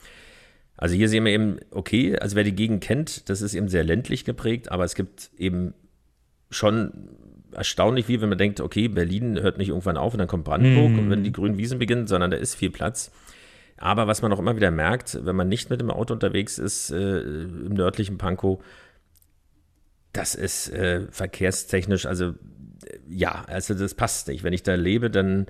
Also 0.75 0.95
hier 0.95 1.09
sehen 1.09 1.25
wir 1.25 1.33
eben, 1.33 1.57
okay, 1.71 2.17
also 2.17 2.35
wer 2.35 2.43
die 2.43 2.55
Gegend 2.55 2.81
kennt, 2.81 3.29
das 3.29 3.41
ist 3.41 3.53
eben 3.53 3.67
sehr 3.67 3.83
ländlich 3.83 4.23
geprägt, 4.23 4.71
aber 4.71 4.85
es 4.85 4.95
gibt 4.95 5.29
eben 5.37 5.73
schon 6.49 7.09
erstaunlich 7.51 8.05
viel, 8.05 8.21
wenn 8.21 8.29
man 8.29 8.37
denkt, 8.37 8.61
okay, 8.61 8.87
Berlin 8.87 9.41
hört 9.41 9.57
nicht 9.57 9.69
irgendwann 9.69 9.97
auf 9.97 10.13
und 10.13 10.19
dann 10.19 10.27
kommt 10.27 10.45
Brandenburg 10.45 10.91
mhm. 10.91 10.99
und 10.99 11.09
wenn 11.09 11.23
die 11.23 11.31
grünen 11.31 11.57
Wiesen 11.57 11.79
beginnen, 11.79 12.07
sondern 12.07 12.31
da 12.31 12.37
ist 12.37 12.55
viel 12.55 12.69
Platz. 12.69 13.11
Aber 13.77 14.07
was 14.07 14.21
man 14.21 14.31
auch 14.31 14.39
immer 14.39 14.55
wieder 14.55 14.71
merkt, 14.71 15.25
wenn 15.25 15.35
man 15.35 15.47
nicht 15.47 15.69
mit 15.69 15.79
dem 15.81 15.89
Auto 15.89 16.13
unterwegs 16.13 16.57
ist 16.57 16.91
äh, 16.91 17.21
im 17.21 17.73
nördlichen 17.73 18.17
Pankow, 18.17 18.61
das 20.13 20.35
ist 20.35 20.69
äh, 20.71 21.07
verkehrstechnisch, 21.11 22.05
also 22.05 22.33
ja, 23.07 23.43
also 23.47 23.73
das 23.73 23.93
passt 23.93 24.27
nicht. 24.27 24.43
Wenn 24.43 24.53
ich 24.53 24.63
da 24.63 24.75
lebe, 24.75 25.09
dann 25.09 25.47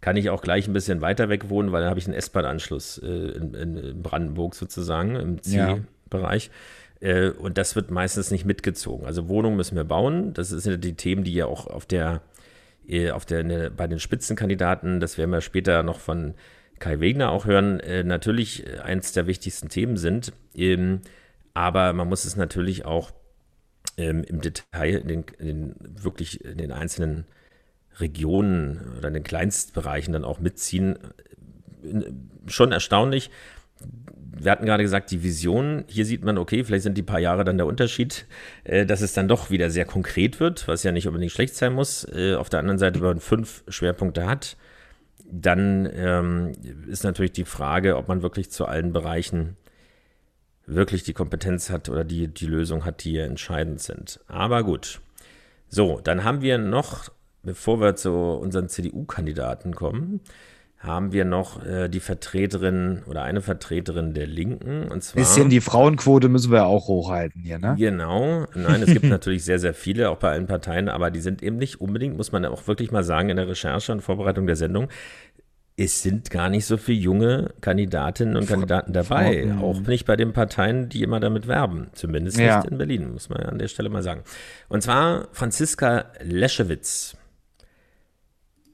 kann 0.00 0.16
ich 0.16 0.30
auch 0.30 0.42
gleich 0.42 0.66
ein 0.66 0.72
bisschen 0.72 1.00
weiter 1.00 1.28
weg 1.28 1.48
wohnen, 1.48 1.72
weil 1.72 1.82
dann 1.82 1.90
habe 1.90 2.00
ich 2.00 2.06
einen 2.06 2.16
S-Bahn-Anschluss 2.16 2.98
äh, 2.98 3.06
in, 3.06 3.54
in, 3.54 4.02
Brandenburg 4.02 4.54
sozusagen, 4.54 5.14
im 5.14 5.42
C-Bereich. 5.42 6.50
Ja. 7.00 7.08
Äh, 7.08 7.30
und 7.30 7.56
das 7.56 7.76
wird 7.76 7.90
meistens 7.90 8.30
nicht 8.30 8.44
mitgezogen. 8.44 9.06
Also 9.06 9.28
Wohnungen 9.28 9.56
müssen 9.56 9.76
wir 9.76 9.84
bauen. 9.84 10.34
Das 10.34 10.48
sind 10.48 10.82
die 10.82 10.94
Themen, 10.94 11.24
die 11.24 11.34
ja 11.34 11.46
auch 11.46 11.66
auf 11.66 11.86
der, 11.86 12.20
äh, 12.88 13.10
auf 13.10 13.24
der, 13.24 13.44
ne, 13.44 13.70
bei 13.70 13.86
den 13.86 14.00
Spitzenkandidaten, 14.00 14.98
das 14.98 15.18
werden 15.18 15.30
wir 15.30 15.40
später 15.40 15.82
noch 15.82 16.00
von 16.00 16.34
Kai 16.80 16.98
Wegner 16.98 17.30
auch 17.30 17.46
hören, 17.46 17.78
äh, 17.78 18.02
natürlich 18.02 18.64
eins 18.82 19.12
der 19.12 19.28
wichtigsten 19.28 19.68
Themen 19.68 19.96
sind. 19.96 20.32
Ähm, 20.56 21.00
aber 21.54 21.92
man 21.92 22.08
muss 22.08 22.24
es 22.24 22.34
natürlich 22.34 22.84
auch 22.84 23.12
ähm, 23.96 24.24
im 24.24 24.40
Detail 24.40 24.96
in 24.96 25.08
den, 25.08 25.24
in 25.38 25.46
den, 25.46 25.74
wirklich 26.02 26.44
in 26.44 26.58
den 26.58 26.72
einzelnen 26.72 27.24
Regionen 27.98 28.80
oder 28.96 29.08
in 29.08 29.14
den 29.14 29.24
Kleinstbereichen 29.24 30.12
dann 30.12 30.24
auch 30.24 30.40
mitziehen. 30.40 30.98
Schon 32.46 32.72
erstaunlich. 32.72 33.30
Wir 34.34 34.50
hatten 34.50 34.64
gerade 34.64 34.82
gesagt, 34.82 35.10
die 35.10 35.22
Vision, 35.22 35.84
hier 35.88 36.06
sieht 36.06 36.24
man, 36.24 36.38
okay, 36.38 36.64
vielleicht 36.64 36.84
sind 36.84 36.96
die 36.96 37.02
paar 37.02 37.18
Jahre 37.18 37.44
dann 37.44 37.58
der 37.58 37.66
Unterschied, 37.66 38.26
äh, 38.64 38.86
dass 38.86 39.02
es 39.02 39.12
dann 39.12 39.28
doch 39.28 39.50
wieder 39.50 39.70
sehr 39.70 39.84
konkret 39.84 40.40
wird, 40.40 40.66
was 40.68 40.82
ja 40.82 40.92
nicht 40.92 41.06
unbedingt 41.06 41.32
schlecht 41.32 41.54
sein 41.54 41.74
muss. 41.74 42.04
Äh, 42.12 42.34
auf 42.34 42.48
der 42.48 42.60
anderen 42.60 42.78
Seite, 42.78 43.00
wenn 43.00 43.08
man 43.08 43.20
fünf 43.20 43.62
Schwerpunkte 43.68 44.26
hat, 44.26 44.56
dann 45.30 45.88
ähm, 45.94 46.52
ist 46.88 47.04
natürlich 47.04 47.32
die 47.32 47.44
Frage, 47.44 47.96
ob 47.96 48.08
man 48.08 48.22
wirklich 48.22 48.50
zu 48.50 48.66
allen 48.66 48.92
Bereichen 48.92 49.56
wirklich 50.66 51.02
die 51.02 51.12
Kompetenz 51.12 51.70
hat 51.70 51.88
oder 51.88 52.04
die, 52.04 52.28
die 52.28 52.46
Lösung 52.46 52.84
hat, 52.84 53.04
die 53.04 53.10
hier 53.10 53.24
entscheidend 53.24 53.80
sind. 53.80 54.20
Aber 54.26 54.62
gut. 54.62 55.00
So, 55.68 56.00
dann 56.02 56.24
haben 56.24 56.42
wir 56.42 56.58
noch, 56.58 57.08
bevor 57.42 57.80
wir 57.80 57.96
zu 57.96 58.12
unseren 58.12 58.68
CDU-Kandidaten 58.68 59.74
kommen, 59.74 60.20
haben 60.82 61.12
wir 61.12 61.24
noch 61.24 61.64
äh, 61.64 61.88
die 61.88 62.00
Vertreterin 62.00 63.02
oder 63.06 63.22
eine 63.22 63.40
Vertreterin 63.40 64.14
der 64.14 64.26
Linken. 64.26 64.88
Und 64.88 65.02
zwar, 65.02 65.22
Bisschen 65.22 65.48
die 65.48 65.60
Frauenquote 65.60 66.28
müssen 66.28 66.50
wir 66.50 66.66
auch 66.66 66.88
hochhalten 66.88 67.42
hier, 67.42 67.58
ne? 67.58 67.76
Genau. 67.78 68.46
Nein, 68.54 68.82
es 68.82 68.92
gibt 68.92 69.04
natürlich 69.04 69.44
sehr, 69.44 69.60
sehr 69.60 69.74
viele, 69.74 70.10
auch 70.10 70.16
bei 70.16 70.32
allen 70.32 70.46
Parteien, 70.46 70.88
aber 70.88 71.12
die 71.12 71.20
sind 71.20 71.40
eben 71.42 71.56
nicht 71.56 71.80
unbedingt, 71.80 72.16
muss 72.16 72.32
man 72.32 72.44
auch 72.46 72.66
wirklich 72.66 72.90
mal 72.90 73.04
sagen, 73.04 73.28
in 73.28 73.36
der 73.36 73.46
Recherche 73.46 73.92
und 73.92 74.00
Vorbereitung 74.00 74.46
der 74.46 74.56
Sendung, 74.56 74.88
es 75.76 76.02
sind 76.02 76.30
gar 76.30 76.48
nicht 76.48 76.66
so 76.66 76.76
viele 76.76 76.98
junge 76.98 77.54
Kandidatinnen 77.60 78.36
und 78.36 78.46
Kandidaten 78.46 78.92
dabei. 78.92 79.54
Auch 79.60 79.80
nicht 79.80 80.04
bei 80.04 80.16
den 80.16 80.32
Parteien, 80.32 80.88
die 80.88 81.02
immer 81.02 81.18
damit 81.18 81.46
werben. 81.46 81.88
Zumindest 81.94 82.38
ja. 82.38 82.58
nicht 82.58 82.70
in 82.70 82.78
Berlin, 82.78 83.12
muss 83.12 83.28
man 83.28 83.40
an 83.40 83.58
der 83.58 83.68
Stelle 83.68 83.88
mal 83.88 84.02
sagen. 84.02 84.22
Und 84.68 84.82
zwar 84.82 85.28
Franziska 85.32 86.12
Leschewitz. 86.20 87.16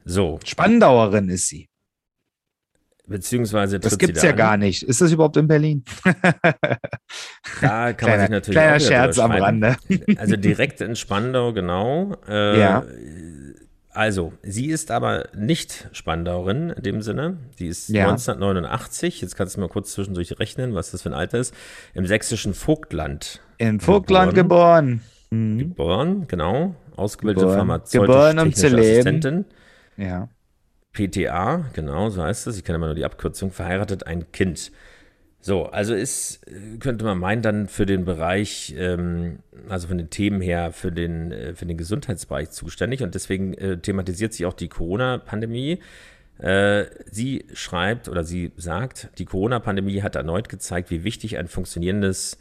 So. 0.05 0.41
Spandauerin 0.45 1.29
ist 1.29 1.49
sie. 1.49 1.69
Beziehungsweise 3.07 3.81
Das 3.81 3.97
gibt 3.97 4.19
es 4.19 4.23
ja 4.23 4.33
gar 4.33 4.59
nicht. 4.59 4.83
Ist 4.83 5.01
das 5.01 5.13
überhaupt 5.13 5.39
in 5.39 5.47
Berlin? 5.47 5.85
da 6.05 7.93
kann 7.93 7.97
kleiner, 7.97 8.17
man 8.17 8.21
sich 8.21 8.31
natürlich 8.31 8.61
Kleiner 8.61 8.81
Scherz 8.81 9.19
am 9.19 9.31
Rande. 9.31 9.77
Also 10.17 10.37
direkt 10.37 10.83
in 10.83 10.95
Spandau, 10.95 11.55
genau. 11.55 12.17
Äh, 12.29 12.61
ja 12.61 12.85
also, 13.91 14.33
sie 14.43 14.67
ist 14.67 14.91
aber 14.91 15.29
nicht 15.37 15.89
Spandauerin 15.93 16.71
in 16.71 16.83
dem 16.83 17.03
Sinne. 17.03 17.39
Die 17.59 17.67
ist 17.67 17.89
ja. 17.89 18.09
1989, 18.09 19.21
jetzt 19.23 19.37
kannst 19.37 19.57
du 19.57 19.61
mal 19.61 19.69
kurz 19.69 19.93
zwischendurch 19.93 20.39
rechnen, 20.39 20.75
was 20.75 20.91
das 20.91 21.03
für 21.03 21.11
ein 21.11 21.15
Alter 21.15 21.39
ist, 21.39 21.55
im 21.95 22.07
sächsischen 22.07 22.55
Vogtland. 22.55 23.41
In 23.57 23.81
Vogtland 23.81 24.35
geboren. 24.35 25.01
Geboren, 25.31 25.55
mhm. 25.55 25.59
geboren 25.59 26.25
genau. 26.29 26.75
Ausgebildete 26.97 27.49
pharmazeutische 27.49 28.69
um 28.69 28.79
Assistentin. 28.79 29.45
Ja. 29.97 30.29
PTA, 30.93 31.67
genau, 31.75 32.11
so 32.11 32.23
heißt 32.23 32.47
es. 32.47 32.57
Ich 32.57 32.65
kenne 32.65 32.77
immer 32.77 32.87
nur 32.87 32.95
die 32.95 33.05
Abkürzung. 33.05 33.53
Verheiratet 33.53 34.07
ein 34.07 34.33
Kind. 34.33 34.73
So, 35.49 35.65
also 35.65 35.95
ist, 35.95 36.45
könnte 36.79 37.07
man 37.07 37.19
meinen, 37.19 37.41
dann 37.41 37.69
für 37.69 37.87
den 37.87 38.05
Bereich, 38.05 38.75
ähm, 38.77 39.39
also 39.67 39.89
von 39.89 39.97
den 39.97 40.11
Themen 40.11 40.43
her, 40.43 40.73
für 40.73 40.93
den, 40.93 41.33
äh, 41.33 41.55
für 41.55 41.65
den 41.65 41.79
Gesundheitsbereich 41.79 42.51
zuständig 42.51 43.03
und 43.03 43.15
deswegen 43.15 43.55
äh, 43.55 43.79
thematisiert 43.79 44.35
sie 44.35 44.45
auch 44.45 44.53
die 44.53 44.69
Corona-Pandemie. 44.69 45.79
Äh, 46.37 46.85
sie 47.11 47.47
schreibt 47.55 48.11
oder 48.11 48.25
sie 48.25 48.53
sagt, 48.59 49.09
die 49.17 49.25
Corona-Pandemie 49.25 50.03
hat 50.03 50.17
erneut 50.17 50.51
gezeigt, 50.51 50.91
wie 50.91 51.03
wichtig 51.03 51.39
ein 51.39 51.49
funktionierendes 51.49 52.37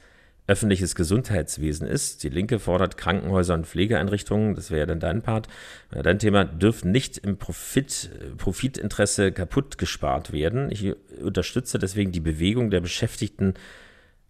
öffentliches 0.48 0.96
Gesundheitswesen 0.96 1.86
ist. 1.86 2.24
Die 2.24 2.30
Linke 2.30 2.60
fordert 2.60 2.98
Krankenhäuser 2.98 3.54
und 3.54 3.68
Pflegeeinrichtungen, 3.68 4.56
das 4.56 4.72
wäre 4.72 4.80
ja 4.80 4.86
dann 4.86 5.02
dein 5.02 5.22
Part, 5.22 5.48
äh, 5.92 6.02
dein 6.02 6.20
Thema, 6.20 6.46
dürfen 6.46 6.92
nicht 6.92 7.18
im 7.18 7.38
Profit, 7.38 8.10
Profitinteresse 8.38 9.34
kaputt 9.34 9.78
gespart 9.78 10.32
werden. 10.32 10.72
Ich 10.72 10.96
unterstütze 11.22 11.78
deswegen 11.78 12.14
die 12.14 12.22
Bewegung 12.22 12.70
der 12.70 12.80
Beschäftigten, 12.80 13.56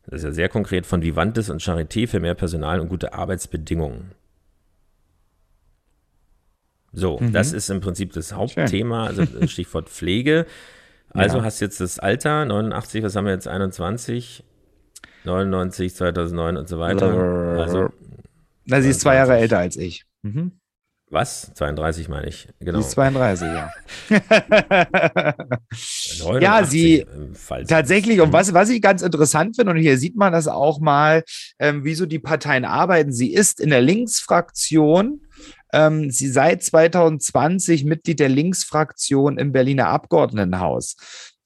das 0.07 0.19
ist 0.19 0.23
ja 0.23 0.31
sehr 0.31 0.49
konkret, 0.49 0.85
von 0.85 1.03
Vivantes 1.03 1.49
und 1.49 1.61
Charité 1.61 2.07
für 2.07 2.19
mehr 2.19 2.35
Personal 2.35 2.79
und 2.79 2.89
gute 2.89 3.13
Arbeitsbedingungen. 3.13 4.11
So, 6.93 7.19
mhm. 7.19 7.31
das 7.31 7.53
ist 7.53 7.69
im 7.69 7.79
Prinzip 7.79 8.13
das 8.13 8.33
Hauptthema, 8.33 9.05
also 9.05 9.23
Stichwort 9.47 9.89
Pflege. 9.89 10.45
Also 11.13 11.37
ja. 11.37 11.45
hast 11.45 11.61
jetzt 11.61 11.79
das 11.79 11.99
Alter, 11.99 12.43
89, 12.43 13.01
was 13.01 13.15
haben 13.15 13.25
wir 13.25 13.31
jetzt, 13.31 13.47
21, 13.47 14.43
99, 15.27 15.93
2009 15.93 16.57
und 16.57 16.67
so 16.67 16.79
weiter. 16.79 17.07
Also, 17.59 17.89
Na, 18.65 18.81
sie 18.81 18.89
ist 18.89 19.01
zwei 19.01 19.15
Jahre 19.15 19.37
älter 19.37 19.59
als 19.59 19.77
ich. 19.77 20.05
Mhm. 20.23 20.53
Was? 21.09 21.53
32 21.53 22.09
meine 22.09 22.27
ich. 22.27 22.49
Genau. 22.59 22.79
Sie 22.79 22.85
ist 22.85 22.91
32, 22.91 23.47
ja. 23.47 23.71
ja, 26.41 26.65
sie 26.65 27.05
tatsächlich, 27.67 28.19
und 28.19 28.33
was, 28.33 28.53
was 28.53 28.69
ich 28.69 28.81
ganz 28.81 29.01
interessant 29.01 29.55
finde, 29.55 29.71
und 29.71 29.77
hier 29.77 29.97
sieht 29.97 30.17
man 30.17 30.33
das 30.33 30.49
auch 30.49 30.81
mal, 30.81 31.23
ähm, 31.59 31.85
wieso 31.85 32.05
die 32.05 32.19
Parteien 32.19 32.65
arbeiten. 32.65 33.13
Sie 33.13 33.33
ist 33.33 33.61
in 33.61 33.69
der 33.69 33.81
Linksfraktion, 33.81 35.21
ähm, 35.71 36.11
sie 36.11 36.27
seit 36.27 36.61
2020 36.63 37.85
Mitglied 37.85 38.19
der 38.19 38.29
Linksfraktion 38.29 39.37
im 39.37 39.53
Berliner 39.53 39.87
Abgeordnetenhaus. 39.87 40.97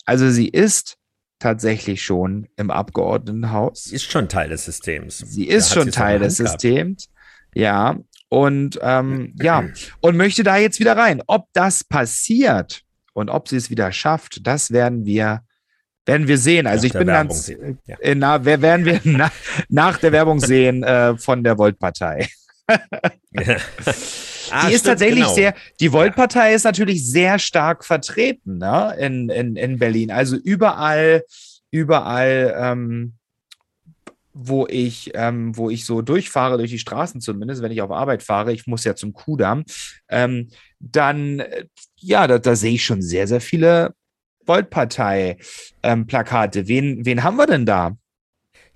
Also 0.05 0.31
sie 0.31 0.47
ist 0.47 0.97
tatsächlich 1.41 2.03
schon 2.03 2.47
im 2.55 2.71
Abgeordnetenhaus. 2.71 3.85
Sie 3.85 3.95
ist 3.95 4.11
schon 4.11 4.29
Teil 4.29 4.49
des 4.49 4.65
Systems. 4.65 5.17
Sie 5.17 5.47
ist 5.47 5.73
schon 5.73 5.91
Teil 5.91 6.19
des 6.19 6.37
Systems. 6.37 7.09
Ja. 7.53 7.97
Und 8.29 8.79
ähm, 8.81 9.33
ja, 9.41 9.65
und 10.01 10.15
möchte 10.15 10.43
da 10.43 10.57
jetzt 10.57 10.79
wieder 10.79 10.95
rein. 10.95 11.21
Ob 11.27 11.47
das 11.53 11.83
passiert 11.83 12.83
und 13.13 13.29
ob 13.29 13.49
sie 13.49 13.57
es 13.57 13.69
wieder 13.69 13.91
schafft, 13.91 14.47
das 14.47 14.71
werden 14.71 15.05
wir 15.05 15.41
werden 16.05 16.27
wir 16.27 16.37
sehen. 16.37 16.65
Also 16.67 16.87
nach 16.87 16.93
ich 16.93 16.93
bin 16.93 17.07
ganz, 17.07 17.49
ja. 17.85 17.97
äh, 17.99 18.15
na, 18.15 18.43
werden 18.43 18.85
wir 18.85 19.01
na, 19.03 19.31
nach 19.69 19.97
der 19.97 20.11
Werbung 20.11 20.39
sehen 20.39 20.83
äh, 20.83 21.17
von 21.17 21.43
der 21.43 21.57
Volt-Partei. 21.57 22.29
Ah, 24.51 24.67
die 24.67 24.73
ist 24.73 24.81
stimmt, 24.81 24.91
tatsächlich 24.91 25.23
genau. 25.23 25.33
sehr, 25.33 25.55
die 25.79 25.93
Volt-Partei 25.93 26.53
ist 26.53 26.65
natürlich 26.65 27.07
sehr 27.07 27.39
stark 27.39 27.85
vertreten 27.85 28.57
ne, 28.57 28.93
in, 28.99 29.29
in, 29.29 29.55
in 29.55 29.79
Berlin. 29.79 30.11
Also 30.11 30.35
überall, 30.35 31.23
überall, 31.69 32.53
ähm, 32.57 33.13
wo 34.33 34.67
ich, 34.67 35.11
ähm, 35.13 35.55
wo 35.57 35.69
ich 35.69 35.85
so 35.85 36.01
durchfahre, 36.01 36.57
durch 36.57 36.71
die 36.71 36.79
Straßen 36.79 37.21
zumindest, 37.21 37.61
wenn 37.61 37.71
ich 37.71 37.81
auf 37.81 37.91
Arbeit 37.91 38.23
fahre, 38.23 38.51
ich 38.53 38.67
muss 38.67 38.83
ja 38.83 38.95
zum 38.95 39.13
Kudamm, 39.13 39.63
ähm, 40.09 40.49
dann, 40.79 41.39
äh, 41.39 41.65
ja, 41.97 42.27
da, 42.27 42.39
da 42.39 42.55
sehe 42.55 42.73
ich 42.73 42.83
schon 42.83 43.01
sehr, 43.01 43.27
sehr 43.27 43.41
viele 43.41 43.93
Volt-Partei-Plakate. 44.45 46.59
Ähm, 46.59 46.67
wen, 46.67 47.05
wen 47.05 47.23
haben 47.23 47.37
wir 47.37 47.47
denn 47.47 47.65
da? 47.65 47.95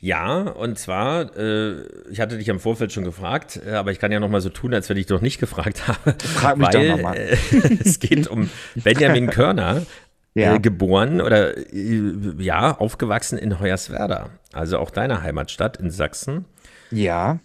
Ja, 0.06 0.42
und 0.42 0.78
zwar, 0.78 1.36
äh, 1.36 1.82
ich 2.12 2.20
hatte 2.20 2.38
dich 2.38 2.52
am 2.52 2.60
Vorfeld 2.60 2.92
schon 2.92 3.06
gefragt, 3.06 3.60
äh, 3.66 3.72
aber 3.72 3.92
ich 3.92 3.98
kann 3.98 4.12
ja 4.12 4.20
noch 4.20 4.30
mal 4.30 4.40
so 4.40 4.50
tun, 4.50 4.72
als 4.72 4.88
wenn 4.88 4.98
ich 4.98 5.08
dich 5.08 5.16
noch 5.16 5.22
nicht 5.24 5.40
gefragt 5.40 5.88
habe. 5.88 6.16
Frag 6.20 6.58
mich 6.58 6.68
weil, 6.68 6.90
doch 6.90 6.96
nochmal. 6.98 7.18
Äh, 7.18 7.38
es 7.84 8.00
geht 8.00 8.28
um 8.28 8.52
Benjamin 8.76 9.32
Körner, 9.32 9.82
äh, 10.36 10.42
ja. 10.42 10.58
geboren 10.60 11.22
oder 11.22 11.58
äh, 11.58 12.12
ja, 12.38 12.78
aufgewachsen 12.78 13.40
in 13.40 13.60
Hoyerswerda, 13.60 14.30
also 14.54 14.78
auch 14.78 14.92
deiner 14.92 15.24
Heimatstadt 15.24 15.78
in 15.78 15.90
Sachsen. 15.90 16.46
Ja. 16.92 17.40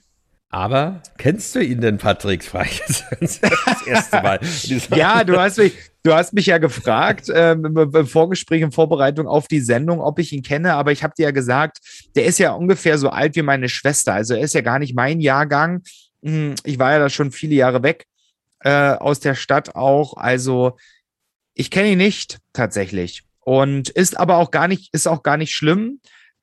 Aber 0.52 1.00
kennst 1.16 1.54
du 1.54 1.60
ihn 1.60 1.80
denn, 1.80 1.98
Patrick? 1.98 2.42
Frage 2.42 2.70
ich 2.70 2.80
jetzt 3.20 3.42
das 3.66 3.86
erste 3.86 4.20
Mal. 4.20 4.40
ja, 4.96 5.22
du 5.22 5.38
hast 5.38 5.58
mich, 5.58 5.74
du 6.02 6.12
hast 6.12 6.32
mich 6.32 6.46
ja 6.46 6.58
gefragt 6.58 7.30
ähm, 7.32 7.64
im 7.64 8.06
Vorgespräch 8.06 8.60
in 8.60 8.72
Vorbereitung 8.72 9.28
auf 9.28 9.46
die 9.46 9.60
Sendung, 9.60 10.00
ob 10.00 10.18
ich 10.18 10.32
ihn 10.32 10.42
kenne, 10.42 10.74
aber 10.74 10.90
ich 10.90 11.04
habe 11.04 11.14
dir 11.16 11.24
ja 11.24 11.30
gesagt, 11.30 11.78
der 12.16 12.24
ist 12.24 12.40
ja 12.40 12.52
ungefähr 12.52 12.98
so 12.98 13.10
alt 13.10 13.36
wie 13.36 13.42
meine 13.42 13.68
Schwester. 13.68 14.12
Also 14.12 14.34
er 14.34 14.40
ist 14.40 14.54
ja 14.54 14.60
gar 14.60 14.80
nicht 14.80 14.94
mein 14.96 15.20
Jahrgang. 15.20 15.82
Hm, 16.24 16.56
ich 16.64 16.80
war 16.80 16.92
ja 16.92 16.98
da 16.98 17.08
schon 17.08 17.30
viele 17.30 17.54
Jahre 17.54 17.84
weg 17.84 18.06
äh, 18.64 18.94
aus 18.94 19.20
der 19.20 19.36
Stadt 19.36 19.76
auch. 19.76 20.16
Also 20.16 20.76
ich 21.54 21.70
kenne 21.70 21.92
ihn 21.92 21.98
nicht 21.98 22.38
tatsächlich. 22.52 23.22
Und 23.38 23.88
ist 23.88 24.18
aber 24.18 24.36
auch 24.36 24.50
gar 24.50 24.66
nicht, 24.66 24.92
ist 24.92 25.06
auch 25.06 25.22
gar 25.22 25.36
nicht 25.36 25.54
schlimm. 25.54 26.00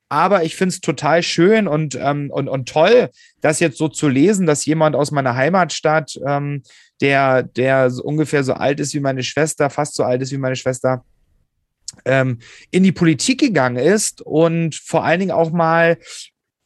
Aber 0.08 0.44
ich 0.44 0.56
finde 0.56 0.74
es 0.74 0.80
total 0.80 1.22
schön 1.22 1.68
und, 1.68 1.96
ähm, 2.00 2.30
und, 2.30 2.48
und 2.48 2.68
toll, 2.68 3.10
das 3.40 3.60
jetzt 3.60 3.78
so 3.78 3.88
zu 3.88 4.08
lesen, 4.08 4.46
dass 4.46 4.64
jemand 4.64 4.96
aus 4.96 5.10
meiner 5.10 5.36
Heimatstadt, 5.36 6.18
ähm, 6.26 6.62
der, 7.00 7.42
der 7.42 7.90
so 7.90 8.02
ungefähr 8.02 8.42
so 8.42 8.54
alt 8.54 8.80
ist 8.80 8.94
wie 8.94 9.00
meine 9.00 9.22
Schwester, 9.22 9.70
fast 9.70 9.94
so 9.94 10.04
alt 10.04 10.22
ist 10.22 10.32
wie 10.32 10.38
meine 10.38 10.56
Schwester, 10.56 11.04
ähm, 12.04 12.38
in 12.70 12.82
die 12.82 12.92
Politik 12.92 13.40
gegangen 13.40 13.76
ist 13.76 14.22
und 14.22 14.74
vor 14.74 15.04
allen 15.04 15.20
Dingen 15.20 15.32
auch 15.32 15.50
mal 15.50 15.98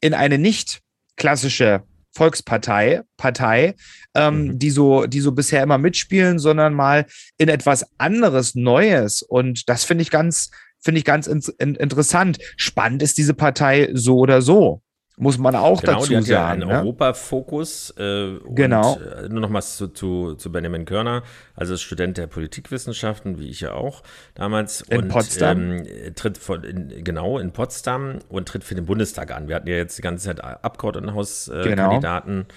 in 0.01 0.15
eine 0.15 0.39
nicht 0.39 0.81
klassische 1.17 1.83
Volkspartei, 2.15 3.03
Partei, 3.17 3.75
ähm, 4.15 4.45
mhm. 4.45 4.59
die 4.59 4.71
so, 4.71 5.07
die 5.07 5.21
so 5.21 5.33
bisher 5.33 5.63
immer 5.63 5.79
mitspielen, 5.79 6.39
sondern 6.39 6.75
mal 6.75 7.07
in 7.39 7.49
etwas 7.49 7.87
anderes, 7.99 8.55
Neues. 8.55 9.23
Und 9.23 9.69
das 9.69 9.85
finde 9.85 10.03
ich 10.03 10.11
ganz, 10.11 10.51
finde 10.83 10.99
ich 10.99 11.05
ganz 11.05 11.27
in, 11.27 11.43
in, 11.59 11.75
interessant. 11.77 12.39
Spannend 12.57 13.03
ist 13.03 13.17
diese 13.17 13.35
Partei 13.35 13.91
so 13.95 14.19
oder 14.19 14.43
so. 14.43 14.83
Muss 15.19 15.37
man 15.37 15.55
auch 15.55 15.83
genau, 15.83 15.99
dazu 15.99 16.09
die 16.09 16.17
hat 16.17 16.25
sagen. 16.25 16.33
Ja 16.33 16.49
einen 16.49 16.69
ne? 16.69 16.81
Europafokus. 16.81 17.91
Äh, 17.99 18.39
genau. 18.49 18.95
Und, 18.95 19.03
äh, 19.03 19.29
nur 19.29 19.41
noch 19.41 19.51
mal 19.51 19.61
zu, 19.61 19.89
zu, 19.89 20.35
zu 20.35 20.51
Benjamin 20.51 20.87
Körner, 20.87 21.23
also 21.55 21.77
Student 21.77 22.17
der 22.17 22.27
Politikwissenschaften, 22.27 23.39
wie 23.39 23.49
ich 23.49 23.61
ja 23.61 23.75
auch 23.75 24.03
damals. 24.35 24.81
In 24.81 25.03
und, 25.03 25.09
Potsdam. 25.09 25.85
Ähm, 25.85 26.15
tritt 26.15 26.39
von, 26.39 26.65
in, 26.65 27.05
genau, 27.05 27.39
in 27.39 27.53
Potsdam 27.53 28.21
und 28.31 28.49
tritt 28.49 28.65
für 28.65 28.75
den 28.75 28.87
Bundestag 28.87 29.33
an. 29.33 29.49
Wir 29.49 29.57
hatten 29.57 29.69
ja 29.69 29.77
jetzt 29.77 29.99
die 29.99 30.03
ganze 30.03 30.25
Zeit 30.25 30.43
Abgeordnetenhauskandidaten. 30.43 32.41
Äh, 32.41 32.45
genau. 32.45 32.55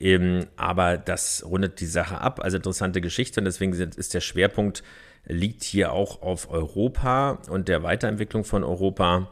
Ähm, 0.00 0.46
aber 0.56 0.96
das 0.96 1.44
rundet 1.44 1.80
die 1.80 1.86
Sache 1.86 2.20
ab. 2.20 2.40
Also 2.42 2.56
interessante 2.56 3.00
Geschichte 3.00 3.40
und 3.40 3.44
deswegen 3.44 3.72
ist 3.74 4.14
der 4.14 4.20
Schwerpunkt 4.20 4.82
liegt 5.26 5.62
hier 5.62 5.92
auch 5.92 6.22
auf 6.22 6.50
Europa 6.50 7.38
und 7.50 7.68
der 7.68 7.82
Weiterentwicklung 7.82 8.44
von 8.44 8.64
Europa. 8.64 9.30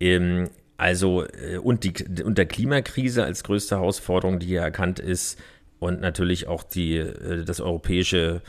Ähm, 0.00 0.50
also 0.76 1.24
äh, 1.24 1.58
und, 1.58 1.84
die, 1.84 2.22
und 2.22 2.38
der 2.38 2.46
Klimakrise 2.46 3.24
als 3.24 3.44
größte 3.44 3.76
Herausforderung, 3.76 4.38
die 4.38 4.46
hier 4.46 4.62
erkannt 4.62 4.98
ist 4.98 5.38
und 5.78 6.00
natürlich 6.00 6.48
auch 6.48 6.62
die, 6.62 6.96
äh, 6.96 7.44
das 7.44 7.60
europäische 7.60 8.42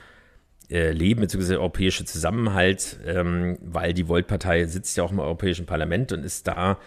äh, 0.69 0.91
Leben 0.91 1.21
bzw. 1.21 1.49
der 1.49 1.59
europäische 1.59 2.05
Zusammenhalt, 2.05 2.97
ähm, 3.05 3.57
weil 3.61 3.93
die 3.93 4.07
Volt-Partei 4.07 4.65
sitzt 4.65 4.97
ja 4.97 5.03
auch 5.03 5.11
im 5.11 5.19
Europäischen 5.19 5.65
Parlament 5.65 6.11
und 6.11 6.23
ist 6.23 6.47
da 6.47 6.79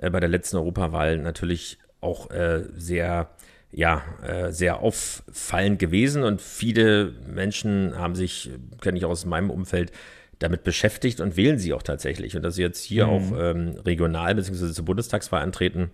bei 0.00 0.20
der 0.20 0.28
letzten 0.28 0.56
Europawahl 0.56 1.18
natürlich 1.18 1.78
auch 2.00 2.28
sehr 2.74 3.28
ja, 3.72 4.02
äh, 4.22 4.52
sehr 4.52 4.80
auffallend 4.80 5.78
gewesen 5.78 6.22
und 6.22 6.42
viele 6.42 7.12
Menschen 7.26 7.98
haben 7.98 8.14
sich, 8.14 8.50
kenne 8.80 8.98
ich 8.98 9.04
aus 9.04 9.24
meinem 9.24 9.50
Umfeld, 9.50 9.92
damit 10.38 10.62
beschäftigt 10.62 11.20
und 11.20 11.36
wählen 11.36 11.58
sie 11.58 11.72
auch 11.72 11.82
tatsächlich. 11.82 12.36
Und 12.36 12.42
dass 12.42 12.56
sie 12.56 12.62
jetzt 12.62 12.82
hier 12.82 13.06
mhm. 13.06 13.12
auch 13.12 13.38
ähm, 13.38 13.68
regional 13.86 14.34
bzw. 14.34 14.72
zur 14.72 14.84
Bundestagswahl 14.84 15.42
antreten, 15.42 15.90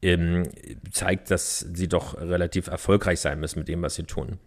ähm, 0.00 0.44
zeigt, 0.90 1.30
dass 1.30 1.58
sie 1.58 1.88
doch 1.88 2.18
relativ 2.18 2.68
erfolgreich 2.68 3.20
sein 3.20 3.38
müssen 3.38 3.58
mit 3.58 3.68
dem, 3.68 3.82
was 3.82 3.96
sie 3.96 4.04
tun. 4.04 4.38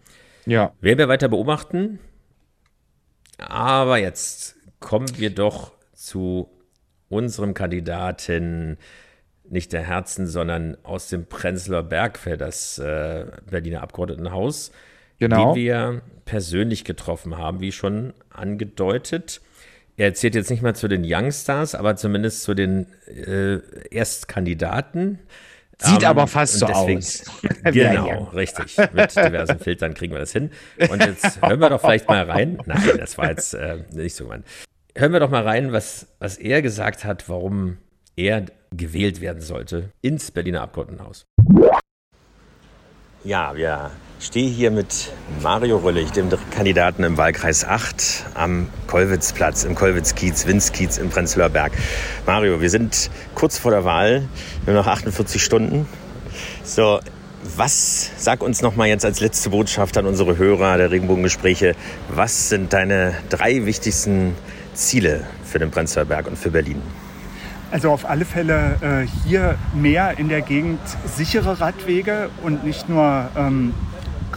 Ja. 0.46 0.72
Werden 0.80 0.98
wir 0.98 1.08
weiter 1.08 1.28
beobachten. 1.28 2.00
Aber 3.38 3.98
jetzt 3.98 4.56
kommen 4.80 5.18
wir 5.18 5.30
doch 5.30 5.72
zu 5.94 6.48
unserem 7.08 7.54
Kandidaten 7.54 8.78
nicht 9.54 9.72
der 9.72 9.82
Herzen, 9.82 10.26
sondern 10.26 10.76
aus 10.82 11.08
dem 11.08 11.26
Prenzlauer 11.26 11.84
Berg 11.84 12.18
für 12.18 12.36
das 12.36 12.78
äh, 12.78 13.24
Berliner 13.48 13.82
Abgeordnetenhaus, 13.82 14.72
genau. 15.18 15.54
den 15.54 15.62
wir 15.62 16.02
persönlich 16.26 16.84
getroffen 16.84 17.38
haben, 17.38 17.60
wie 17.60 17.72
schon 17.72 18.12
angedeutet. 18.30 19.40
Er 19.96 20.12
zählt 20.12 20.34
jetzt 20.34 20.50
nicht 20.50 20.62
mal 20.62 20.74
zu 20.74 20.88
den 20.88 21.02
Youngstars, 21.06 21.76
aber 21.76 21.94
zumindest 21.94 22.42
zu 22.42 22.54
den 22.54 22.86
äh, 23.06 23.60
Erstkandidaten. 23.90 25.20
Sieht 25.78 26.02
um, 26.02 26.04
aber 26.04 26.26
fast 26.26 26.58
so 26.58 26.66
deswegen, 26.66 26.98
aus. 26.98 27.24
genau, 27.72 28.24
richtig. 28.34 28.76
Mit 28.92 29.14
diversen 29.14 29.60
Filtern 29.60 29.94
kriegen 29.94 30.12
wir 30.12 30.20
das 30.20 30.32
hin. 30.32 30.50
Und 30.90 31.04
jetzt 31.04 31.40
hören 31.40 31.60
wir 31.60 31.70
doch 31.70 31.80
vielleicht 31.80 32.08
mal 32.08 32.28
rein. 32.28 32.58
Nein, 32.66 32.98
das 32.98 33.16
war 33.18 33.30
jetzt 33.30 33.54
äh, 33.54 33.84
nicht 33.92 34.16
so 34.16 34.24
gemeint. 34.24 34.46
Hören 34.96 35.12
wir 35.12 35.20
doch 35.20 35.30
mal 35.30 35.42
rein, 35.42 35.72
was, 35.72 36.08
was 36.18 36.38
er 36.38 36.60
gesagt 36.60 37.04
hat, 37.04 37.28
warum 37.28 37.78
er 38.16 38.46
gewählt 38.76 39.20
werden 39.20 39.42
sollte 39.42 39.90
ins 40.02 40.30
Berliner 40.30 40.62
Abgeordnetenhaus. 40.62 41.26
Ja, 43.24 43.56
wir 43.56 43.90
stehen 44.20 44.52
hier 44.52 44.70
mit 44.70 45.10
Mario 45.42 45.78
Röllig, 45.78 46.12
dem 46.12 46.28
Kandidaten 46.50 47.04
im 47.04 47.16
Wahlkreis 47.16 47.64
8 47.64 48.26
am 48.34 48.68
Kollwitzplatz, 48.86 49.64
im 49.64 49.74
Kollwitz-Kiez, 49.74 50.46
Winz-Kiez 50.46 50.98
im 50.98 51.08
Prenzlauer 51.08 51.48
Berg. 51.48 51.72
Mario, 52.26 52.60
wir 52.60 52.68
sind 52.68 53.10
kurz 53.34 53.58
vor 53.58 53.70
der 53.70 53.84
Wahl, 53.84 54.28
nur 54.66 54.74
noch 54.74 54.86
48 54.86 55.42
Stunden. 55.42 55.86
So, 56.62 57.00
was, 57.56 58.10
sag 58.16 58.42
uns 58.42 58.62
noch 58.62 58.76
mal 58.76 58.88
jetzt 58.88 59.04
als 59.04 59.20
letzte 59.20 59.50
Botschaft 59.50 59.96
an 59.96 60.06
unsere 60.06 60.36
Hörer 60.36 60.76
der 60.76 60.90
Regenbogengespräche, 60.90 61.76
was 62.08 62.48
sind 62.48 62.72
deine 62.72 63.14
drei 63.28 63.64
wichtigsten 63.66 64.34
Ziele 64.74 65.24
für 65.44 65.58
den 65.58 65.70
Prenzlauer 65.70 66.06
Berg 66.06 66.26
und 66.26 66.38
für 66.38 66.50
Berlin? 66.50 66.82
Also 67.74 67.90
auf 67.90 68.08
alle 68.08 68.24
Fälle 68.24 68.76
äh, 68.82 69.26
hier 69.26 69.56
mehr 69.74 70.16
in 70.16 70.28
der 70.28 70.42
Gegend 70.42 70.78
sichere 71.06 71.58
Radwege 71.58 72.30
und 72.44 72.62
nicht 72.62 72.88
nur 72.88 73.28
ähm, 73.36 73.74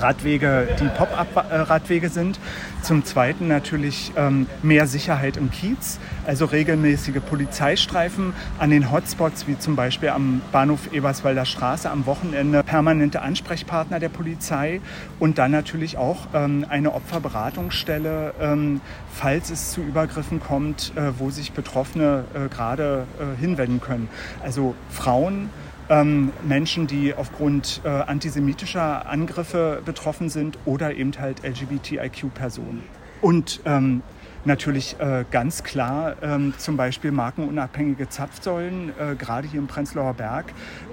Radwege, 0.01 0.67
die 0.79 0.87
Pop-up-Radwege 0.87 2.09
sind. 2.09 2.39
Zum 2.81 3.03
Zweiten 3.05 3.47
natürlich 3.47 4.11
ähm, 4.15 4.47
mehr 4.63 4.87
Sicherheit 4.87 5.37
im 5.37 5.51
Kiez, 5.51 5.99
also 6.25 6.45
regelmäßige 6.45 7.19
Polizeistreifen 7.27 8.33
an 8.59 8.69
den 8.69 8.91
Hotspots, 8.91 9.47
wie 9.47 9.57
zum 9.57 9.75
Beispiel 9.75 10.09
am 10.09 10.41
Bahnhof 10.51 10.93
Eberswalder 10.93 11.45
Straße 11.45 11.89
am 11.89 12.05
Wochenende, 12.05 12.63
permanente 12.63 13.21
Ansprechpartner 13.21 13.99
der 13.99 14.09
Polizei 14.09 14.81
und 15.19 15.37
dann 15.37 15.51
natürlich 15.51 15.97
auch 15.97 16.27
ähm, 16.33 16.65
eine 16.69 16.93
Opferberatungsstelle, 16.93 18.33
ähm, 18.39 18.81
falls 19.13 19.49
es 19.49 19.71
zu 19.71 19.81
Übergriffen 19.81 20.39
kommt, 20.39 20.93
äh, 20.95 21.11
wo 21.17 21.29
sich 21.29 21.51
Betroffene 21.51 22.23
äh, 22.33 22.47
gerade 22.49 23.05
äh, 23.19 23.39
hinwenden 23.39 23.81
können. 23.81 24.09
Also 24.43 24.75
Frauen, 24.89 25.49
ähm, 25.89 26.31
Menschen, 26.47 26.87
die 26.87 27.13
aufgrund 27.13 27.81
äh, 27.83 27.89
antisemitischer 27.89 29.07
Angriffe 29.07 29.81
betroffen 29.85 30.29
sind 30.29 30.57
oder 30.65 30.93
eben 30.95 31.11
halt 31.17 31.43
LGBTIQ-Personen. 31.43 32.83
Und 33.21 33.61
ähm, 33.65 34.01
natürlich 34.45 34.95
äh, 34.99 35.25
ganz 35.29 35.63
klar 35.63 36.15
ähm, 36.21 36.53
zum 36.57 36.77
Beispiel 36.77 37.11
markenunabhängige 37.11 38.09
Zapfsäulen. 38.09 38.89
Äh, 38.99 39.15
gerade 39.15 39.47
hier 39.47 39.59
im 39.59 39.67
Prenzlauer 39.67 40.13
Berg 40.13 40.45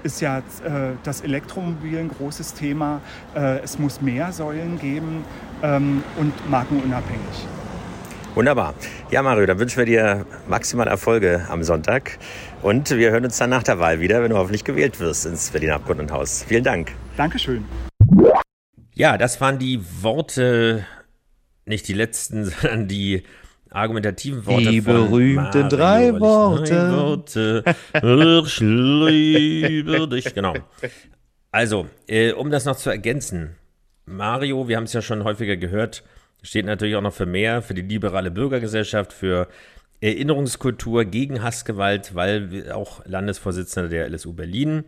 ist 0.02 0.20
ja 0.20 0.38
äh, 0.38 0.42
das 1.02 1.20
Elektromobil 1.22 1.98
ein 1.98 2.08
großes 2.08 2.54
Thema. 2.54 3.00
Äh, 3.34 3.58
es 3.60 3.78
muss 3.78 4.00
mehr 4.00 4.32
Säulen 4.32 4.78
geben 4.78 5.24
ähm, 5.62 6.02
und 6.18 6.50
markenunabhängig. 6.50 7.46
Wunderbar. 8.34 8.74
Ja, 9.10 9.22
Mario, 9.22 9.46
dann 9.46 9.60
wünschen 9.60 9.78
wir 9.78 9.86
dir 9.86 10.26
maximal 10.48 10.88
Erfolge 10.88 11.46
am 11.48 11.62
Sonntag. 11.62 12.18
Und 12.64 12.88
wir 12.88 13.10
hören 13.10 13.26
uns 13.26 13.36
dann 13.36 13.50
nach 13.50 13.62
der 13.62 13.78
Wahl 13.78 14.00
wieder, 14.00 14.22
wenn 14.22 14.30
du 14.30 14.38
hoffentlich 14.38 14.64
gewählt 14.64 14.98
wirst 14.98 15.26
ins 15.26 15.50
Berliner 15.50 15.74
Abgeordnetenhaus. 15.74 16.44
Vielen 16.48 16.64
Dank. 16.64 16.92
Dankeschön. 17.14 17.62
Ja, 18.94 19.18
das 19.18 19.38
waren 19.42 19.58
die 19.58 19.82
Worte, 20.00 20.86
nicht 21.66 21.86
die 21.88 21.92
letzten, 21.92 22.44
sondern 22.62 22.88
die 22.88 23.24
argumentativen 23.68 24.46
Worte. 24.46 24.70
Die 24.70 24.80
berühmten 24.80 25.68
drei 25.68 26.18
Worte. 26.18 26.90
Worte. 26.90 27.64
ich 28.46 28.60
liebe 28.60 30.08
dich. 30.10 30.32
Genau. 30.32 30.54
Also, 31.50 31.86
äh, 32.06 32.32
um 32.32 32.50
das 32.50 32.64
noch 32.64 32.76
zu 32.76 32.88
ergänzen. 32.88 33.56
Mario, 34.06 34.68
wir 34.68 34.78
haben 34.78 34.84
es 34.84 34.94
ja 34.94 35.02
schon 35.02 35.24
häufiger 35.24 35.58
gehört, 35.58 36.02
steht 36.40 36.64
natürlich 36.64 36.96
auch 36.96 37.02
noch 37.02 37.12
für 37.12 37.26
mehr, 37.26 37.60
für 37.60 37.74
die 37.74 37.82
liberale 37.82 38.30
Bürgergesellschaft, 38.30 39.12
für 39.12 39.48
Erinnerungskultur 40.00 41.04
gegen 41.04 41.42
Hassgewalt, 41.42 42.14
weil 42.14 42.70
auch 42.72 43.04
Landesvorsitzender 43.06 43.88
der 43.88 44.08
LSU 44.08 44.32
Berlin. 44.32 44.84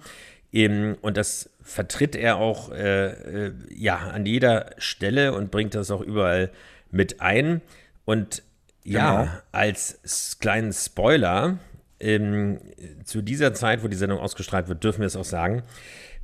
Und 0.53 1.17
das 1.17 1.51
vertritt 1.63 2.17
er 2.17 2.37
auch 2.37 2.71
äh, 2.71 3.47
äh, 3.47 3.53
ja, 3.75 3.97
an 3.97 4.25
jeder 4.25 4.71
Stelle 4.79 5.35
und 5.35 5.51
bringt 5.51 5.75
das 5.75 5.91
auch 5.91 6.01
überall 6.01 6.51
mit 6.91 7.21
ein. 7.21 7.61
Und 8.05 8.43
ja, 8.85 9.23
genau. 9.23 9.33
als 9.53 10.39
kleinen 10.41 10.73
Spoiler, 10.73 11.59
ähm, 11.99 12.61
zu 13.05 13.23
dieser 13.23 13.53
Zeit, 13.55 13.83
wo 13.83 13.89
die 13.89 13.97
Sendung 13.97 14.19
ausgestrahlt 14.19 14.69
wird, 14.69 14.85
dürfen 14.85 15.01
wir 15.01 15.07
es 15.07 15.17
auch 15.17 15.25
sagen, 15.25 15.63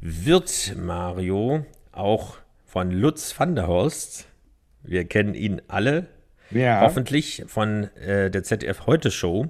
wird 0.00 0.74
Mario 0.76 1.66
auch 1.92 2.36
von 2.66 2.90
Lutz 2.90 3.38
van 3.38 3.54
der 3.54 3.66
Horst 3.66 4.26
wir 4.82 5.04
kennen 5.04 5.34
ihn 5.34 5.62
alle, 5.68 6.06
ja. 6.54 6.80
hoffentlich 6.80 7.44
von 7.46 7.84
äh, 7.96 8.30
der 8.30 8.42
ZDF 8.42 8.86
Heute 8.86 9.10
Show, 9.10 9.48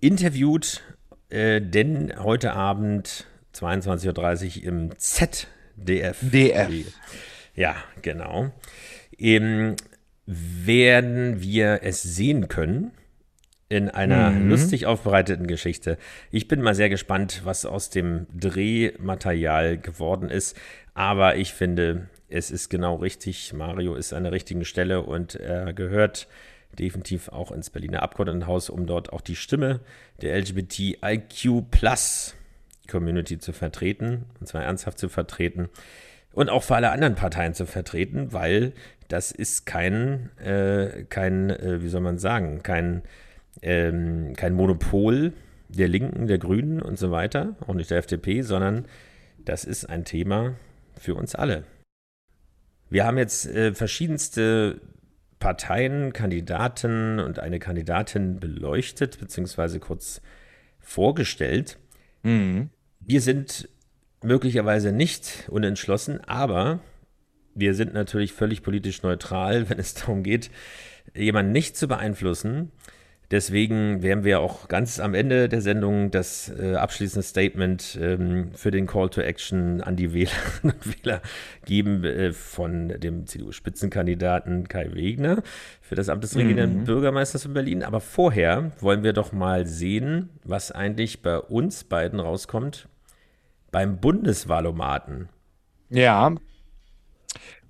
interviewt, 0.00 0.82
äh, 1.30 1.60
denn 1.60 2.12
heute 2.18 2.52
Abend 2.52 3.26
22.30 3.54 4.58
Uhr 4.58 4.64
im 4.64 4.98
ZDF. 4.98 6.18
DF. 6.20 6.68
Ja, 7.54 7.76
genau. 8.00 8.50
Ähm, 9.18 9.76
werden 10.26 11.42
wir 11.42 11.80
es 11.82 12.02
sehen 12.02 12.48
können. 12.48 12.92
in 13.68 13.88
einer 13.88 14.30
mhm. 14.30 14.50
lustig 14.50 14.84
aufbereiteten 14.84 15.46
Geschichte. 15.46 15.96
Ich 16.30 16.46
bin 16.46 16.60
mal 16.60 16.74
sehr 16.74 16.90
gespannt, 16.90 17.40
was 17.44 17.64
aus 17.64 17.88
dem 17.88 18.26
Drehmaterial 18.38 19.78
geworden 19.78 20.28
ist. 20.28 20.58
Aber 20.92 21.36
ich 21.36 21.54
finde, 21.54 22.08
es 22.32 22.50
ist 22.50 22.68
genau 22.68 22.96
richtig. 22.96 23.52
Mario 23.52 23.94
ist 23.94 24.12
an 24.12 24.24
der 24.24 24.32
richtigen 24.32 24.64
Stelle 24.64 25.02
und 25.02 25.34
er 25.34 25.72
gehört 25.72 26.26
definitiv 26.78 27.28
auch 27.28 27.52
ins 27.52 27.70
Berliner 27.70 28.02
Abgeordnetenhaus, 28.02 28.70
um 28.70 28.86
dort 28.86 29.12
auch 29.12 29.20
die 29.20 29.36
Stimme 29.36 29.80
der 30.22 30.36
LGBTIQ 30.38 31.70
Plus 31.70 32.34
Community 32.90 33.38
zu 33.38 33.52
vertreten, 33.52 34.24
und 34.40 34.46
zwar 34.46 34.62
ernsthaft 34.62 34.98
zu 34.98 35.08
vertreten 35.08 35.68
und 36.32 36.48
auch 36.48 36.62
für 36.62 36.76
alle 36.76 36.90
anderen 36.90 37.14
Parteien 37.14 37.54
zu 37.54 37.66
vertreten, 37.66 38.32
weil 38.32 38.72
das 39.08 39.32
ist 39.32 39.66
kein, 39.66 40.30
äh, 40.38 41.04
kein 41.08 41.50
äh, 41.50 41.82
wie 41.82 41.88
soll 41.88 42.00
man 42.00 42.18
sagen, 42.18 42.62
kein 42.62 43.02
ähm, 43.60 44.32
kein 44.36 44.54
Monopol 44.54 45.34
der 45.68 45.88
Linken, 45.88 46.26
der 46.26 46.38
Grünen 46.38 46.80
und 46.80 46.98
so 46.98 47.10
weiter, 47.10 47.54
auch 47.66 47.74
nicht 47.74 47.90
der 47.90 47.98
FDP, 47.98 48.42
sondern 48.42 48.86
das 49.44 49.64
ist 49.64 49.88
ein 49.88 50.04
Thema 50.04 50.54
für 50.98 51.14
uns 51.14 51.34
alle. 51.34 51.64
Wir 52.92 53.06
haben 53.06 53.16
jetzt 53.16 53.46
äh, 53.46 53.72
verschiedenste 53.72 54.82
Parteien, 55.38 56.12
Kandidaten 56.12 57.20
und 57.20 57.38
eine 57.38 57.58
Kandidatin 57.58 58.38
beleuchtet, 58.38 59.18
beziehungsweise 59.18 59.80
kurz 59.80 60.20
vorgestellt. 60.78 61.78
Mhm. 62.22 62.68
Wir 63.00 63.22
sind 63.22 63.70
möglicherweise 64.22 64.92
nicht 64.92 65.48
unentschlossen, 65.48 66.20
aber 66.26 66.80
wir 67.54 67.74
sind 67.74 67.94
natürlich 67.94 68.34
völlig 68.34 68.62
politisch 68.62 69.02
neutral, 69.02 69.66
wenn 69.70 69.78
es 69.78 69.94
darum 69.94 70.22
geht, 70.22 70.50
jemanden 71.14 71.52
nicht 71.52 71.78
zu 71.78 71.88
beeinflussen, 71.88 72.72
Deswegen 73.32 74.02
werden 74.02 74.24
wir 74.24 74.40
auch 74.40 74.68
ganz 74.68 75.00
am 75.00 75.14
Ende 75.14 75.48
der 75.48 75.62
Sendung 75.62 76.10
das 76.10 76.50
äh, 76.50 76.74
abschließende 76.74 77.26
Statement 77.26 77.98
ähm, 77.98 78.50
für 78.52 78.70
den 78.70 78.86
Call 78.86 79.08
to 79.08 79.22
Action 79.22 79.80
an 79.80 79.96
die 79.96 80.12
Wählerinnen 80.12 80.62
und 80.62 80.86
Wähler 80.86 81.22
geben 81.64 82.04
äh, 82.04 82.34
von 82.34 82.88
dem 82.88 83.26
CDU-Spitzenkandidaten 83.26 84.68
Kai 84.68 84.92
Wegner 84.92 85.42
für 85.80 85.94
das 85.94 86.10
Amt 86.10 86.24
des 86.24 86.36
regierenden 86.36 86.80
mhm. 86.80 86.84
Bürgermeisters 86.84 87.46
in 87.46 87.54
Berlin. 87.54 87.82
Aber 87.82 88.00
vorher 88.00 88.72
wollen 88.80 89.02
wir 89.02 89.14
doch 89.14 89.32
mal 89.32 89.66
sehen, 89.66 90.28
was 90.44 90.70
eigentlich 90.70 91.22
bei 91.22 91.38
uns 91.38 91.84
beiden 91.84 92.20
rauskommt 92.20 92.86
beim 93.70 93.96
Bundeswahlomaten. 93.96 95.30
Ja. 95.88 96.34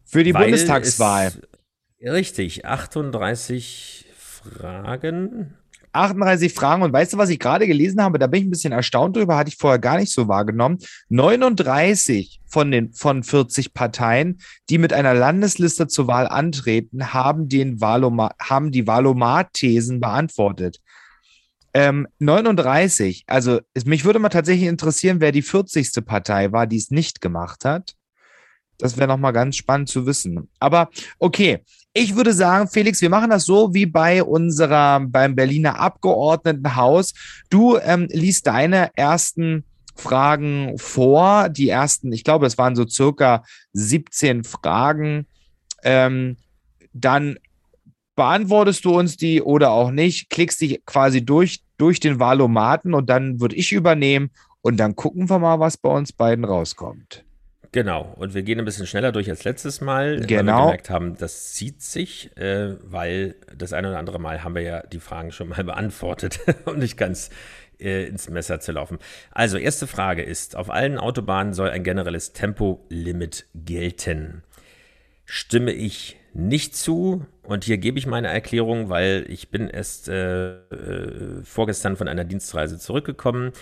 Für 0.04 0.24
die 0.24 0.34
Weil 0.34 0.42
Bundestagswahl. 0.42 1.30
richtig, 2.00 2.66
38 2.66 4.01
Fragen. 4.42 5.54
38 5.92 6.52
Fragen. 6.52 6.82
Und 6.82 6.92
weißt 6.92 7.12
du, 7.12 7.18
was 7.18 7.28
ich 7.28 7.38
gerade 7.38 7.66
gelesen 7.66 8.02
habe? 8.02 8.18
Da 8.18 8.26
bin 8.26 8.40
ich 8.40 8.46
ein 8.46 8.50
bisschen 8.50 8.72
erstaunt 8.72 9.16
drüber, 9.16 9.36
hatte 9.36 9.48
ich 9.48 9.56
vorher 9.56 9.78
gar 9.78 9.98
nicht 9.98 10.12
so 10.12 10.28
wahrgenommen. 10.28 10.78
39 11.10 12.40
von 12.46 12.70
den 12.70 12.92
von 12.92 13.22
40 13.22 13.74
Parteien, 13.74 14.40
die 14.70 14.78
mit 14.78 14.92
einer 14.92 15.14
Landesliste 15.14 15.86
zur 15.86 16.06
Wahl 16.06 16.26
antreten, 16.28 17.12
haben, 17.12 17.48
den 17.48 17.80
Wahloma 17.80 18.32
haben 18.40 18.70
die 18.70 18.86
Wahlomat-Thesen 18.86 20.00
beantwortet. 20.00 20.80
Ähm, 21.74 22.06
39, 22.18 23.24
also 23.26 23.60
mich 23.86 24.04
würde 24.04 24.18
mal 24.18 24.28
tatsächlich 24.28 24.68
interessieren, 24.68 25.20
wer 25.20 25.32
die 25.32 25.42
40. 25.42 26.04
Partei 26.04 26.52
war, 26.52 26.66
die 26.66 26.76
es 26.76 26.90
nicht 26.90 27.20
gemacht 27.20 27.64
hat. 27.64 27.94
Das 28.76 28.98
wäre 28.98 29.08
nochmal 29.08 29.32
ganz 29.32 29.56
spannend 29.56 29.88
zu 29.88 30.06
wissen. 30.06 30.50
Aber 30.58 30.90
okay, 31.18 31.64
ich 31.94 32.16
würde 32.16 32.32
sagen, 32.32 32.68
Felix, 32.68 33.00
wir 33.02 33.10
machen 33.10 33.30
das 33.30 33.44
so 33.44 33.74
wie 33.74 33.86
bei 33.86 34.22
unserer, 34.22 35.00
beim 35.00 35.34
Berliner 35.34 35.78
Abgeordnetenhaus. 35.78 37.12
Du 37.50 37.76
ähm, 37.76 38.08
liest 38.10 38.46
deine 38.46 38.90
ersten 38.94 39.64
Fragen 39.94 40.78
vor. 40.78 41.50
Die 41.50 41.68
ersten, 41.68 42.12
ich 42.12 42.24
glaube, 42.24 42.46
es 42.46 42.56
waren 42.56 42.76
so 42.76 42.86
circa 42.86 43.44
17 43.74 44.44
Fragen. 44.44 45.26
Ähm, 45.82 46.36
dann 46.94 47.36
beantwortest 48.14 48.84
du 48.84 48.98
uns 48.98 49.16
die 49.16 49.42
oder 49.42 49.70
auch 49.70 49.90
nicht, 49.90 50.30
klickst 50.30 50.60
dich 50.60 50.84
quasi 50.86 51.24
durch, 51.24 51.62
durch 51.76 52.00
den 52.00 52.18
Wahlomaten 52.18 52.94
und 52.94 53.08
dann 53.10 53.40
würde 53.40 53.56
ich 53.56 53.72
übernehmen 53.72 54.30
und 54.60 54.76
dann 54.78 54.96
gucken 54.96 55.28
wir 55.28 55.38
mal, 55.38 55.60
was 55.60 55.76
bei 55.76 55.88
uns 55.90 56.12
beiden 56.12 56.44
rauskommt. 56.44 57.24
Genau, 57.72 58.12
und 58.16 58.34
wir 58.34 58.42
gehen 58.42 58.58
ein 58.58 58.66
bisschen 58.66 58.86
schneller 58.86 59.12
durch 59.12 59.30
als 59.30 59.44
letztes 59.44 59.80
Mal, 59.80 60.16
genau. 60.16 60.20
weil 60.20 60.28
wir 60.28 60.36
genau. 60.36 60.64
gemerkt 60.66 60.90
haben, 60.90 61.16
das 61.16 61.54
zieht 61.54 61.80
sich, 61.80 62.36
äh, 62.36 62.76
weil 62.82 63.34
das 63.56 63.72
eine 63.72 63.88
oder 63.88 63.98
andere 63.98 64.18
Mal 64.18 64.44
haben 64.44 64.54
wir 64.54 64.62
ja 64.62 64.82
die 64.82 65.00
Fragen 65.00 65.32
schon 65.32 65.48
mal 65.48 65.64
beantwortet, 65.64 66.40
um 66.66 66.78
nicht 66.78 66.98
ganz 66.98 67.30
äh, 67.80 68.06
ins 68.06 68.28
Messer 68.28 68.60
zu 68.60 68.72
laufen. 68.72 68.98
Also, 69.30 69.56
erste 69.56 69.86
Frage 69.86 70.22
ist, 70.22 70.54
auf 70.54 70.68
allen 70.68 70.98
Autobahnen 70.98 71.54
soll 71.54 71.70
ein 71.70 71.82
generelles 71.82 72.34
Tempolimit 72.34 73.46
gelten. 73.54 74.42
Stimme 75.24 75.72
ich 75.72 76.18
nicht 76.34 76.76
zu. 76.76 77.24
Und 77.42 77.64
hier 77.64 77.78
gebe 77.78 77.98
ich 77.98 78.06
meine 78.06 78.28
Erklärung, 78.28 78.90
weil 78.90 79.24
ich 79.28 79.50
bin 79.50 79.68
erst 79.68 80.08
äh, 80.08 80.56
äh 80.56 81.42
vorgestern 81.42 81.96
von 81.96 82.06
einer 82.06 82.24
Dienstreise 82.24 82.78
zurückgekommen 82.78 83.52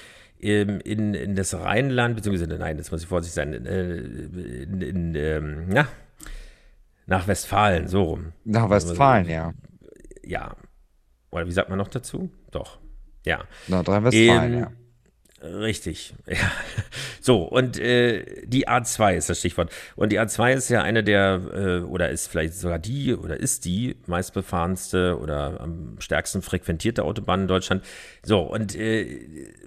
in, 0.43 1.15
in 1.15 1.35
das 1.35 1.55
Rheinland, 1.55 2.17
beziehungsweise, 2.17 2.59
nein, 2.59 2.79
jetzt 2.79 2.91
muss 2.91 3.03
ich 3.03 3.09
vorsichtig 3.09 3.35
sein, 3.35 3.53
in, 3.53 3.67
äh, 3.67 3.97
in, 4.63 4.81
in 4.81 5.15
ähm, 5.15 5.69
na, 5.69 5.87
nach 7.07 7.27
Westfalen, 7.27 7.89
so 7.89 8.03
rum. 8.03 8.33
Nach 8.45 8.71
Westfalen, 8.71 9.27
also, 9.27 9.33
ja. 9.33 9.55
Ja. 10.23 10.57
Oder 11.31 11.47
wie 11.47 11.53
sagt 11.53 11.69
man 11.69 11.79
noch 11.79 11.89
dazu? 11.89 12.31
Doch. 12.51 12.79
Ja. 13.25 13.45
Nordrhein-Westfalen, 13.69 14.59
ja. 14.59 14.73
Richtig, 15.43 16.13
ja. 16.27 16.37
So, 17.23 17.43
und 17.43 17.79
äh, 17.79 18.47
die 18.47 18.69
A2 18.69 19.15
ist 19.15 19.31
das 19.31 19.39
Stichwort. 19.39 19.71
Und 19.97 20.13
die 20.13 20.21
A2 20.21 20.55
ist 20.55 20.69
ja 20.69 20.83
eine 20.83 21.03
der, 21.03 21.41
äh, 21.55 21.79
oder 21.81 22.11
ist 22.11 22.29
vielleicht 22.29 22.55
sogar 22.55 22.79
die, 22.79 23.15
oder 23.15 23.39
ist 23.39 23.65
die 23.65 23.97
meistbefahrenste 24.07 25.19
oder 25.19 25.61
am 25.61 25.97
stärksten 25.99 26.43
frequentierte 26.43 27.05
Autobahn 27.05 27.43
in 27.43 27.49
Deutschland. 27.49 27.85
So, 28.23 28.41
und 28.41 28.77
äh, 28.77 29.21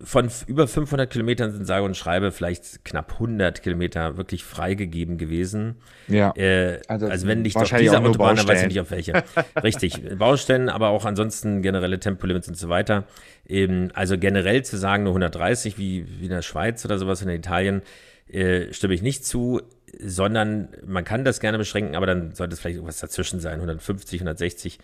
von 0.04 0.30
über 0.46 0.68
500 0.68 1.10
Kilometern 1.10 1.52
sind 1.52 1.66
sage 1.66 1.86
und 1.86 1.98
schreibe 1.98 2.32
vielleicht 2.32 2.86
knapp 2.86 3.14
100 3.14 3.64
Kilometer 3.64 4.18
wirklich 4.18 4.44
freigegeben 4.44 5.18
gewesen. 5.18 5.78
Ja. 6.08 6.34
Äh, 6.36 6.82
also, 6.88 7.08
also, 7.08 7.28
wenn 7.28 7.42
nicht 7.42 7.56
auf 7.56 7.70
dieser 7.70 8.00
Autobahn, 8.00 8.36
dann 8.36 8.48
weiß 8.48 8.62
ich 8.62 8.68
nicht 8.68 8.80
auf 8.80 8.92
welche. 8.92 9.24
Richtig, 9.64 10.18
Baustellen, 10.18 10.70
aber 10.70 10.90
auch 10.90 11.06
ansonsten 11.06 11.64
generelle 11.64 12.00
Tempolimits 12.00 12.48
und 12.48 12.58
so 12.58 12.70
weiter. 12.70 13.06
Eben, 13.46 13.92
also 13.92 14.18
generell 14.18 14.64
zu 14.64 14.78
sagen, 14.78 15.04
nur 15.04 15.12
130 15.12 15.63
wie, 15.66 16.06
wie 16.20 16.26
in 16.26 16.30
der 16.30 16.42
Schweiz 16.42 16.84
oder 16.86 16.98
sowas 16.98 17.22
in 17.22 17.30
Italien, 17.30 17.82
äh, 18.30 18.72
stimme 18.74 18.94
ich 18.94 19.02
nicht 19.02 19.26
zu, 19.26 19.62
sondern 20.00 20.70
man 20.86 21.04
kann 21.04 21.26
das 21.26 21.40
gerne 21.40 21.58
beschränken, 21.58 21.96
aber 21.96 22.06
dann 22.06 22.34
sollte 22.34 22.54
es 22.54 22.60
vielleicht 22.60 22.78
irgendwas 22.78 23.00
dazwischen 23.00 23.40
sein, 23.40 23.56
150, 23.56 24.22
160, 24.22 24.80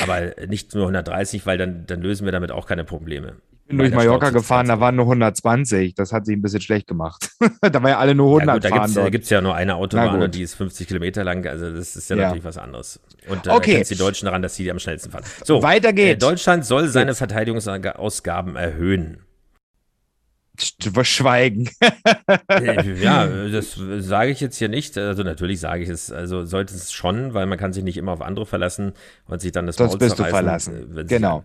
aber 0.00 0.34
nicht 0.46 0.74
nur 0.74 0.84
130, 0.84 1.46
weil 1.46 1.58
dann, 1.58 1.86
dann 1.86 2.00
lösen 2.00 2.24
wir 2.24 2.32
damit 2.32 2.52
auch 2.52 2.66
keine 2.66 2.84
Probleme. 2.84 3.36
Ich 3.70 3.76
bin 3.76 3.78
durch 3.78 3.94
Mallorca 3.94 4.30
gefahren, 4.30 4.66
da 4.66 4.80
waren 4.80 4.96
nur 4.96 5.04
120. 5.04 5.94
Das 5.94 6.12
hat 6.12 6.26
sich 6.26 6.36
ein 6.36 6.42
bisschen 6.42 6.60
schlecht 6.60 6.88
gemacht. 6.88 7.30
da 7.60 7.80
war 7.80 7.90
ja 7.90 7.98
alle 7.98 8.16
nur 8.16 8.40
100 8.40 8.64
ja, 8.64 8.70
gut, 8.70 8.96
da. 8.96 9.02
Da 9.02 9.10
gibt 9.10 9.24
es 9.24 9.30
ja 9.30 9.40
nur 9.40 9.54
eine 9.54 9.76
Autobahn 9.76 10.20
und 10.20 10.34
die 10.34 10.42
ist 10.42 10.54
50 10.54 10.88
Kilometer 10.88 11.22
lang. 11.22 11.46
Also 11.46 11.70
das 11.70 11.94
ist 11.94 12.10
ja, 12.10 12.16
ja. 12.16 12.22
natürlich 12.24 12.42
was 12.42 12.58
anderes. 12.58 12.98
Und 13.28 13.46
äh, 13.46 13.50
okay. 13.50 13.84
die 13.88 13.94
Deutschen 13.94 14.26
daran, 14.26 14.42
dass 14.42 14.56
sie 14.56 14.68
am 14.72 14.80
schnellsten 14.80 15.12
fahren. 15.12 15.22
So, 15.44 15.62
weiter 15.62 15.92
geht's. 15.92 16.20
Äh, 16.20 16.28
Deutschland 16.28 16.66
soll 16.66 16.88
seine 16.88 17.14
Verteidigungsausgaben 17.14 18.56
erhöhen. 18.56 19.20
Schweigen. 21.02 21.70
Äh, 22.48 23.02
ja, 23.02 23.26
das 23.52 23.78
sage 23.98 24.30
ich 24.30 24.40
jetzt 24.40 24.58
hier 24.58 24.68
nicht. 24.68 24.96
Also 24.96 25.22
natürlich 25.22 25.60
sage 25.60 25.82
ich 25.82 25.88
es, 25.88 26.12
also 26.12 26.44
sollte 26.44 26.74
es 26.74 26.92
schon, 26.92 27.34
weil 27.34 27.46
man 27.46 27.58
kann 27.58 27.72
sich 27.72 27.84
nicht 27.84 27.96
immer 27.96 28.12
auf 28.12 28.22
andere 28.22 28.46
verlassen 28.46 28.92
und 29.26 29.40
sich 29.40 29.52
dann 29.52 29.66
das 29.66 29.78
Maul 29.78 29.98
bist 29.98 30.18
du 30.18 30.24
verlassen. 30.24 31.04
Genau. 31.08 31.42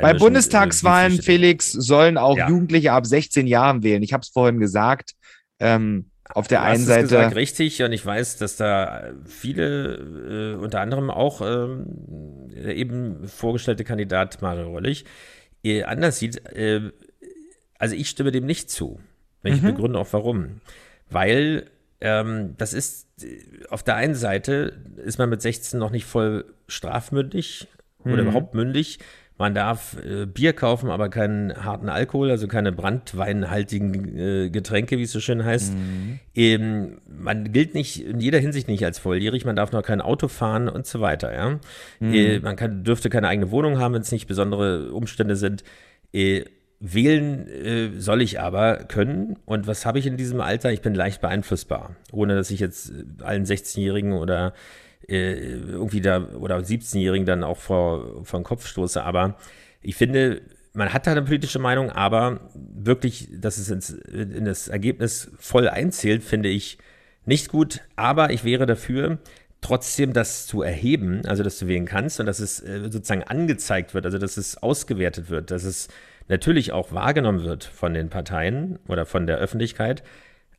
Bei 0.00 0.14
Bundestagswahlen, 0.14 1.18
äh, 1.18 1.22
Felix, 1.22 1.72
sollen 1.72 2.16
auch 2.16 2.36
ja. 2.36 2.48
Jugendliche 2.48 2.92
ab 2.92 3.06
16 3.06 3.46
Jahren 3.46 3.82
wählen. 3.82 4.02
Ich 4.02 4.12
habe 4.12 4.22
es 4.22 4.28
vorhin 4.28 4.58
gesagt. 4.58 5.12
Ähm, 5.58 6.06
auf 6.34 6.48
der 6.48 6.62
einen 6.62 6.84
Seite. 6.84 7.02
Gesagt, 7.02 7.36
richtig, 7.36 7.82
und 7.82 7.92
ich 7.92 8.04
weiß, 8.04 8.38
dass 8.38 8.56
da 8.56 9.10
viele, 9.26 10.54
äh, 10.56 10.62
unter 10.62 10.80
anderem 10.80 11.10
auch 11.10 11.40
ähm, 11.40 12.48
eben 12.56 13.26
vorgestellte 13.26 13.84
Kandidat 13.84 14.40
Mario 14.40 14.68
Rollig, 14.68 15.04
äh, 15.64 15.82
anders 15.82 16.18
sieht. 16.18 16.46
Äh, 16.46 16.92
also 17.80 17.96
ich 17.96 18.08
stimme 18.08 18.30
dem 18.30 18.46
nicht 18.46 18.70
zu. 18.70 19.00
Ich 19.42 19.60
mhm. 19.62 19.68
begründe 19.68 19.98
auch 19.98 20.08
warum. 20.12 20.60
Weil 21.08 21.66
ähm, 22.00 22.54
das 22.58 22.74
ist, 22.74 23.08
auf 23.70 23.82
der 23.82 23.96
einen 23.96 24.14
Seite 24.14 24.74
ist 25.04 25.18
man 25.18 25.30
mit 25.30 25.42
16 25.42 25.80
noch 25.80 25.90
nicht 25.90 26.04
voll 26.04 26.44
strafmündig 26.68 27.66
mhm. 28.04 28.12
oder 28.12 28.22
überhaupt 28.22 28.54
mündig. 28.54 28.98
Man 29.38 29.54
darf 29.54 29.96
äh, 30.04 30.26
Bier 30.26 30.52
kaufen, 30.52 30.90
aber 30.90 31.08
keinen 31.08 31.64
harten 31.64 31.88
Alkohol, 31.88 32.30
also 32.30 32.46
keine 32.46 32.72
brandweinhaltigen 32.72 34.18
äh, 34.18 34.50
Getränke, 34.50 34.98
wie 34.98 35.04
es 35.04 35.12
so 35.12 35.20
schön 35.20 35.42
heißt. 35.42 35.72
Mhm. 35.72 36.18
Ähm, 36.34 36.98
man 37.08 37.50
gilt 37.50 37.72
nicht 37.72 38.04
in 38.04 38.20
jeder 38.20 38.38
Hinsicht 38.38 38.68
nicht 38.68 38.84
als 38.84 38.98
volljährig, 38.98 39.46
man 39.46 39.56
darf 39.56 39.72
noch 39.72 39.82
kein 39.82 40.02
Auto 40.02 40.28
fahren 40.28 40.68
und 40.68 40.86
so 40.86 41.00
weiter. 41.00 41.32
Ja? 41.32 41.58
Mhm. 42.00 42.12
Äh, 42.12 42.40
man 42.40 42.56
kann, 42.56 42.84
dürfte 42.84 43.08
keine 43.08 43.28
eigene 43.28 43.50
Wohnung 43.50 43.78
haben, 43.78 43.94
wenn 43.94 44.02
es 44.02 44.12
nicht 44.12 44.26
besondere 44.26 44.92
Umstände 44.92 45.36
sind. 45.36 45.64
Äh, 46.80 46.94
wählen 46.94 47.48
äh, 47.48 48.00
soll 48.00 48.22
ich 48.22 48.40
aber 48.40 48.84
können. 48.84 49.36
Und 49.44 49.66
was 49.66 49.86
habe 49.86 49.98
ich 49.98 50.06
in 50.06 50.16
diesem 50.16 50.40
Alter? 50.40 50.72
Ich 50.72 50.80
bin 50.80 50.94
leicht 50.94 51.20
beeinflussbar, 51.20 51.96
ohne 52.12 52.34
dass 52.34 52.50
ich 52.50 52.60
jetzt 52.60 52.92
allen 53.20 53.44
16-Jährigen 53.44 54.12
oder 54.12 54.54
äh, 55.08 55.34
irgendwie 55.34 56.00
da 56.00 56.26
oder 56.34 56.58
17-Jährigen 56.58 57.26
dann 57.26 57.44
auch 57.44 57.58
vor, 57.58 58.24
vor 58.24 58.40
den 58.40 58.44
Kopf 58.44 58.66
stoße. 58.66 59.02
Aber 59.02 59.36
ich 59.82 59.96
finde, 59.96 60.42
man 60.72 60.92
hat 60.92 61.06
da 61.06 61.12
eine 61.12 61.22
politische 61.22 61.58
Meinung, 61.58 61.90
aber 61.90 62.40
wirklich, 62.54 63.28
dass 63.32 63.58
es 63.58 63.70
ins, 63.70 63.90
in 63.90 64.44
das 64.44 64.68
Ergebnis 64.68 65.30
voll 65.38 65.68
einzählt, 65.68 66.22
finde 66.22 66.48
ich 66.48 66.78
nicht 67.26 67.48
gut. 67.48 67.80
Aber 67.96 68.30
ich 68.30 68.44
wäre 68.44 68.66
dafür, 68.66 69.18
trotzdem 69.60 70.12
das 70.12 70.46
zu 70.46 70.62
erheben, 70.62 71.22
also 71.26 71.42
dass 71.42 71.58
du 71.58 71.66
wählen 71.66 71.84
kannst 71.84 72.20
und 72.20 72.26
dass 72.26 72.38
es 72.38 72.60
äh, 72.60 72.88
sozusagen 72.90 73.24
angezeigt 73.24 73.92
wird, 73.92 74.06
also 74.06 74.16
dass 74.16 74.36
es 74.36 74.56
ausgewertet 74.62 75.28
wird, 75.28 75.50
dass 75.50 75.64
es 75.64 75.88
natürlich 76.30 76.72
auch 76.72 76.92
wahrgenommen 76.92 77.44
wird 77.44 77.64
von 77.64 77.92
den 77.92 78.08
Parteien 78.08 78.78
oder 78.88 79.04
von 79.04 79.26
der 79.26 79.36
Öffentlichkeit, 79.36 80.02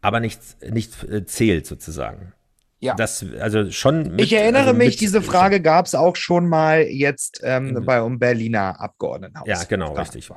aber 0.02 0.20
nicht, 0.20 0.40
nicht 0.70 1.04
äh, 1.04 1.26
zählt 1.26 1.66
sozusagen. 1.66 2.34
Ja. 2.80 2.96
Das, 2.96 3.24
also 3.40 3.70
schon. 3.70 4.16
Mit, 4.16 4.22
ich 4.22 4.34
erinnere 4.34 4.64
also 4.64 4.74
mich, 4.74 4.98
diese 4.98 5.22
Frage 5.22 5.62
gab 5.62 5.86
es 5.86 5.94
auch 5.94 6.16
schon 6.16 6.48
mal 6.48 6.82
jetzt 6.82 7.40
ähm, 7.44 7.74
mhm. 7.74 7.86
bei 7.86 8.02
um 8.02 8.18
Berliner 8.18 8.82
Abgeordnetenhaus. 8.82 9.48
Ja, 9.48 9.64
genau, 9.66 9.94
richtig. 9.94 10.30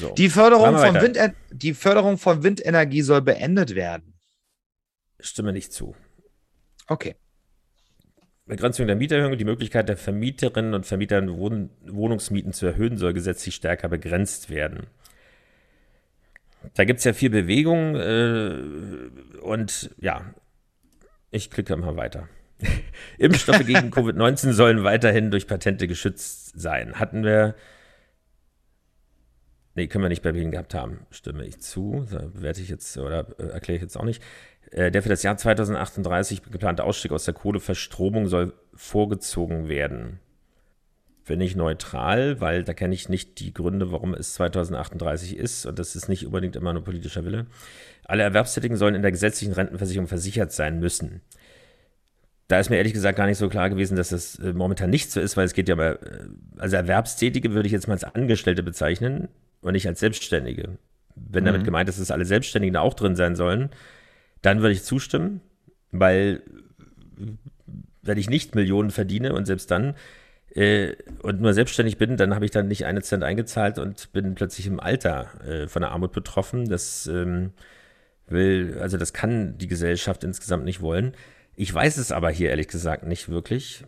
So. 0.00 0.14
Die, 0.14 0.28
Förderung 0.28 0.78
von 0.78 0.94
Wind, 0.94 1.18
die 1.50 1.74
Förderung 1.74 2.18
von 2.18 2.44
Windenergie 2.44 3.02
soll 3.02 3.20
beendet 3.20 3.74
werden. 3.74 4.14
Stimme 5.18 5.52
nicht 5.52 5.72
zu. 5.72 5.96
Okay. 6.86 7.16
Begrenzung 8.46 8.86
der 8.86 8.96
Mieterhöhung, 8.96 9.36
die 9.36 9.44
Möglichkeit 9.44 9.88
der 9.88 9.96
Vermieterinnen 9.96 10.74
und 10.74 10.86
Vermieter 10.86 11.26
Wohn 11.36 11.70
Wohnungsmieten 11.84 12.52
zu 12.52 12.66
erhöhen, 12.66 12.96
soll 12.96 13.12
gesetzlich 13.12 13.56
stärker 13.56 13.88
begrenzt 13.88 14.50
werden. 14.50 14.86
Da 16.74 16.84
gibt 16.84 16.98
es 16.98 17.04
ja 17.04 17.12
viel 17.12 17.30
Bewegung 17.30 17.96
äh, 17.96 19.40
und 19.40 19.90
ja, 19.98 20.34
ich 21.30 21.50
klicke 21.50 21.76
mal 21.76 21.96
weiter. 21.96 22.28
Impfstoffe 23.18 23.66
gegen 23.66 23.90
Covid-19 23.92 24.52
sollen 24.52 24.84
weiterhin 24.84 25.30
durch 25.30 25.46
Patente 25.46 25.88
geschützt 25.88 26.58
sein. 26.58 26.98
Hatten 26.98 27.24
wir. 27.24 27.54
Nee, 29.76 29.88
können 29.88 30.04
wir 30.04 30.08
nicht 30.08 30.22
bei 30.22 30.32
Berlin 30.32 30.50
gehabt 30.50 30.74
haben. 30.74 31.00
Stimme 31.10 31.44
ich 31.44 31.60
zu. 31.60 32.06
Da 32.10 32.30
werde 32.32 32.60
ich 32.62 32.70
jetzt 32.70 32.96
oder 32.96 33.26
äh, 33.38 33.48
erkläre 33.48 33.76
ich 33.76 33.82
jetzt 33.82 33.96
auch 33.96 34.04
nicht. 34.04 34.22
Äh, 34.70 34.90
der 34.90 35.02
für 35.02 35.10
das 35.10 35.22
Jahr 35.22 35.36
2038 35.36 36.42
geplante 36.44 36.82
Ausstieg 36.82 37.12
aus 37.12 37.26
der 37.26 37.34
Kohleverstromung 37.34 38.26
soll 38.26 38.54
vorgezogen 38.74 39.68
werden. 39.68 40.18
Bin 41.26 41.42
ich 41.42 41.56
neutral, 41.56 42.40
weil 42.40 42.64
da 42.64 42.72
kenne 42.72 42.94
ich 42.94 43.10
nicht 43.10 43.38
die 43.38 43.52
Gründe, 43.52 43.92
warum 43.92 44.14
es 44.14 44.32
2038 44.34 45.36
ist 45.36 45.66
und 45.66 45.78
das 45.78 45.94
ist 45.94 46.08
nicht 46.08 46.24
unbedingt 46.24 46.56
immer 46.56 46.72
nur 46.72 46.84
politischer 46.84 47.24
Wille. 47.24 47.46
Alle 48.04 48.22
Erwerbstätigen 48.22 48.78
sollen 48.78 48.94
in 48.94 49.02
der 49.02 49.10
gesetzlichen 49.10 49.52
Rentenversicherung 49.52 50.06
versichert 50.06 50.52
sein 50.52 50.80
müssen. 50.80 51.20
Da 52.48 52.60
ist 52.60 52.70
mir 52.70 52.76
ehrlich 52.76 52.92
gesagt 52.92 53.18
gar 53.18 53.26
nicht 53.26 53.38
so 53.38 53.48
klar 53.48 53.68
gewesen, 53.68 53.96
dass 53.96 54.08
das 54.08 54.38
äh, 54.38 54.54
momentan 54.54 54.88
nicht 54.88 55.10
so 55.10 55.20
ist, 55.20 55.36
weil 55.36 55.44
es 55.44 55.52
geht 55.52 55.68
ja 55.68 55.76
äh, 55.76 55.98
also 56.56 56.76
Erwerbstätige 56.76 57.52
würde 57.52 57.66
ich 57.66 57.72
jetzt 57.72 57.88
mal 57.88 57.94
als 57.94 58.04
Angestellte 58.04 58.62
bezeichnen 58.62 59.28
und 59.66 59.72
nicht 59.72 59.88
als 59.88 60.00
Selbstständige. 60.00 60.78
Wenn 61.14 61.44
mhm. 61.44 61.48
damit 61.48 61.64
gemeint 61.64 61.88
ist, 61.88 62.00
dass 62.00 62.10
alle 62.10 62.24
Selbstständigen 62.24 62.74
da 62.74 62.80
auch 62.80 62.94
drin 62.94 63.16
sein 63.16 63.36
sollen, 63.36 63.70
dann 64.42 64.60
würde 64.60 64.72
ich 64.72 64.84
zustimmen, 64.84 65.40
weil 65.90 66.42
wenn 68.02 68.18
ich 68.18 68.30
nicht 68.30 68.54
Millionen 68.54 68.90
verdiene 68.90 69.32
und 69.32 69.46
selbst 69.46 69.70
dann 69.70 69.94
äh, 70.54 70.94
und 71.22 71.40
nur 71.40 71.52
selbstständig 71.52 71.98
bin, 71.98 72.16
dann 72.16 72.34
habe 72.34 72.44
ich 72.44 72.50
dann 72.50 72.68
nicht 72.68 72.86
einen 72.86 73.02
Cent 73.02 73.24
eingezahlt 73.24 73.78
und 73.78 74.12
bin 74.12 74.34
plötzlich 74.34 74.66
im 74.66 74.78
Alter 74.78 75.28
äh, 75.44 75.66
von 75.66 75.82
der 75.82 75.90
Armut 75.90 76.12
betroffen. 76.12 76.68
Das 76.68 77.06
ähm, 77.08 77.52
will, 78.28 78.78
also 78.80 78.96
das 78.96 79.12
kann 79.12 79.58
die 79.58 79.66
Gesellschaft 79.66 80.22
insgesamt 80.22 80.64
nicht 80.64 80.80
wollen. 80.80 81.14
Ich 81.56 81.72
weiß 81.72 81.96
es 81.96 82.12
aber 82.12 82.30
hier 82.30 82.50
ehrlich 82.50 82.68
gesagt 82.68 83.04
nicht 83.06 83.28
wirklich, 83.28 83.84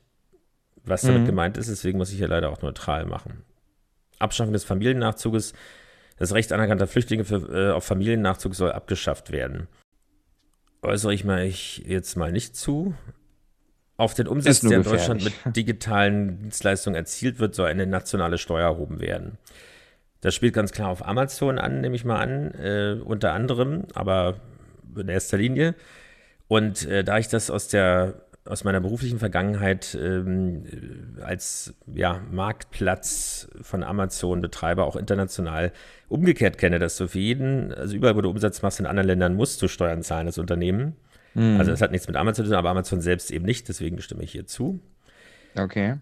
was 0.83 1.03
damit 1.03 1.23
mhm. 1.23 1.27
gemeint 1.27 1.57
ist. 1.57 1.71
Deswegen 1.71 1.99
muss 1.99 2.11
ich 2.11 2.19
hier 2.19 2.29
leider 2.29 2.51
auch 2.51 2.63
neutral 2.63 3.05
machen. 3.05 3.45
Abschaffung 4.19 4.53
des 4.53 4.65
Familiennachzuges. 4.65 5.53
Das 6.19 6.33
Recht 6.35 6.53
anerkannter 6.53 6.87
Flüchtlinge 6.87 7.25
für, 7.25 7.37
äh, 7.53 7.73
auf 7.73 7.85
Familiennachzug 7.85 8.55
soll 8.55 8.73
abgeschafft 8.73 9.31
werden 9.31 9.69
äußere 10.83 11.15
ich 11.15 11.25
mal 11.25 11.45
ich 11.45 11.79
jetzt 11.87 12.17
mal 12.17 12.33
nicht 12.33 12.57
zu. 12.57 12.95
Auf 13.97 14.15
den 14.15 14.29
Umsatz, 14.29 14.61
der 14.61 14.79
in 14.79 14.85
Deutschland 14.85 15.25
mit 15.25 15.35
digitalen 15.57 16.39
Dienstleistungen 16.39 16.95
erzielt 16.95 17.41
wird, 17.41 17.55
soll 17.55 17.69
eine 17.69 17.87
nationale 17.87 18.39
Steuer 18.39 18.69
erhoben 18.69 19.01
werden. 19.01 19.39
Das 20.21 20.35
spielt 20.35 20.55
ganz 20.55 20.71
klar 20.71 20.89
auf 20.89 21.05
Amazon 21.05 21.59
an, 21.59 21.81
nehme 21.81 21.97
ich 21.97 22.05
mal 22.05 22.21
an, 22.21 22.53
äh, 22.55 23.01
unter 23.05 23.33
anderem, 23.33 23.85
aber 23.95 24.37
in 24.97 25.09
erster 25.09 25.37
Linie. 25.37 25.75
Und 26.47 26.87
äh, 26.87 27.03
da 27.03 27.19
ich 27.19 27.29
das 27.29 27.51
aus 27.51 27.69
der 27.69 28.23
aus 28.49 28.65
meiner 28.65 28.81
beruflichen 28.81 29.19
Vergangenheit 29.19 29.97
ähm, 30.01 30.65
als 31.21 31.75
ja, 31.87 32.23
Marktplatz 32.31 33.49
von 33.61 33.83
Amazon-Betreiber 33.83 34.87
auch 34.87 34.97
international 34.97 35.73
umgekehrt 36.09 36.57
kenne, 36.57 36.79
dass 36.79 36.97
du 36.97 37.09
für 37.09 37.19
jeden, 37.19 37.73
also 37.75 37.95
überall, 37.95 38.17
wo 38.17 38.23
du 38.23 38.31
Umsatz 38.31 38.63
machst 38.63 38.81
in 38.81 38.87
anderen 38.87 39.07
Ländern, 39.07 39.35
musst 39.35 39.61
du 39.61 39.69
Steuern 39.69 40.03
zahlen 40.03 40.27
als 40.27 40.39
Unternehmen. 40.39 40.97
Mhm. 41.35 41.59
Also 41.59 41.71
das 41.71 41.83
hat 41.83 41.91
nichts 41.91 42.07
mit 42.09 42.17
Amazon 42.17 42.47
zu 42.47 42.51
tun, 42.51 42.59
aber 42.59 42.71
Amazon 42.71 43.01
selbst 43.01 43.31
eben 43.31 43.45
nicht, 43.45 43.69
deswegen 43.69 44.01
stimme 44.01 44.25
ich 44.25 44.33
hier 44.33 44.47
zu. 44.47 44.81
Okay. 45.57 45.97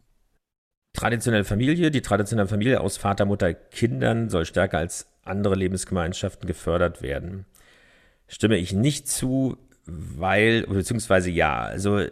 Traditionelle 0.93 1.45
Familie, 1.45 1.91
die 1.91 2.01
traditionelle 2.01 2.49
Familie 2.49 2.81
aus 2.81 2.97
Vater, 2.97 3.25
Mutter, 3.25 3.55
Kindern 3.55 4.31
soll 4.31 4.47
stärker 4.47 4.79
als 4.79 5.09
andere 5.25 5.57
Lebensgemeinschaften 5.57 6.47
gefördert 6.47 7.03
werden. 7.03 7.45
Stimme 8.29 8.57
ich 8.57 8.73
nicht 8.73 9.09
zu, 9.09 9.59
weil, 9.85 10.63
beziehungsweise 10.67 11.31
ja, 11.31 11.63
also 11.63 12.07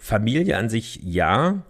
Familie 0.00 0.56
an 0.56 0.68
sich 0.68 1.00
ja, 1.02 1.62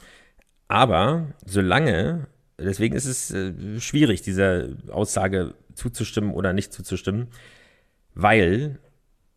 aber 0.69 1.29
solange, 1.45 2.27
deswegen 2.59 2.95
ist 2.95 3.07
es 3.07 3.31
äh, 3.31 3.81
schwierig, 3.81 4.23
dieser 4.23 4.69
Aussage 4.91 5.55
zuzustimmen 5.75 6.33
oder 6.33 6.53
nicht 6.53 6.73
zuzustimmen, 6.73 7.29
weil 8.15 8.79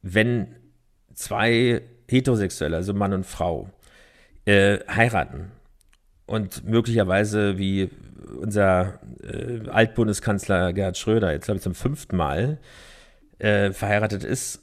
wenn 0.01 0.55
zwei 1.13 1.81
Heterosexuelle, 2.07 2.75
also 2.75 2.93
Mann 2.93 3.13
und 3.13 3.25
Frau, 3.25 3.69
äh, 4.45 4.79
heiraten 4.87 5.51
und 6.25 6.63
möglicherweise 6.63 7.57
wie 7.57 7.89
unser 8.39 8.99
äh, 9.23 9.67
Altbundeskanzler 9.69 10.73
Gerhard 10.73 10.97
Schröder 10.97 11.31
jetzt 11.31 11.45
glaube 11.45 11.57
ich 11.57 11.63
zum 11.63 11.75
fünften 11.75 12.15
Mal 12.15 12.59
äh, 13.39 13.71
verheiratet 13.71 14.23
ist. 14.23 14.61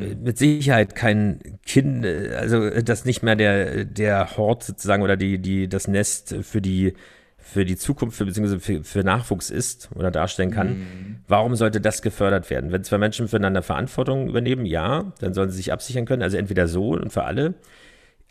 Mit 0.00 0.38
Sicherheit 0.38 0.94
kein 0.94 1.58
Kind, 1.64 2.04
also 2.04 2.70
das 2.70 3.04
nicht 3.04 3.22
mehr 3.22 3.36
der, 3.36 3.84
der 3.84 4.36
Hort 4.36 4.64
sozusagen 4.64 5.02
oder 5.02 5.16
die, 5.16 5.38
die, 5.38 5.68
das 5.68 5.88
Nest 5.88 6.34
für 6.42 6.60
die, 6.60 6.94
für 7.36 7.64
die 7.64 7.76
Zukunft, 7.76 8.16
für, 8.16 8.24
beziehungsweise 8.24 8.60
für, 8.60 8.84
für 8.84 9.04
Nachwuchs 9.04 9.50
ist 9.50 9.90
oder 9.94 10.10
darstellen 10.10 10.50
kann. 10.50 10.68
Mhm. 10.68 11.16
Warum 11.28 11.56
sollte 11.56 11.80
das 11.80 12.02
gefördert 12.02 12.50
werden? 12.50 12.72
Wenn 12.72 12.84
zwei 12.84 12.98
Menschen 12.98 13.28
füreinander 13.28 13.62
Verantwortung 13.62 14.28
übernehmen, 14.28 14.66
ja, 14.66 15.12
dann 15.20 15.34
sollen 15.34 15.50
sie 15.50 15.58
sich 15.58 15.72
absichern 15.72 16.06
können, 16.06 16.22
also 16.22 16.36
entweder 16.36 16.68
so 16.68 16.92
und 16.92 17.12
für 17.12 17.24
alle. 17.24 17.54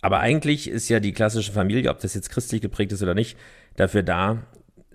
Aber 0.01 0.19
eigentlich 0.19 0.69
ist 0.69 0.89
ja 0.89 0.99
die 0.99 1.13
klassische 1.13 1.51
Familie, 1.51 1.89
ob 1.89 1.99
das 1.99 2.13
jetzt 2.13 2.29
christlich 2.29 2.61
geprägt 2.61 2.91
ist 2.91 3.03
oder 3.03 3.13
nicht, 3.13 3.37
dafür 3.75 4.03
da, 4.03 4.43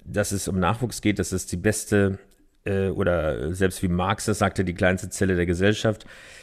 dass 0.05 0.33
es 0.33 0.49
um 0.49 0.59
Nachwuchs 0.59 1.01
geht, 1.01 1.19
dass 1.19 1.33
es 1.33 1.47
die 1.47 1.57
beste 1.57 2.19
äh, 2.65 2.89
oder 2.89 3.55
selbst 3.55 3.83
wie 3.83 3.89
Marx 3.89 4.27
das 4.27 4.39
sagte, 4.39 4.65
die 4.65 4.75
kleinste 4.75 5.09
Zelle 5.11 5.37
der 5.37 5.47
Gesellschaft 5.47 6.05
äh, 6.05 6.38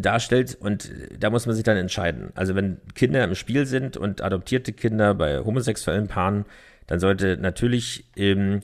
darstellt 0.00 0.56
und 0.60 0.90
da 1.18 1.30
muss 1.30 1.46
man 1.46 1.54
sich 1.54 1.64
dann 1.64 1.76
entscheiden. 1.76 2.32
Also 2.34 2.54
wenn 2.54 2.78
Kinder 2.94 3.24
im 3.24 3.34
Spiel 3.34 3.66
sind 3.66 3.96
und 3.96 4.20
adoptierte 4.20 4.72
Kinder 4.72 5.14
bei 5.14 5.38
homosexuellen 5.38 6.08
Paaren, 6.08 6.44
dann 6.86 7.00
sollte 7.00 7.38
natürlich 7.38 8.04
ähm, 8.16 8.60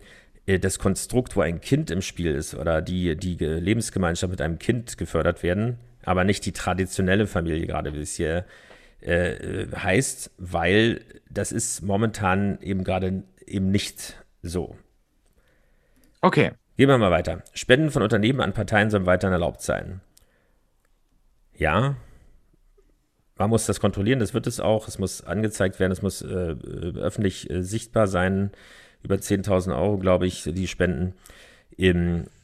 äh, 0.46 0.58
das 0.58 0.78
Konstrukt, 0.78 1.36
wo 1.36 1.40
ein 1.40 1.60
Kind 1.60 1.90
im 1.90 2.02
Spiel 2.02 2.34
ist 2.34 2.54
oder 2.54 2.82
die, 2.82 3.16
die 3.16 3.36
Lebensgemeinschaft 3.36 4.30
mit 4.30 4.42
einem 4.42 4.58
Kind 4.58 4.98
gefördert 4.98 5.42
werden, 5.42 5.78
aber 6.04 6.24
nicht 6.24 6.44
die 6.44 6.52
traditionelle 6.52 7.26
Familie, 7.26 7.66
gerade 7.66 7.94
wie 7.94 8.00
es 8.00 8.16
hier 8.16 8.44
äh, 9.00 9.66
heißt, 9.74 10.32
weil 10.36 11.00
das 11.30 11.52
ist 11.52 11.82
momentan 11.82 12.58
eben 12.60 12.84
gerade 12.84 13.22
eben 13.46 13.70
nicht 13.70 14.22
so. 14.42 14.76
Okay. 16.20 16.52
Gehen 16.76 16.88
wir 16.88 16.98
mal 16.98 17.10
weiter. 17.10 17.42
Spenden 17.54 17.90
von 17.90 18.02
Unternehmen 18.02 18.40
an 18.40 18.52
Parteien 18.52 18.90
sollen 18.90 19.06
weiterhin 19.06 19.32
erlaubt 19.32 19.62
sein 19.62 20.00
ja, 21.59 21.96
man 23.36 23.50
muss 23.50 23.66
das 23.66 23.80
kontrollieren, 23.80 24.18
das 24.18 24.34
wird 24.34 24.46
es 24.46 24.61
auch. 24.61 24.88
Es 24.88 24.98
muss 24.98 25.22
angezeigt 25.22 25.78
werden, 25.78 25.92
es 25.92 26.02
muss 26.02 26.22
äh, 26.22 26.54
öffentlich 26.96 27.48
äh, 27.50 27.62
sichtbar 27.62 28.09
sein, 28.09 28.50
über 29.02 29.14
10.000 29.14 29.76
Euro, 29.76 29.98
glaube 29.98 30.26
ich, 30.26 30.42
die 30.42 30.66
spenden. 30.66 31.14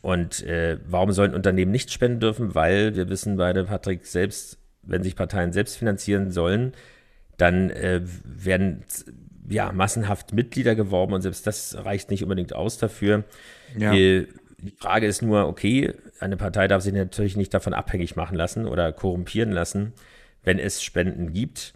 Und 0.03 0.45
äh, 0.45 0.79
warum 0.87 1.11
sollen 1.11 1.35
Unternehmen 1.35 1.73
nicht 1.73 1.91
spenden 1.91 2.21
dürfen? 2.21 2.55
Weil 2.55 2.95
wir 2.95 3.09
wissen 3.09 3.37
beide, 3.37 3.65
Patrick, 3.65 4.07
selbst 4.07 4.59
wenn 4.83 5.03
sich 5.03 5.17
Parteien 5.17 5.53
selbst 5.53 5.77
finanzieren 5.77 6.31
sollen, 6.31 6.73
dann 7.37 7.71
äh, 7.71 8.03
werden 8.23 8.85
ja 9.49 9.73
massenhaft 9.73 10.33
Mitglieder 10.33 10.77
geworben 10.77 11.15
und 11.15 11.23
selbst 11.23 11.47
das 11.49 11.77
reicht 11.85 12.11
nicht 12.11 12.23
unbedingt 12.23 12.55
aus 12.55 12.79
dafür. 12.79 13.25
Ja. 13.77 13.93
Die 14.59 14.71
Frage 14.71 15.07
ist 15.07 15.23
nur, 15.23 15.47
okay, 15.47 15.95
eine 16.21 16.37
Partei 16.37 16.69
darf 16.69 16.83
sich 16.83 16.93
natürlich 16.93 17.37
nicht 17.37 17.55
davon 17.55 17.75
abhängig 17.75 18.17
machen 18.17 18.37
lassen 18.37 18.67
oder 18.67 18.93
korrumpieren 18.93 19.53
lassen, 19.53 19.93
wenn 20.43 20.59
es 20.59 20.83
Spenden 20.83 21.33
gibt. 21.33 21.75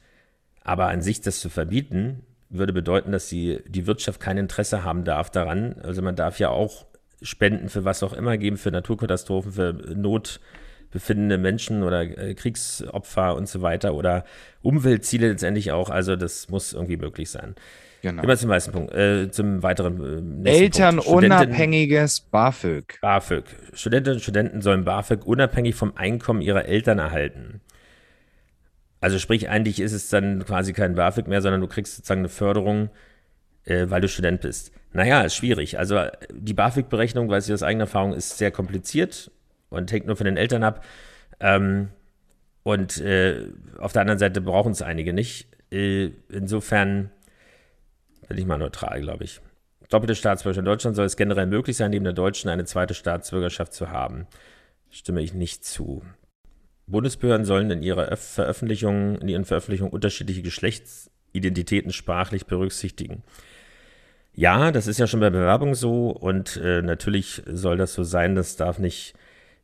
Aber 0.62 0.88
an 0.88 1.02
sich 1.02 1.20
das 1.20 1.40
zu 1.40 1.48
verbieten, 1.48 2.24
würde 2.50 2.72
bedeuten, 2.72 3.12
dass 3.12 3.28
die, 3.28 3.60
die 3.66 3.86
Wirtschaft 3.86 4.20
kein 4.20 4.38
Interesse 4.38 4.84
haben 4.84 5.04
darf 5.04 5.30
daran. 5.30 5.76
Also 5.82 6.02
man 6.02 6.16
darf 6.16 6.38
ja 6.38 6.50
auch 6.50 6.86
Spenden 7.22 7.68
für 7.68 7.84
was 7.84 8.02
auch 8.02 8.12
immer 8.12 8.36
geben, 8.36 8.56
für 8.56 8.70
Naturkatastrophen, 8.70 9.52
für 9.52 9.72
notbefindende 9.94 11.38
Menschen 11.38 11.82
oder 11.82 12.02
äh, 12.02 12.34
Kriegsopfer 12.34 13.34
und 13.34 13.48
so 13.48 13.60
weiter 13.60 13.94
oder 13.94 14.24
Umweltziele 14.62 15.28
letztendlich 15.28 15.72
auch. 15.72 15.90
Also 15.90 16.16
das 16.16 16.48
muss 16.48 16.72
irgendwie 16.72 16.96
möglich 16.96 17.30
sein. 17.30 17.54
Genau. 18.00 18.22
Immer 18.22 18.36
zum 18.36 18.50
weißen 18.50 18.72
Punkt, 18.72 18.94
äh, 18.94 19.30
zum 19.30 19.62
weiteren 19.62 20.44
äh, 20.44 20.50
Elternunabhängiges 20.50 22.20
BAföG. 22.20 22.98
BAföG. 23.00 23.44
Studentinnen 23.72 24.18
und 24.18 24.22
Studenten 24.22 24.62
sollen 24.62 24.84
BAföG 24.84 25.26
unabhängig 25.26 25.74
vom 25.74 25.96
Einkommen 25.96 26.40
ihrer 26.40 26.66
Eltern 26.66 27.00
erhalten. 27.00 27.60
Also 29.00 29.18
sprich, 29.18 29.48
eigentlich 29.48 29.80
ist 29.80 29.92
es 29.92 30.08
dann 30.10 30.44
quasi 30.44 30.72
kein 30.72 30.94
BAföG 30.94 31.26
mehr, 31.26 31.42
sondern 31.42 31.60
du 31.60 31.66
kriegst 31.66 31.96
sozusagen 31.96 32.20
eine 32.20 32.28
Förderung, 32.28 32.90
äh, 33.64 33.86
weil 33.88 34.00
du 34.00 34.08
Student 34.08 34.42
bist. 34.42 34.72
Naja, 34.92 35.22
ist 35.22 35.34
schwierig. 35.34 35.78
Also 35.78 36.00
die 36.32 36.54
BAföG-Berechnung, 36.54 37.28
weiß 37.28 37.48
ich 37.48 37.54
aus 37.54 37.62
eigener 37.62 37.84
Erfahrung, 37.84 38.12
ist 38.12 38.38
sehr 38.38 38.50
kompliziert 38.50 39.30
und 39.70 39.90
hängt 39.92 40.06
nur 40.06 40.16
von 40.16 40.24
den 40.24 40.36
Eltern 40.36 40.62
ab. 40.62 40.84
Ähm, 41.40 41.88
und 42.62 43.00
äh, 43.00 43.46
auf 43.78 43.92
der 43.92 44.02
anderen 44.02 44.18
Seite 44.18 44.40
brauchen 44.40 44.72
es 44.72 44.82
einige 44.82 45.12
nicht. 45.12 45.48
Äh, 45.70 46.10
insofern 46.28 47.10
bin 48.28 48.38
ich 48.38 48.46
mal 48.46 48.58
neutral, 48.58 49.00
glaube 49.00 49.24
ich. 49.24 49.40
Doppelte 49.88 50.14
Staatsbürgerschaft 50.14 50.60
in 50.60 50.64
Deutschland 50.66 50.96
soll 50.96 51.06
es 51.06 51.16
generell 51.16 51.46
möglich 51.46 51.76
sein, 51.76 51.90
neben 51.90 52.04
der 52.04 52.12
deutschen 52.12 52.50
eine 52.50 52.64
zweite 52.64 52.94
Staatsbürgerschaft 52.94 53.72
zu 53.72 53.90
haben. 53.90 54.26
Stimme 54.90 55.22
ich 55.22 55.32
nicht 55.34 55.64
zu. 55.64 56.02
Bundesbehörden 56.86 57.46
sollen 57.46 57.70
in 57.70 57.82
ihrer 57.82 58.14
Veröffentlichungen, 58.16 59.16
in 59.16 59.28
ihren 59.28 59.44
Veröffentlichungen 59.44 59.92
unterschiedliche 59.92 60.42
Geschlechtsidentitäten 60.42 61.92
sprachlich 61.92 62.46
berücksichtigen. 62.46 63.22
Ja, 64.34 64.72
das 64.72 64.86
ist 64.86 64.98
ja 64.98 65.06
schon 65.06 65.20
bei 65.20 65.30
Bewerbung 65.30 65.74
so 65.74 66.10
und 66.10 66.56
äh, 66.56 66.82
natürlich 66.82 67.42
soll 67.46 67.76
das 67.76 67.92
so 67.92 68.04
sein, 68.04 68.34
das 68.34 68.56
darf 68.56 68.78
nicht 68.78 69.14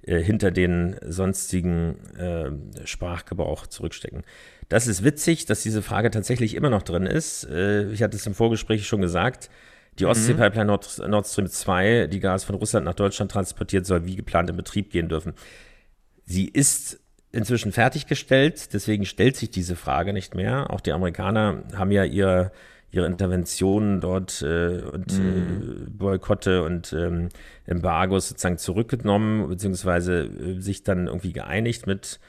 äh, 0.02 0.20
hinter 0.20 0.50
den 0.50 0.96
sonstigen 1.06 1.96
äh, 2.16 2.86
Sprachgebrauch 2.86 3.66
zurückstecken. 3.66 4.22
Das 4.68 4.86
ist 4.86 5.04
witzig, 5.04 5.46
dass 5.46 5.62
diese 5.62 5.82
Frage 5.82 6.10
tatsächlich 6.10 6.54
immer 6.54 6.70
noch 6.70 6.82
drin 6.82 7.06
ist. 7.06 7.44
Äh, 7.44 7.90
ich 7.90 8.02
hatte 8.02 8.16
es 8.16 8.26
im 8.26 8.34
Vorgespräch 8.34 8.86
schon 8.86 9.00
gesagt. 9.00 9.50
Die. 9.98 10.06
Ostsee-Pipeline 10.06 10.66
Nord, 10.66 11.02
Nord 11.06 11.26
Stream 11.26 11.46
2, 11.46 12.08
die 12.08 12.18
Gas 12.18 12.44
von 12.44 12.56
Russland 12.56 12.84
nach 12.84 12.94
Deutschland 12.94 13.30
transportiert, 13.30 13.86
soll 13.86 14.04
wie 14.06 14.16
geplant 14.16 14.50
in 14.50 14.56
Betrieb 14.56 14.90
gehen 14.90 15.08
dürfen. 15.08 15.34
Sie 16.24 16.48
ist 16.48 16.98
inzwischen 17.30 17.72
fertiggestellt, 17.72 18.72
deswegen 18.72 19.04
stellt 19.04 19.36
sich 19.36 19.50
diese 19.50 19.76
Frage 19.76 20.12
nicht 20.12 20.34
mehr. 20.34 20.70
Auch 20.70 20.80
die 20.80 20.92
Amerikaner 20.92 21.64
haben 21.74 21.90
ja 21.90 22.04
ihre, 22.04 22.52
ihre 22.90 23.06
Interventionen 23.06 24.00
dort 24.00 24.42
äh, 24.42 24.80
und 24.80 25.12
äh, 25.12 25.20
mhm. 25.20 25.86
äh, 25.86 25.90
Boykotte 25.90 26.62
und 26.62 26.92
ähm, 26.92 27.28
Embargos 27.66 28.28
sozusagen 28.28 28.58
zurückgenommen, 28.58 29.48
beziehungsweise 29.48 30.24
äh, 30.24 30.60
sich 30.60 30.82
dann 30.82 31.06
irgendwie 31.06 31.32
geeinigt 31.32 31.86
mit 31.86 32.20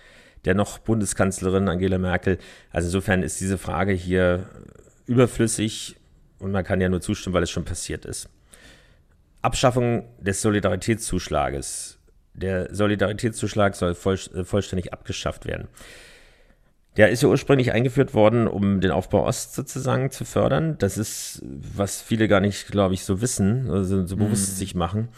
der 0.45 0.53
noch 0.53 0.77
Bundeskanzlerin 0.77 1.67
Angela 1.67 1.97
Merkel. 1.97 2.37
Also 2.71 2.87
insofern 2.87 3.23
ist 3.23 3.41
diese 3.41 3.57
Frage 3.57 3.93
hier 3.93 4.47
überflüssig 5.07 5.97
und 6.39 6.51
man 6.51 6.63
kann 6.63 6.81
ja 6.81 6.89
nur 6.89 7.01
zustimmen, 7.01 7.33
weil 7.33 7.43
es 7.43 7.49
schon 7.49 7.65
passiert 7.65 8.05
ist. 8.05 8.29
Abschaffung 9.41 10.05
des 10.19 10.41
Solidaritätszuschlages. 10.41 11.99
Der 12.33 12.73
Solidaritätszuschlag 12.73 13.75
soll 13.75 13.95
voll, 13.95 14.19
äh, 14.33 14.43
vollständig 14.43 14.93
abgeschafft 14.93 15.45
werden. 15.45 15.67
Der 16.97 17.09
ist 17.09 17.21
ja 17.21 17.29
ursprünglich 17.29 17.71
eingeführt 17.71 18.13
worden, 18.13 18.47
um 18.47 18.79
den 18.79 18.91
Aufbau 18.91 19.25
Ost 19.25 19.53
sozusagen 19.53 20.11
zu 20.11 20.23
fördern. 20.23 20.77
Das 20.77 20.97
ist, 20.97 21.41
was 21.43 22.01
viele 22.01 22.27
gar 22.27 22.39
nicht, 22.39 22.67
glaube 22.67 22.93
ich, 22.93 23.03
so 23.03 23.21
wissen, 23.21 23.69
also 23.69 24.05
so 24.05 24.15
bewusst 24.15 24.53
mm. 24.53 24.55
sich 24.55 24.75
machen 24.75 25.09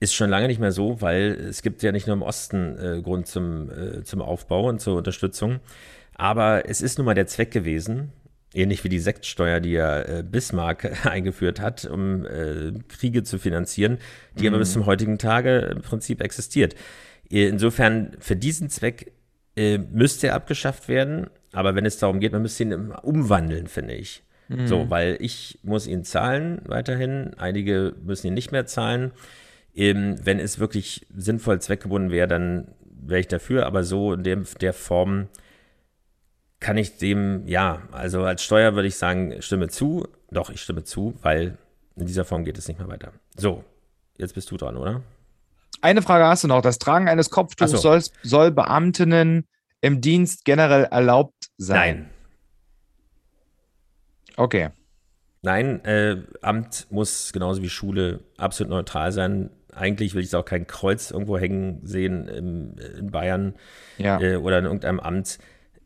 ist 0.00 0.14
schon 0.14 0.30
lange 0.30 0.48
nicht 0.48 0.60
mehr 0.60 0.72
so, 0.72 1.00
weil 1.00 1.32
es 1.48 1.62
gibt 1.62 1.82
ja 1.82 1.92
nicht 1.92 2.06
nur 2.06 2.16
im 2.16 2.22
Osten 2.22 2.78
äh, 2.78 3.02
Grund 3.02 3.26
zum, 3.26 3.70
äh, 3.70 4.02
zum 4.02 4.22
Aufbau 4.22 4.68
und 4.68 4.80
zur 4.80 4.96
Unterstützung. 4.96 5.60
Aber 6.14 6.68
es 6.68 6.80
ist 6.80 6.98
nun 6.98 7.04
mal 7.04 7.14
der 7.14 7.26
Zweck 7.26 7.50
gewesen, 7.50 8.12
ähnlich 8.54 8.82
wie 8.82 8.88
die 8.88 8.98
Sektsteuer, 8.98 9.60
die 9.60 9.72
ja 9.72 10.00
äh, 10.00 10.24
Bismarck 10.28 11.06
eingeführt 11.06 11.60
hat, 11.60 11.84
um 11.84 12.24
äh, 12.26 12.72
Kriege 12.88 13.22
zu 13.22 13.38
finanzieren, 13.38 13.98
die 14.38 14.42
mhm. 14.42 14.54
aber 14.54 14.58
bis 14.58 14.72
zum 14.72 14.86
heutigen 14.86 15.18
Tage 15.18 15.70
im 15.72 15.82
Prinzip 15.82 16.22
existiert. 16.22 16.74
Insofern, 17.28 18.16
für 18.18 18.34
diesen 18.34 18.70
Zweck 18.70 19.12
äh, 19.56 19.78
müsste 19.78 20.28
er 20.28 20.34
abgeschafft 20.34 20.88
werden. 20.88 21.28
Aber 21.52 21.74
wenn 21.74 21.84
es 21.84 21.98
darum 21.98 22.20
geht, 22.20 22.32
man 22.32 22.42
müsste 22.42 22.62
ihn 22.62 22.72
umwandeln, 22.72 23.66
finde 23.66 23.94
ich. 23.94 24.22
Mhm. 24.48 24.66
So, 24.66 24.90
weil 24.90 25.16
ich 25.20 25.58
muss 25.62 25.86
ihn 25.86 26.04
zahlen 26.04 26.62
weiterhin. 26.64 27.34
Einige 27.36 27.94
müssen 28.02 28.28
ihn 28.28 28.34
nicht 28.34 28.52
mehr 28.52 28.66
zahlen. 28.66 29.12
Eben, 29.74 30.24
wenn 30.24 30.38
es 30.40 30.58
wirklich 30.58 31.06
sinnvoll 31.14 31.60
zweckgebunden 31.60 32.10
wäre, 32.10 32.28
dann 32.28 32.74
wäre 32.84 33.20
ich 33.20 33.28
dafür, 33.28 33.66
aber 33.66 33.84
so 33.84 34.12
in 34.12 34.22
dem, 34.22 34.46
der 34.60 34.72
Form 34.72 35.28
kann 36.58 36.76
ich 36.76 36.98
dem, 36.98 37.46
ja, 37.46 37.82
also 37.90 38.22
als 38.24 38.42
Steuer 38.42 38.74
würde 38.74 38.88
ich 38.88 38.96
sagen, 38.96 39.40
stimme 39.40 39.68
zu. 39.68 40.06
Doch, 40.30 40.50
ich 40.50 40.60
stimme 40.60 40.84
zu, 40.84 41.14
weil 41.22 41.56
in 41.96 42.06
dieser 42.06 42.24
Form 42.24 42.44
geht 42.44 42.58
es 42.58 42.68
nicht 42.68 42.78
mehr 42.78 42.88
weiter. 42.88 43.12
So, 43.36 43.64
jetzt 44.18 44.34
bist 44.34 44.50
du 44.50 44.56
dran, 44.56 44.76
oder? 44.76 45.02
Eine 45.80 46.02
Frage 46.02 46.26
hast 46.26 46.44
du 46.44 46.48
noch. 46.48 46.60
Das 46.60 46.78
Tragen 46.78 47.08
eines 47.08 47.30
Kopftuchs 47.30 47.70
so. 47.70 47.78
soll, 47.78 48.02
soll 48.22 48.50
Beamtinnen 48.50 49.48
im 49.80 50.00
Dienst 50.02 50.44
generell 50.44 50.84
erlaubt 50.84 51.50
sein? 51.56 51.78
Nein. 51.78 52.10
Okay. 54.36 54.70
Nein, 55.42 55.82
äh, 55.86 56.22
Amt 56.42 56.86
muss 56.90 57.32
genauso 57.32 57.62
wie 57.62 57.70
Schule 57.70 58.20
absolut 58.36 58.70
neutral 58.70 59.12
sein 59.12 59.50
eigentlich 59.74 60.14
will 60.14 60.22
ich 60.22 60.34
auch 60.34 60.44
kein 60.44 60.66
Kreuz 60.66 61.10
irgendwo 61.10 61.38
hängen 61.38 61.80
sehen 61.82 62.28
im, 62.28 62.74
in 62.98 63.10
Bayern 63.10 63.54
ja. 63.98 64.20
äh, 64.20 64.36
oder 64.36 64.58
in 64.58 64.64
irgendeinem 64.64 65.00
Amt, 65.00 65.38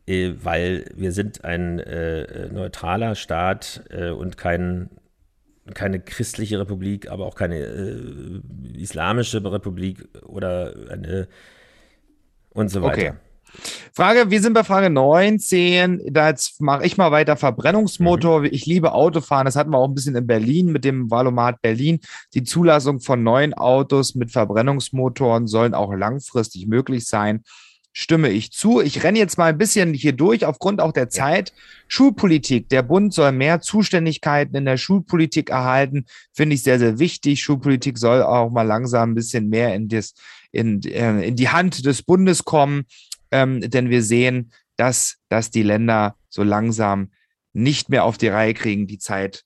äh, 0.07 0.33
weil 0.41 0.85
wir 0.95 1.11
sind 1.11 1.43
ein 1.45 1.79
äh, 1.79 2.49
neutraler 2.49 3.15
Staat 3.15 3.83
äh, 3.89 4.09
und 4.09 4.37
kein, 4.37 4.89
keine 5.73 5.99
christliche 5.99 6.59
Republik, 6.59 7.09
aber 7.09 7.25
auch 7.25 7.35
keine 7.35 7.59
äh, 7.59 8.41
islamische 8.77 9.43
Republik 9.43 10.07
oder 10.25 10.73
eine 10.89 11.27
und 12.51 12.69
so 12.69 12.81
weiter. 12.81 12.93
Okay. 12.93 13.13
Frage, 13.93 14.29
wir 14.29 14.41
sind 14.41 14.53
bei 14.53 14.63
Frage 14.63 14.89
19. 14.89 16.01
Da 16.11 16.29
jetzt 16.29 16.61
mache 16.61 16.85
ich 16.85 16.97
mal 16.97 17.11
weiter. 17.11 17.37
Verbrennungsmotor. 17.37 18.41
Mhm. 18.41 18.49
Ich 18.51 18.65
liebe 18.65 18.93
Autofahren. 18.93 19.45
Das 19.45 19.55
hatten 19.55 19.71
wir 19.71 19.77
auch 19.77 19.87
ein 19.87 19.95
bisschen 19.95 20.15
in 20.15 20.27
Berlin 20.27 20.71
mit 20.71 20.83
dem 20.83 21.09
Valomat 21.09 21.61
Berlin. 21.61 21.99
Die 22.33 22.43
Zulassung 22.43 22.99
von 22.99 23.23
neuen 23.23 23.53
Autos 23.53 24.15
mit 24.15 24.31
Verbrennungsmotoren 24.31 25.47
sollen 25.47 25.73
auch 25.73 25.93
langfristig 25.93 26.67
möglich 26.67 27.07
sein. 27.07 27.43
Stimme 27.97 28.29
ich 28.29 28.51
zu. 28.51 28.81
Ich 28.81 29.03
renne 29.03 29.19
jetzt 29.19 29.37
mal 29.37 29.45
ein 29.45 29.57
bisschen 29.57 29.93
hier 29.93 30.11
durch, 30.11 30.45
aufgrund 30.45 30.81
auch 30.81 30.91
der 30.91 31.07
Zeit. 31.07 31.51
Ja. 31.51 31.55
Schulpolitik. 31.87 32.67
Der 32.67 32.83
Bund 32.83 33.13
soll 33.13 33.31
mehr 33.31 33.61
Zuständigkeiten 33.61 34.57
in 34.57 34.65
der 34.65 34.75
Schulpolitik 34.75 35.49
erhalten. 35.49 36.05
Finde 36.33 36.55
ich 36.55 36.63
sehr, 36.63 36.77
sehr 36.77 36.99
wichtig. 36.99 37.41
Schulpolitik 37.41 37.97
soll 37.97 38.21
auch 38.21 38.49
mal 38.51 38.63
langsam 38.63 39.11
ein 39.11 39.15
bisschen 39.15 39.47
mehr 39.47 39.73
in, 39.73 39.87
das, 39.87 40.13
in, 40.51 40.83
äh, 40.83 41.25
in 41.25 41.37
die 41.37 41.47
Hand 41.47 41.85
des 41.85 42.03
Bundes 42.03 42.43
kommen 42.43 42.83
ähm, 43.31 43.61
denn 43.61 43.89
wir 43.89 44.03
sehen, 44.03 44.51
dass, 44.77 45.17
dass 45.29 45.51
die 45.51 45.63
Länder 45.63 46.15
so 46.29 46.43
langsam 46.43 47.11
nicht 47.53 47.89
mehr 47.89 48.03
auf 48.03 48.17
die 48.17 48.27
Reihe 48.27 48.53
kriegen. 48.53 48.87
Die 48.87 48.97
Zeit, 48.97 49.43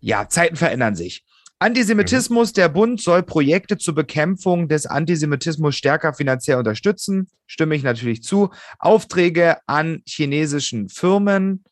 ja, 0.00 0.28
Zeiten 0.28 0.56
verändern 0.56 0.96
sich. 0.96 1.24
Antisemitismus, 1.58 2.52
der 2.52 2.68
Bund 2.68 3.00
soll 3.00 3.22
Projekte 3.22 3.78
zur 3.78 3.94
Bekämpfung 3.94 4.68
des 4.68 4.84
Antisemitismus 4.84 5.74
stärker 5.74 6.12
finanziell 6.12 6.58
unterstützen. 6.58 7.28
Stimme 7.46 7.74
ich 7.74 7.82
natürlich 7.82 8.22
zu. 8.22 8.50
Aufträge 8.78 9.56
an 9.66 10.02
chinesischen 10.06 10.90
Firmen. 10.90 11.64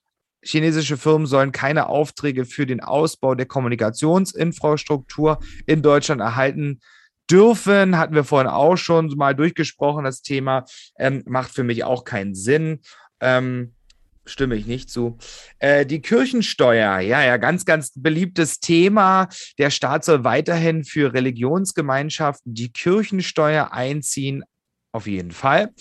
Chinesische 0.43 0.97
Firmen 0.97 1.26
sollen 1.26 1.53
keine 1.53 1.89
Aufträge 1.89 2.47
für 2.47 2.64
den 2.64 2.80
Ausbau 2.80 3.35
der 3.35 3.47
Kommunikationsinfrastruktur 3.47 5.39
in 5.66 5.82
Deutschland 5.82 6.22
erhalten 6.22 6.80
dürfen, 7.31 7.97
hatten 7.97 8.14
wir 8.14 8.25
vorhin 8.25 8.51
auch 8.51 8.77
schon 8.77 9.09
mal 9.16 9.35
durchgesprochen, 9.35 10.05
das 10.05 10.22
Thema, 10.22 10.64
ähm, 10.99 11.22
macht 11.27 11.53
für 11.53 11.64
mich 11.64 11.85
auch 11.85 12.05
keinen 12.05 12.35
Sinn. 12.35 12.81
Ähm, 13.20 13.75
stimme 14.27 14.57
ich 14.57 14.66
nicht 14.66 14.91
zu. 14.91 15.18
Äh, 15.59 15.87
die 15.87 16.01
Kirchensteuer, 16.01 17.01
ja, 17.01 17.22
ja, 17.22 17.37
ganz, 17.37 17.64
ganz 17.64 17.93
beliebtes 17.95 18.61
Thema. 18.61 19.29
Der 19.59 19.70
Staat 19.70 20.05
soll 20.05 20.25
weiterhin 20.25 20.85
für 20.85 21.12
Religionsgemeinschaften 21.12 22.55
die 22.55 22.72
Kirchensteuer 22.72 23.72
einziehen. 23.72 24.45
Auf 24.93 25.09
jeden 25.09 25.33
Fall. 25.33 25.72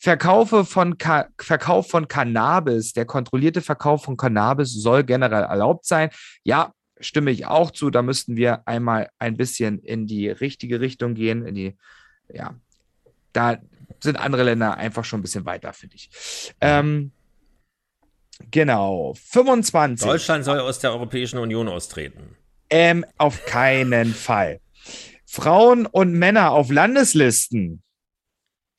Verkaufe 0.00 0.64
von 0.64 0.96
Verkauf 1.38 1.90
von 1.90 2.08
Cannabis, 2.08 2.94
der 2.94 3.04
kontrollierte 3.04 3.60
Verkauf 3.60 4.04
von 4.04 4.16
Cannabis 4.16 4.72
soll 4.72 5.04
generell 5.04 5.42
erlaubt 5.42 5.84
sein. 5.84 6.08
Ja, 6.42 6.72
stimme 7.02 7.30
ich 7.30 7.46
auch 7.46 7.70
zu. 7.70 7.90
Da 7.90 8.02
müssten 8.02 8.36
wir 8.36 8.66
einmal 8.66 9.10
ein 9.18 9.36
bisschen 9.36 9.78
in 9.78 10.06
die 10.06 10.28
richtige 10.28 10.80
Richtung 10.80 11.14
gehen, 11.14 11.44
in 11.46 11.54
die, 11.54 11.76
ja, 12.32 12.54
da 13.32 13.58
sind 14.00 14.16
andere 14.16 14.44
Länder 14.44 14.76
einfach 14.76 15.04
schon 15.04 15.20
ein 15.20 15.22
bisschen 15.22 15.44
weiter, 15.44 15.72
finde 15.72 15.96
ich. 15.96 16.54
Ähm, 16.60 17.12
genau, 18.50 19.14
25. 19.14 20.06
Deutschland 20.06 20.44
soll 20.44 20.60
aus 20.60 20.78
der 20.78 20.92
Europäischen 20.92 21.38
Union 21.38 21.68
austreten. 21.68 22.36
Ähm, 22.70 23.04
auf 23.18 23.44
keinen 23.44 24.14
Fall. 24.14 24.60
Frauen 25.26 25.86
und 25.86 26.12
Männer 26.12 26.50
auf 26.50 26.70
Landeslisten 26.70 27.82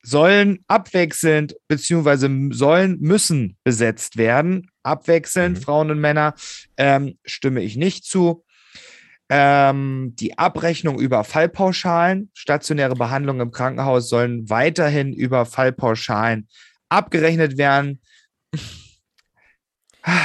sollen 0.02 0.62
abwechselnd 0.68 1.56
beziehungsweise 1.66 2.28
sollen 2.50 3.00
müssen 3.00 3.56
besetzt 3.64 4.16
werden. 4.16 4.70
Abwechselnd, 4.84 5.58
mhm. 5.58 5.62
Frauen 5.62 5.90
und 5.90 6.00
Männer, 6.00 6.34
ähm, 6.76 7.18
stimme 7.24 7.62
ich 7.62 7.76
nicht 7.76 8.04
zu. 8.04 8.44
Ähm, 9.30 10.14
die 10.16 10.38
Abrechnung 10.38 11.00
über 11.00 11.24
Fallpauschalen, 11.24 12.30
stationäre 12.34 12.94
Behandlungen 12.94 13.40
im 13.40 13.50
Krankenhaus 13.50 14.08
sollen 14.08 14.48
weiterhin 14.50 15.12
über 15.12 15.46
Fallpauschalen 15.46 16.48
abgerechnet 16.90 17.56
werden. 17.56 18.00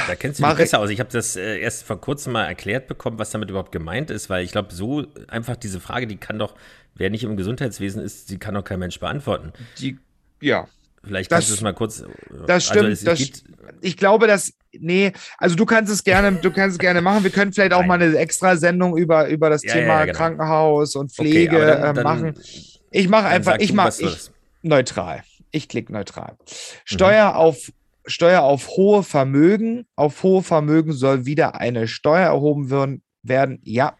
Da 0.06 0.14
kennst 0.14 0.40
du 0.40 0.46
dich 0.46 0.54
besser 0.56 0.78
aus. 0.78 0.90
Ich 0.90 1.00
habe 1.00 1.10
das 1.10 1.36
äh, 1.36 1.58
erst 1.58 1.84
vor 1.84 1.98
kurzem 1.98 2.34
mal 2.34 2.44
erklärt 2.44 2.86
bekommen, 2.86 3.18
was 3.18 3.30
damit 3.30 3.48
überhaupt 3.48 3.72
gemeint 3.72 4.10
ist, 4.10 4.28
weil 4.28 4.44
ich 4.44 4.52
glaube, 4.52 4.74
so 4.74 5.06
einfach 5.28 5.56
diese 5.56 5.80
Frage, 5.80 6.06
die 6.06 6.18
kann 6.18 6.38
doch, 6.38 6.54
wer 6.94 7.08
nicht 7.08 7.24
im 7.24 7.36
Gesundheitswesen 7.36 8.02
ist, 8.02 8.28
die 8.28 8.38
kann 8.38 8.54
doch 8.54 8.64
kein 8.64 8.78
Mensch 8.78 9.00
beantworten. 9.00 9.52
Die, 9.78 9.98
ja. 10.42 10.68
Vielleicht 11.02 11.30
kannst 11.30 11.50
du 11.50 11.54
es 11.54 11.60
mal 11.60 11.72
kurz. 11.72 12.00
Äh, 12.00 12.06
das 12.46 12.70
also 12.70 12.72
stimmt. 12.72 12.86
Also 12.86 13.04
das, 13.04 13.42
ich 13.80 13.96
glaube, 13.96 14.26
dass 14.26 14.52
nee, 14.72 15.12
also 15.38 15.56
du 15.56 15.66
kannst 15.66 15.92
es 15.92 16.04
gerne, 16.04 16.32
du 16.32 16.50
kannst 16.50 16.74
es 16.74 16.78
gerne 16.78 17.00
machen. 17.00 17.24
Wir 17.24 17.30
können 17.30 17.52
vielleicht 17.52 17.72
auch 17.72 17.80
Nein. 17.80 17.88
mal 17.88 18.02
eine 18.02 18.16
extra 18.16 18.56
Sendung 18.56 18.96
über 18.96 19.28
über 19.28 19.50
das 19.50 19.62
ja, 19.62 19.72
Thema 19.72 20.00
ja, 20.00 20.04
genau. 20.06 20.18
Krankenhaus 20.18 20.96
und 20.96 21.12
Pflege 21.12 21.56
okay, 21.56 21.80
dann, 21.82 21.96
äh, 21.96 22.02
machen. 22.02 22.34
ich 22.90 23.08
mache 23.08 23.26
einfach, 23.26 23.56
ich 23.58 23.72
mache 23.72 24.16
neutral. 24.62 25.22
Ich 25.52 25.68
klicke 25.68 25.92
neutral. 25.92 26.36
Steuer 26.84 27.30
mhm. 27.30 27.36
auf 27.36 27.72
Steuer 28.06 28.42
auf 28.42 28.68
hohe 28.68 29.02
Vermögen. 29.02 29.86
Auf 29.96 30.22
hohe 30.22 30.42
Vermögen 30.42 30.92
soll 30.92 31.26
wieder 31.26 31.60
eine 31.60 31.88
Steuer 31.88 32.26
erhoben 32.26 33.02
werden. 33.22 33.60
Ja. 33.64 33.96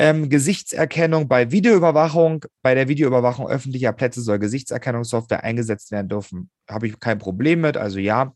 Ähm, 0.00 0.28
Gesichtserkennung 0.28 1.26
bei 1.26 1.50
Videoüberwachung. 1.50 2.44
Bei 2.62 2.76
der 2.76 2.86
Videoüberwachung 2.86 3.48
öffentlicher 3.48 3.92
Plätze 3.92 4.20
soll 4.20 4.38
Gesichtserkennungssoftware 4.38 5.42
eingesetzt 5.42 5.90
werden 5.90 6.08
dürfen. 6.08 6.50
Habe 6.70 6.86
ich 6.86 7.00
kein 7.00 7.18
Problem 7.18 7.62
mit. 7.62 7.76
Also 7.76 7.98
ja. 7.98 8.32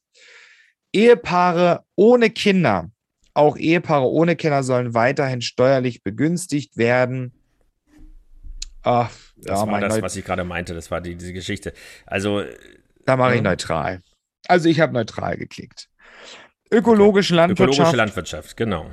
Ehepaare 0.92 1.84
ohne 1.94 2.30
Kinder. 2.30 2.90
Auch 3.32 3.56
Ehepaare 3.56 4.06
ohne 4.10 4.34
Kinder 4.34 4.64
sollen 4.64 4.92
weiterhin 4.92 5.40
steuerlich 5.40 6.02
begünstigt 6.02 6.76
werden. 6.76 7.32
Ach, 8.82 9.12
das 9.36 9.60
ja, 9.60 9.66
war 9.68 9.80
das, 9.80 9.94
Neut 9.94 10.02
was 10.02 10.16
ich 10.16 10.24
gerade 10.24 10.42
meinte. 10.42 10.74
Das 10.74 10.90
war 10.90 11.00
die, 11.00 11.14
diese 11.14 11.32
Geschichte. 11.32 11.74
Also. 12.06 12.42
Da 13.04 13.16
mache 13.16 13.34
ich 13.34 13.38
ähm, 13.38 13.44
neutral. 13.44 14.02
Also 14.48 14.68
ich 14.68 14.80
habe 14.80 14.92
neutral 14.92 15.36
geklickt. 15.36 15.88
Ökologische 16.72 17.36
Landwirtschaft. 17.36 17.70
Ökologische 17.74 17.96
Landwirtschaft, 17.96 18.56
genau. 18.56 18.90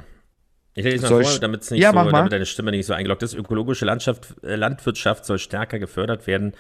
Ich 0.76 0.84
lese 0.84 1.10
mal 1.10 1.24
vor, 1.24 1.40
damit 1.40 1.62
es 1.64 1.72
nicht 1.72 1.82
ja, 1.82 1.92
so, 1.92 2.10
damit 2.10 2.32
deine 2.32 2.46
Stimme 2.46 2.72
nicht 2.72 2.86
so 2.86 2.94
eingeloggt 2.94 3.24
ist. 3.24 3.34
Ökologische 3.34 3.86
Landschaft, 3.86 4.36
äh, 4.44 4.56
Landwirtschaft 4.56 5.26
soll 5.26 5.40
stärker 5.40 5.80
gefördert 5.80 6.28
werden 6.28 6.54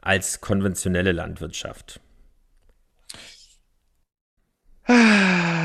als 0.00 0.40
konventionelle 0.40 1.12
Landwirtschaft. 1.12 2.00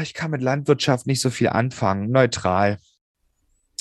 Ich 0.03 0.13
kann 0.13 0.31
mit 0.31 0.41
Landwirtschaft 0.41 1.07
nicht 1.07 1.21
so 1.21 1.29
viel 1.31 1.49
anfangen. 1.49 2.11
Neutral. 2.11 2.77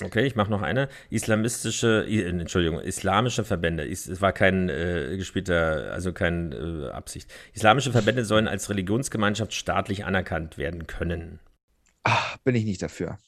Okay, 0.02 0.26
ich 0.26 0.34
mache 0.34 0.50
noch 0.50 0.60
eine. 0.60 0.88
Islamistische, 1.08 2.06
Entschuldigung, 2.06 2.80
islamische 2.80 3.44
Verbände. 3.44 3.88
Es 3.88 4.20
war 4.20 4.32
kein 4.32 4.68
äh, 4.68 5.16
gespielter, 5.16 5.90
also 5.92 6.12
keine 6.12 6.54
äh, 6.54 6.90
Absicht. 6.90 7.30
Islamische 7.54 7.92
Verbände 7.92 8.24
sollen 8.24 8.46
als 8.46 8.68
Religionsgemeinschaft 8.68 9.54
staatlich 9.54 10.04
anerkannt 10.04 10.58
werden 10.58 10.86
können. 10.86 11.40
Ach, 12.02 12.36
bin 12.38 12.54
ich 12.54 12.64
nicht 12.64 12.82
dafür. 12.82 13.18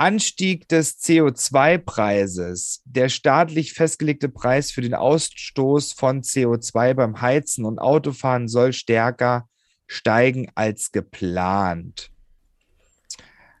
Anstieg 0.00 0.66
des 0.68 0.98
CO2-Preises. 1.00 2.80
Der 2.86 3.10
staatlich 3.10 3.74
festgelegte 3.74 4.30
Preis 4.30 4.72
für 4.72 4.80
den 4.80 4.94
Ausstoß 4.94 5.92
von 5.92 6.22
CO2 6.22 6.94
beim 6.94 7.20
Heizen 7.20 7.66
und 7.66 7.78
Autofahren 7.78 8.48
soll 8.48 8.72
stärker 8.72 9.46
steigen 9.86 10.50
als 10.54 10.92
geplant. 10.92 12.10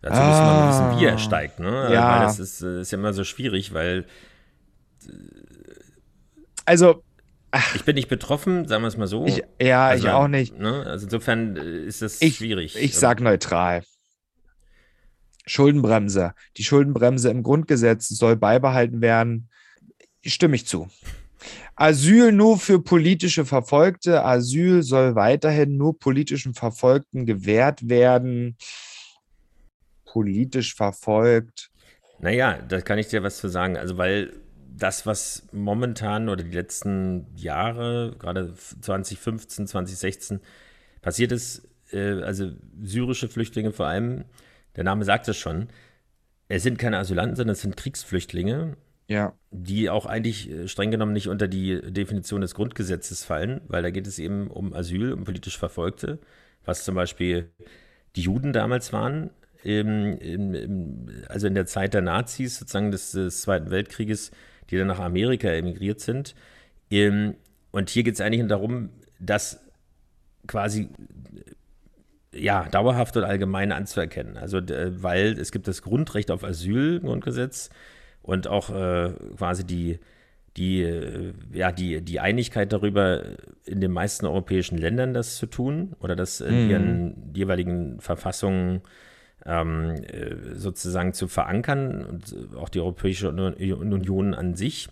Dazu 0.00 0.18
ah, 0.18 0.28
müssen 0.28 0.44
wir 0.44 0.68
wissen, 0.68 1.00
wie 1.00 1.04
er 1.04 1.14
ah. 1.14 1.18
steigt, 1.18 1.60
ne? 1.60 1.92
Ja. 1.92 2.20
Weil 2.20 2.26
das 2.26 2.38
ist, 2.38 2.62
äh, 2.62 2.80
ist 2.80 2.90
ja 2.90 2.98
immer 2.98 3.12
so 3.12 3.24
schwierig, 3.24 3.74
weil. 3.74 4.06
Also. 6.64 7.02
Ach, 7.50 7.74
ich 7.74 7.84
bin 7.84 7.96
nicht 7.96 8.08
betroffen, 8.08 8.66
sagen 8.66 8.82
wir 8.82 8.88
es 8.88 8.96
mal 8.96 9.08
so. 9.08 9.26
Ich, 9.26 9.42
ja, 9.60 9.88
also, 9.88 10.06
ich 10.06 10.12
auch 10.12 10.28
nicht. 10.28 10.56
Ne? 10.56 10.86
Also 10.86 11.04
insofern 11.04 11.56
äh, 11.56 11.84
ist 11.84 12.00
es 12.00 12.22
ich, 12.22 12.36
schwierig. 12.36 12.76
Ich 12.76 12.96
sag 12.96 13.20
neutral. 13.20 13.82
Schuldenbremse. 15.50 16.34
Die 16.56 16.64
Schuldenbremse 16.64 17.30
im 17.30 17.42
Grundgesetz 17.42 18.08
soll 18.08 18.36
beibehalten 18.36 19.00
werden. 19.00 19.48
Stimme 20.24 20.56
ich 20.56 20.66
zu. 20.66 20.88
Asyl 21.74 22.32
nur 22.32 22.58
für 22.58 22.82
politische 22.82 23.44
Verfolgte. 23.44 24.24
Asyl 24.24 24.82
soll 24.82 25.14
weiterhin 25.14 25.76
nur 25.76 25.98
politischen 25.98 26.54
Verfolgten 26.54 27.24
gewährt 27.24 27.88
werden 27.88 28.56
politisch 30.10 30.74
verfolgt? 30.74 31.70
Naja, 32.18 32.58
da 32.68 32.80
kann 32.80 32.98
ich 32.98 33.08
dir 33.08 33.22
was 33.22 33.38
zu 33.38 33.48
sagen. 33.48 33.76
Also, 33.76 33.96
weil 33.96 34.32
das, 34.76 35.06
was 35.06 35.46
momentan 35.52 36.28
oder 36.28 36.42
die 36.42 36.50
letzten 36.50 37.26
Jahre, 37.36 38.16
gerade 38.18 38.54
2015, 38.54 39.66
2016, 39.66 40.40
passiert 41.00 41.32
ist, 41.32 41.68
äh, 41.92 42.22
also 42.22 42.50
syrische 42.82 43.28
Flüchtlinge 43.28 43.72
vor 43.72 43.86
allem, 43.86 44.24
der 44.76 44.84
Name 44.84 45.04
sagt 45.04 45.28
es 45.28 45.36
schon, 45.36 45.68
es 46.48 46.62
sind 46.62 46.78
keine 46.78 46.98
Asylanten, 46.98 47.36
sondern 47.36 47.52
es 47.52 47.62
sind 47.62 47.76
Kriegsflüchtlinge, 47.76 48.76
ja. 49.08 49.34
die 49.50 49.90
auch 49.90 50.06
eigentlich 50.06 50.50
äh, 50.50 50.68
streng 50.68 50.90
genommen 50.90 51.12
nicht 51.12 51.28
unter 51.28 51.48
die 51.48 51.80
Definition 51.92 52.40
des 52.40 52.54
Grundgesetzes 52.54 53.24
fallen, 53.24 53.60
weil 53.68 53.82
da 53.82 53.90
geht 53.90 54.06
es 54.06 54.18
eben 54.18 54.48
um 54.48 54.72
Asyl, 54.74 55.12
um 55.12 55.24
politisch 55.24 55.58
Verfolgte, 55.58 56.18
was 56.64 56.84
zum 56.84 56.94
Beispiel 56.94 57.50
die 58.16 58.22
Juden 58.22 58.52
damals 58.52 58.92
waren, 58.92 59.30
im, 59.62 60.18
im, 60.18 61.24
also 61.28 61.46
in 61.46 61.54
der 61.54 61.66
Zeit 61.66 61.94
der 61.94 62.00
Nazis, 62.00 62.58
sozusagen 62.58 62.90
des, 62.90 63.12
des, 63.12 63.42
Zweiten 63.42 63.70
Weltkrieges, 63.70 64.30
die 64.70 64.78
dann 64.78 64.86
nach 64.86 65.00
Amerika 65.00 65.48
emigriert 65.48 66.00
sind. 66.00 66.34
und 66.90 67.90
hier 67.90 68.02
geht 68.02 68.14
es 68.14 68.20
eigentlich 68.20 68.46
darum, 68.48 68.90
das 69.18 69.60
quasi 70.46 70.88
ja, 72.32 72.68
dauerhaft 72.70 73.16
und 73.16 73.24
allgemein 73.24 73.72
anzuerkennen. 73.72 74.36
Also, 74.36 74.58
weil 74.58 75.38
es 75.38 75.52
gibt 75.52 75.68
das 75.68 75.82
Grundrecht 75.82 76.30
auf 76.30 76.44
Asyl 76.44 77.00
Grundgesetz 77.00 77.70
und 78.22 78.46
auch 78.46 78.70
äh, 78.70 79.12
quasi 79.36 79.64
die, 79.64 79.98
die, 80.56 81.32
ja, 81.52 81.72
die, 81.72 82.02
die 82.02 82.20
Einigkeit 82.20 82.72
darüber, 82.72 83.22
in 83.64 83.80
den 83.80 83.92
meisten 83.92 84.26
europäischen 84.26 84.78
Ländern 84.78 85.14
das 85.14 85.36
zu 85.36 85.46
tun 85.46 85.94
oder 86.00 86.16
das 86.16 86.40
in 86.40 86.64
mhm. 86.64 86.70
ihren 86.70 87.32
jeweiligen 87.34 88.00
Verfassungen 88.00 88.82
ähm, 89.46 89.94
äh, 90.06 90.54
sozusagen 90.54 91.12
zu 91.12 91.28
verankern 91.28 92.04
und 92.04 92.56
auch 92.56 92.68
die 92.68 92.80
Europäische 92.80 93.30
Union 93.30 94.34
an 94.34 94.54
sich. 94.54 94.88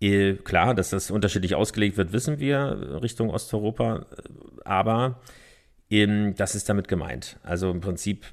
Äh, 0.00 0.34
klar, 0.34 0.74
dass 0.74 0.90
das 0.90 1.10
unterschiedlich 1.10 1.54
ausgelegt 1.54 1.96
wird, 1.96 2.12
wissen 2.12 2.38
wir 2.38 3.00
Richtung 3.02 3.30
Osteuropa, 3.30 4.06
aber 4.64 5.20
das 5.90 6.54
ist 6.54 6.68
damit 6.68 6.88
gemeint. 6.88 7.38
Also 7.42 7.70
im 7.70 7.80
Prinzip 7.80 8.26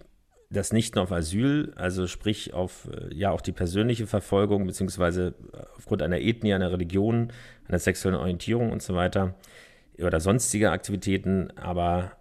das 0.49 0.73
nicht 0.73 0.95
nur 0.95 1.03
auf 1.03 1.11
Asyl, 1.11 1.73
also 1.75 2.07
sprich 2.07 2.53
auf 2.53 2.87
äh, 2.91 3.13
ja 3.13 3.31
auch 3.31 3.41
die 3.41 3.51
persönliche 3.51 4.07
Verfolgung, 4.07 4.65
beziehungsweise 4.65 5.33
aufgrund 5.77 6.01
einer 6.01 6.19
Ethnie, 6.19 6.53
einer 6.53 6.71
Religion, 6.71 7.31
einer 7.67 7.79
sexuellen 7.79 8.17
Orientierung 8.17 8.71
und 8.71 8.81
so 8.81 8.95
weiter 8.95 9.35
oder 9.97 10.19
sonstige 10.19 10.71
Aktivitäten, 10.71 11.51
aber 11.57 12.11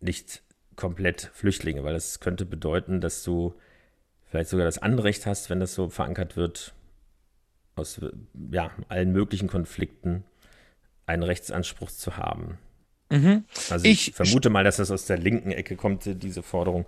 nicht 0.00 0.42
komplett 0.74 1.30
Flüchtlinge, 1.32 1.84
weil 1.84 1.94
das 1.94 2.20
könnte 2.20 2.44
bedeuten, 2.44 3.00
dass 3.00 3.22
du 3.22 3.54
vielleicht 4.26 4.50
sogar 4.50 4.66
das 4.66 4.78
Anrecht 4.78 5.24
hast, 5.24 5.48
wenn 5.48 5.60
das 5.60 5.74
so 5.74 5.88
verankert 5.88 6.36
wird, 6.36 6.74
aus 7.76 8.00
ja, 8.50 8.70
allen 8.88 9.12
möglichen 9.12 9.48
Konflikten 9.48 10.24
einen 11.06 11.22
Rechtsanspruch 11.22 11.90
zu 11.90 12.16
haben. 12.16 12.58
Mhm. 13.10 13.44
Also 13.70 13.84
ich, 13.84 14.08
ich, 14.08 14.14
vermute 14.14 14.50
mal, 14.50 14.64
dass 14.64 14.76
das 14.76 14.90
aus 14.90 15.06
der 15.06 15.18
linken 15.18 15.52
Ecke 15.52 15.76
kommt, 15.76 16.02
diese 16.22 16.42
Forderung. 16.42 16.86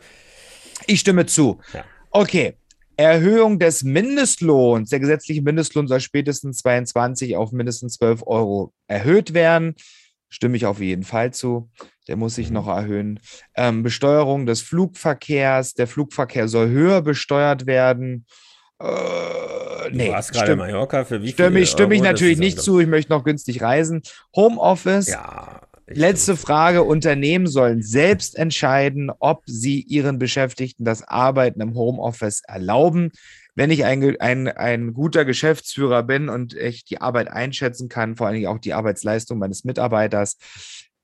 Ich 0.86 1.00
stimme 1.00 1.26
zu. 1.26 1.60
Ja. 1.72 1.84
Okay. 2.10 2.54
Erhöhung 2.96 3.60
des 3.60 3.84
Mindestlohns. 3.84 4.90
Der 4.90 4.98
gesetzliche 4.98 5.42
Mindestlohn 5.42 5.86
soll 5.86 6.00
spätestens 6.00 6.58
22 6.58 7.36
auf 7.36 7.52
mindestens 7.52 7.94
12 7.94 8.24
Euro 8.26 8.72
erhöht 8.88 9.34
werden. 9.34 9.76
Stimme 10.28 10.56
ich 10.56 10.66
auf 10.66 10.80
jeden 10.80 11.04
Fall 11.04 11.32
zu. 11.32 11.70
Der 12.08 12.16
muss 12.16 12.34
sich 12.34 12.48
mhm. 12.48 12.54
noch 12.54 12.66
erhöhen. 12.66 13.20
Ähm, 13.54 13.84
Besteuerung 13.84 14.46
des 14.46 14.62
Flugverkehrs. 14.62 15.74
Der 15.74 15.86
Flugverkehr 15.86 16.48
soll 16.48 16.70
höher 16.70 17.02
besteuert 17.02 17.66
werden. 17.66 18.26
Äh, 18.80 19.90
nee, 19.92 20.06
du 20.06 20.12
warst 20.12 20.32
gerade 20.32 20.56
Mallorca 20.56 21.04
für 21.04 21.22
wie 21.22 21.32
stimme, 21.32 21.58
viel 21.58 21.66
Stimme 21.66 21.94
ich 21.94 22.02
natürlich 22.02 22.38
nicht 22.38 22.60
zu. 22.60 22.80
Ich 22.80 22.88
möchte 22.88 23.12
noch 23.12 23.24
günstig 23.24 23.62
reisen. 23.62 24.02
Homeoffice. 24.34 25.08
Ja. 25.08 25.60
Letzte 25.90 26.36
Frage. 26.36 26.82
Unternehmen 26.82 27.46
sollen 27.46 27.82
selbst 27.82 28.36
entscheiden, 28.36 29.10
ob 29.18 29.42
sie 29.46 29.80
ihren 29.80 30.18
Beschäftigten 30.18 30.84
das 30.84 31.02
Arbeiten 31.02 31.60
im 31.60 31.74
Homeoffice 31.74 32.42
erlauben. 32.46 33.10
Wenn 33.54 33.70
ich 33.70 33.84
ein, 33.84 34.20
ein, 34.20 34.48
ein 34.48 34.92
guter 34.92 35.24
Geschäftsführer 35.24 36.02
bin 36.02 36.28
und 36.28 36.54
ich 36.54 36.84
die 36.84 37.00
Arbeit 37.00 37.28
einschätzen 37.28 37.88
kann, 37.88 38.16
vor 38.16 38.26
allen 38.26 38.34
Dingen 38.34 38.48
auch 38.48 38.58
die 38.58 38.74
Arbeitsleistung 38.74 39.38
meines 39.38 39.64
Mitarbeiters, 39.64 40.36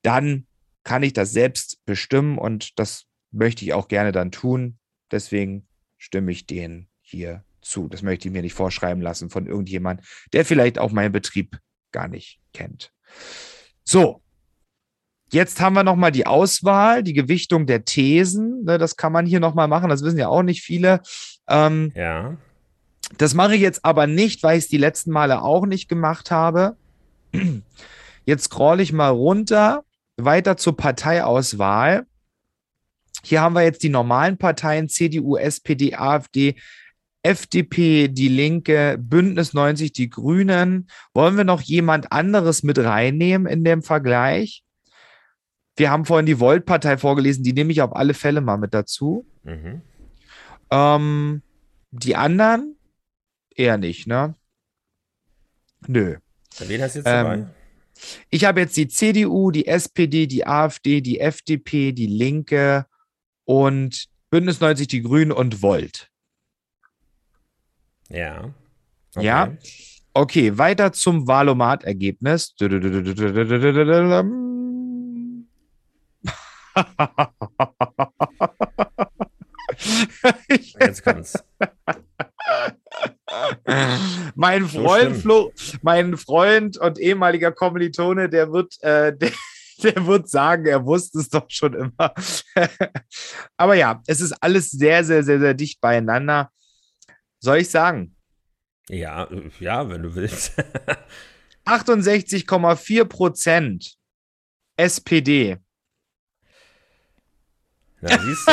dann 0.02 0.46
kann 0.84 1.02
ich 1.02 1.14
das 1.14 1.32
selbst 1.32 1.78
bestimmen 1.86 2.36
und 2.36 2.78
das 2.78 3.06
möchte 3.30 3.64
ich 3.64 3.72
auch 3.72 3.88
gerne 3.88 4.12
dann 4.12 4.30
tun. 4.30 4.78
Deswegen 5.10 5.66
stimme 5.96 6.30
ich 6.30 6.46
denen 6.46 6.88
hier 7.00 7.42
zu. 7.62 7.88
Das 7.88 8.02
möchte 8.02 8.28
ich 8.28 8.34
mir 8.34 8.42
nicht 8.42 8.54
vorschreiben 8.54 9.02
lassen 9.02 9.30
von 9.30 9.46
irgendjemand, 9.46 10.02
der 10.32 10.44
vielleicht 10.44 10.78
auch 10.78 10.92
meinen 10.92 11.12
Betrieb 11.12 11.58
gar 11.90 12.08
nicht 12.08 12.40
kennt. 12.52 12.92
So, 13.82 14.23
Jetzt 15.34 15.60
haben 15.60 15.74
wir 15.74 15.82
nochmal 15.82 16.12
die 16.12 16.28
Auswahl, 16.28 17.02
die 17.02 17.12
Gewichtung 17.12 17.66
der 17.66 17.84
Thesen. 17.84 18.62
Ne, 18.62 18.78
das 18.78 18.96
kann 18.96 19.10
man 19.10 19.26
hier 19.26 19.40
nochmal 19.40 19.66
machen. 19.66 19.90
Das 19.90 20.04
wissen 20.04 20.16
ja 20.16 20.28
auch 20.28 20.44
nicht 20.44 20.62
viele. 20.62 21.00
Ähm, 21.48 21.90
ja. 21.96 22.36
Das 23.18 23.34
mache 23.34 23.56
ich 23.56 23.60
jetzt 23.60 23.84
aber 23.84 24.06
nicht, 24.06 24.44
weil 24.44 24.58
ich 24.58 24.64
es 24.66 24.70
die 24.70 24.78
letzten 24.78 25.10
Male 25.10 25.42
auch 25.42 25.66
nicht 25.66 25.88
gemacht 25.88 26.30
habe. 26.30 26.76
Jetzt 28.24 28.44
scroll 28.44 28.78
ich 28.78 28.92
mal 28.92 29.08
runter, 29.08 29.82
weiter 30.16 30.56
zur 30.56 30.76
Parteiauswahl. 30.76 32.06
Hier 33.24 33.40
haben 33.40 33.56
wir 33.56 33.62
jetzt 33.62 33.82
die 33.82 33.88
normalen 33.88 34.38
Parteien 34.38 34.88
CDU, 34.88 35.36
SPD, 35.36 35.96
AfD, 35.96 36.54
FDP, 37.24 38.06
die 38.06 38.28
Linke, 38.28 38.98
Bündnis 39.00 39.52
90, 39.52 39.92
die 39.92 40.10
Grünen. 40.10 40.88
Wollen 41.12 41.36
wir 41.36 41.44
noch 41.44 41.60
jemand 41.60 42.12
anderes 42.12 42.62
mit 42.62 42.78
reinnehmen 42.78 43.48
in 43.48 43.64
dem 43.64 43.82
Vergleich? 43.82 44.64
Wir 45.76 45.90
haben 45.90 46.04
vorhin 46.04 46.26
die 46.26 46.38
Volt-Partei 46.38 46.98
vorgelesen, 46.98 47.42
die 47.42 47.52
nehme 47.52 47.72
ich 47.72 47.82
auf 47.82 47.94
alle 47.94 48.14
Fälle 48.14 48.40
mal 48.40 48.56
mit 48.56 48.74
dazu. 48.74 49.26
Mhm. 49.42 49.82
Ähm, 50.70 51.42
die 51.90 52.16
anderen 52.16 52.76
eher 53.54 53.78
nicht, 53.78 54.06
ne? 54.06 54.34
Nö. 55.86 56.16
Wen 56.58 56.82
hast 56.82 56.94
du 56.94 56.98
jetzt 57.00 57.06
dabei? 57.06 57.34
Ähm, 57.34 57.50
ich 58.30 58.44
habe 58.44 58.60
jetzt 58.60 58.76
die 58.76 58.88
CDU, 58.88 59.50
die 59.50 59.66
SPD, 59.66 60.26
die 60.26 60.46
AfD, 60.46 61.00
die 61.00 61.20
FDP, 61.20 61.92
die 61.92 62.06
Linke 62.06 62.86
und 63.44 64.06
Bündnis 64.30 64.60
90, 64.60 64.88
die 64.88 65.02
Grünen 65.02 65.32
und 65.32 65.62
Volt. 65.62 66.10
Ja. 68.08 68.52
Okay. 69.14 69.24
Ja. 69.24 69.56
Okay, 70.12 70.58
weiter 70.58 70.92
zum 70.92 71.26
Wahlomat-Ergebnis. 71.26 72.54
Jetzt 80.80 81.04
kommt's. 81.04 81.44
mein 84.34 84.68
Freund, 84.68 85.16
so 85.16 85.20
Flo, 85.20 85.52
mein 85.82 86.16
Freund 86.16 86.78
und 86.78 86.98
ehemaliger 86.98 87.52
Kommilitone, 87.52 88.28
der 88.28 88.52
wird, 88.52 88.80
äh, 88.82 89.16
der, 89.16 89.32
der 89.82 90.06
wird 90.06 90.28
sagen, 90.28 90.66
er 90.66 90.84
wusste 90.84 91.18
es 91.18 91.28
doch 91.28 91.46
schon 91.48 91.74
immer. 91.74 92.14
Aber 93.56 93.74
ja, 93.74 94.02
es 94.06 94.20
ist 94.20 94.32
alles 94.32 94.70
sehr, 94.70 95.04
sehr, 95.04 95.22
sehr, 95.22 95.40
sehr 95.40 95.54
dicht 95.54 95.80
beieinander. 95.80 96.50
Soll 97.40 97.58
ich 97.58 97.70
sagen? 97.70 98.16
Ja, 98.88 99.28
ja, 99.60 99.88
wenn 99.88 100.02
du 100.02 100.14
willst. 100.14 100.52
68,4 101.64 103.04
Prozent 103.06 103.94
SPD. 104.76 105.56
Na, 108.04 108.18
siehst 108.18 108.48
du. 108.48 108.52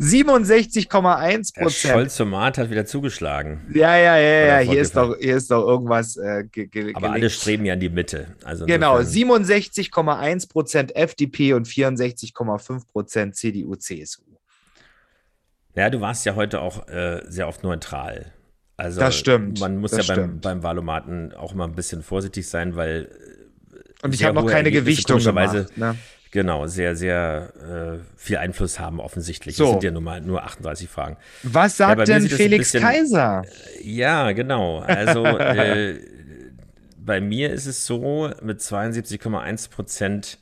67,1 0.00 1.54
Prozent. 1.54 1.92
Scholz-Somat 1.92 2.58
hat 2.58 2.70
wieder 2.70 2.86
zugeschlagen. 2.86 3.60
Ja, 3.74 3.96
ja, 3.96 4.16
ja, 4.16 4.60
ja. 4.60 4.70
Hier 4.70 4.80
ist, 4.80 4.96
doch, 4.96 5.16
hier 5.18 5.36
ist 5.36 5.50
doch 5.50 5.66
irgendwas. 5.66 6.16
Äh, 6.16 6.44
Aber 6.94 7.12
alle 7.12 7.30
streben 7.30 7.64
ja 7.64 7.74
in 7.74 7.80
die 7.80 7.88
Mitte. 7.88 8.28
Also 8.44 8.66
genau, 8.66 8.98
67,1 8.98 10.48
Prozent 10.48 10.94
FDP 10.96 11.54
und 11.54 11.66
64,5 11.66 12.86
Prozent 12.86 13.36
CDU, 13.36 13.74
CSU. 13.76 14.22
Ja, 15.74 15.90
du 15.90 16.00
warst 16.00 16.24
ja 16.24 16.36
heute 16.36 16.60
auch 16.60 16.86
äh, 16.88 17.22
sehr 17.28 17.48
oft 17.48 17.64
neutral. 17.64 18.32
Also, 18.76 19.00
das 19.00 19.16
stimmt. 19.16 19.60
Man 19.60 19.78
muss 19.78 19.92
ja 19.92 20.02
beim, 20.14 20.40
beim 20.40 20.62
Wahlomaten 20.62 21.32
auch 21.34 21.54
mal 21.54 21.64
ein 21.64 21.74
bisschen 21.74 22.02
vorsichtig 22.02 22.48
sein, 22.48 22.76
weil. 22.76 23.10
Und 24.02 24.14
ich 24.14 24.24
habe 24.24 24.34
noch 24.34 24.46
keine 24.46 24.70
Gewichtung 24.70 25.20
gemacht. 25.20 25.76
Ne? 25.76 25.96
Genau, 26.34 26.66
sehr, 26.66 26.96
sehr 26.96 27.52
äh, 28.02 28.04
viel 28.16 28.38
Einfluss 28.38 28.80
haben 28.80 28.98
offensichtlich. 28.98 29.54
So. 29.54 29.66
Das 29.66 29.72
sind 29.74 29.84
ja 29.84 29.92
nun 29.92 30.02
mal 30.02 30.20
nur 30.20 30.42
38 30.42 30.88
Fragen. 30.88 31.16
Was 31.44 31.76
sagt 31.76 31.96
ja, 31.96 32.18
denn 32.18 32.28
Felix 32.28 32.72
bisschen, 32.72 32.80
Kaiser? 32.82 33.44
Äh, 33.78 33.88
ja, 33.88 34.32
genau. 34.32 34.80
Also 34.80 35.24
äh, 35.24 36.00
bei 36.98 37.20
mir 37.20 37.52
ist 37.52 37.66
es 37.66 37.86
so, 37.86 38.32
mit 38.42 38.58
72,1 38.58 39.70
Prozent 39.70 40.38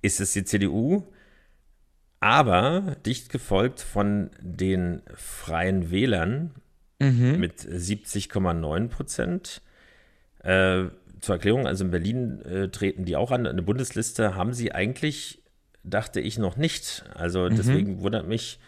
ist 0.00 0.20
es 0.20 0.32
die 0.32 0.44
CDU, 0.44 1.12
aber 2.20 2.96
dicht 3.04 3.28
gefolgt 3.28 3.82
von 3.82 4.30
den 4.40 5.02
Freien 5.16 5.90
Wählern 5.90 6.54
mhm. 6.98 7.38
mit 7.38 7.60
70,9 7.60 8.88
Prozent. 8.88 9.60
Äh, 10.42 10.84
zur 11.20 11.36
Erklärung, 11.36 11.66
also 11.66 11.84
in 11.84 11.90
Berlin 11.90 12.40
äh, 12.42 12.68
treten 12.68 13.04
die 13.04 13.16
auch 13.16 13.30
an. 13.30 13.46
Eine 13.46 13.62
Bundesliste 13.62 14.34
haben 14.34 14.52
sie 14.52 14.72
eigentlich, 14.72 15.42
dachte 15.82 16.20
ich, 16.20 16.38
noch 16.38 16.56
nicht. 16.56 17.04
Also 17.14 17.48
mhm. 17.48 17.56
deswegen 17.56 18.00
wundert 18.00 18.26
mich, 18.26 18.58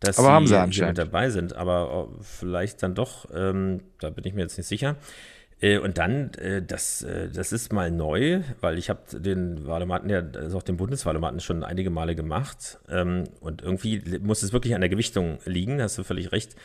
dass 0.00 0.18
Aber 0.18 0.46
sie, 0.46 0.72
sie 0.72 0.84
mit 0.84 0.98
dabei 0.98 1.30
sind. 1.30 1.54
Aber 1.54 2.08
äh, 2.10 2.22
vielleicht 2.22 2.82
dann 2.82 2.94
doch, 2.94 3.28
ähm, 3.34 3.80
da 4.00 4.10
bin 4.10 4.24
ich 4.24 4.34
mir 4.34 4.42
jetzt 4.42 4.56
nicht 4.56 4.66
sicher. 4.66 4.96
Äh, 5.60 5.78
und 5.78 5.98
dann, 5.98 6.34
äh, 6.34 6.62
das, 6.62 7.02
äh, 7.02 7.30
das 7.30 7.52
ist 7.52 7.72
mal 7.72 7.90
neu, 7.90 8.42
weil 8.60 8.78
ich 8.78 8.90
habe 8.90 9.18
den 9.18 9.66
Wahlomaten 9.66 10.10
ja, 10.10 10.22
also 10.34 10.58
auch 10.58 10.62
den 10.62 10.76
Bundeswahlomaten 10.76 11.40
schon 11.40 11.64
einige 11.64 11.90
Male 11.90 12.14
gemacht. 12.14 12.78
Ähm, 12.88 13.24
und 13.40 13.62
irgendwie 13.62 14.18
muss 14.20 14.42
es 14.42 14.52
wirklich 14.52 14.74
an 14.74 14.82
der 14.82 14.90
Gewichtung 14.90 15.38
liegen, 15.46 15.80
hast 15.80 15.98
du 15.98 16.04
völlig 16.04 16.32
recht. 16.32 16.56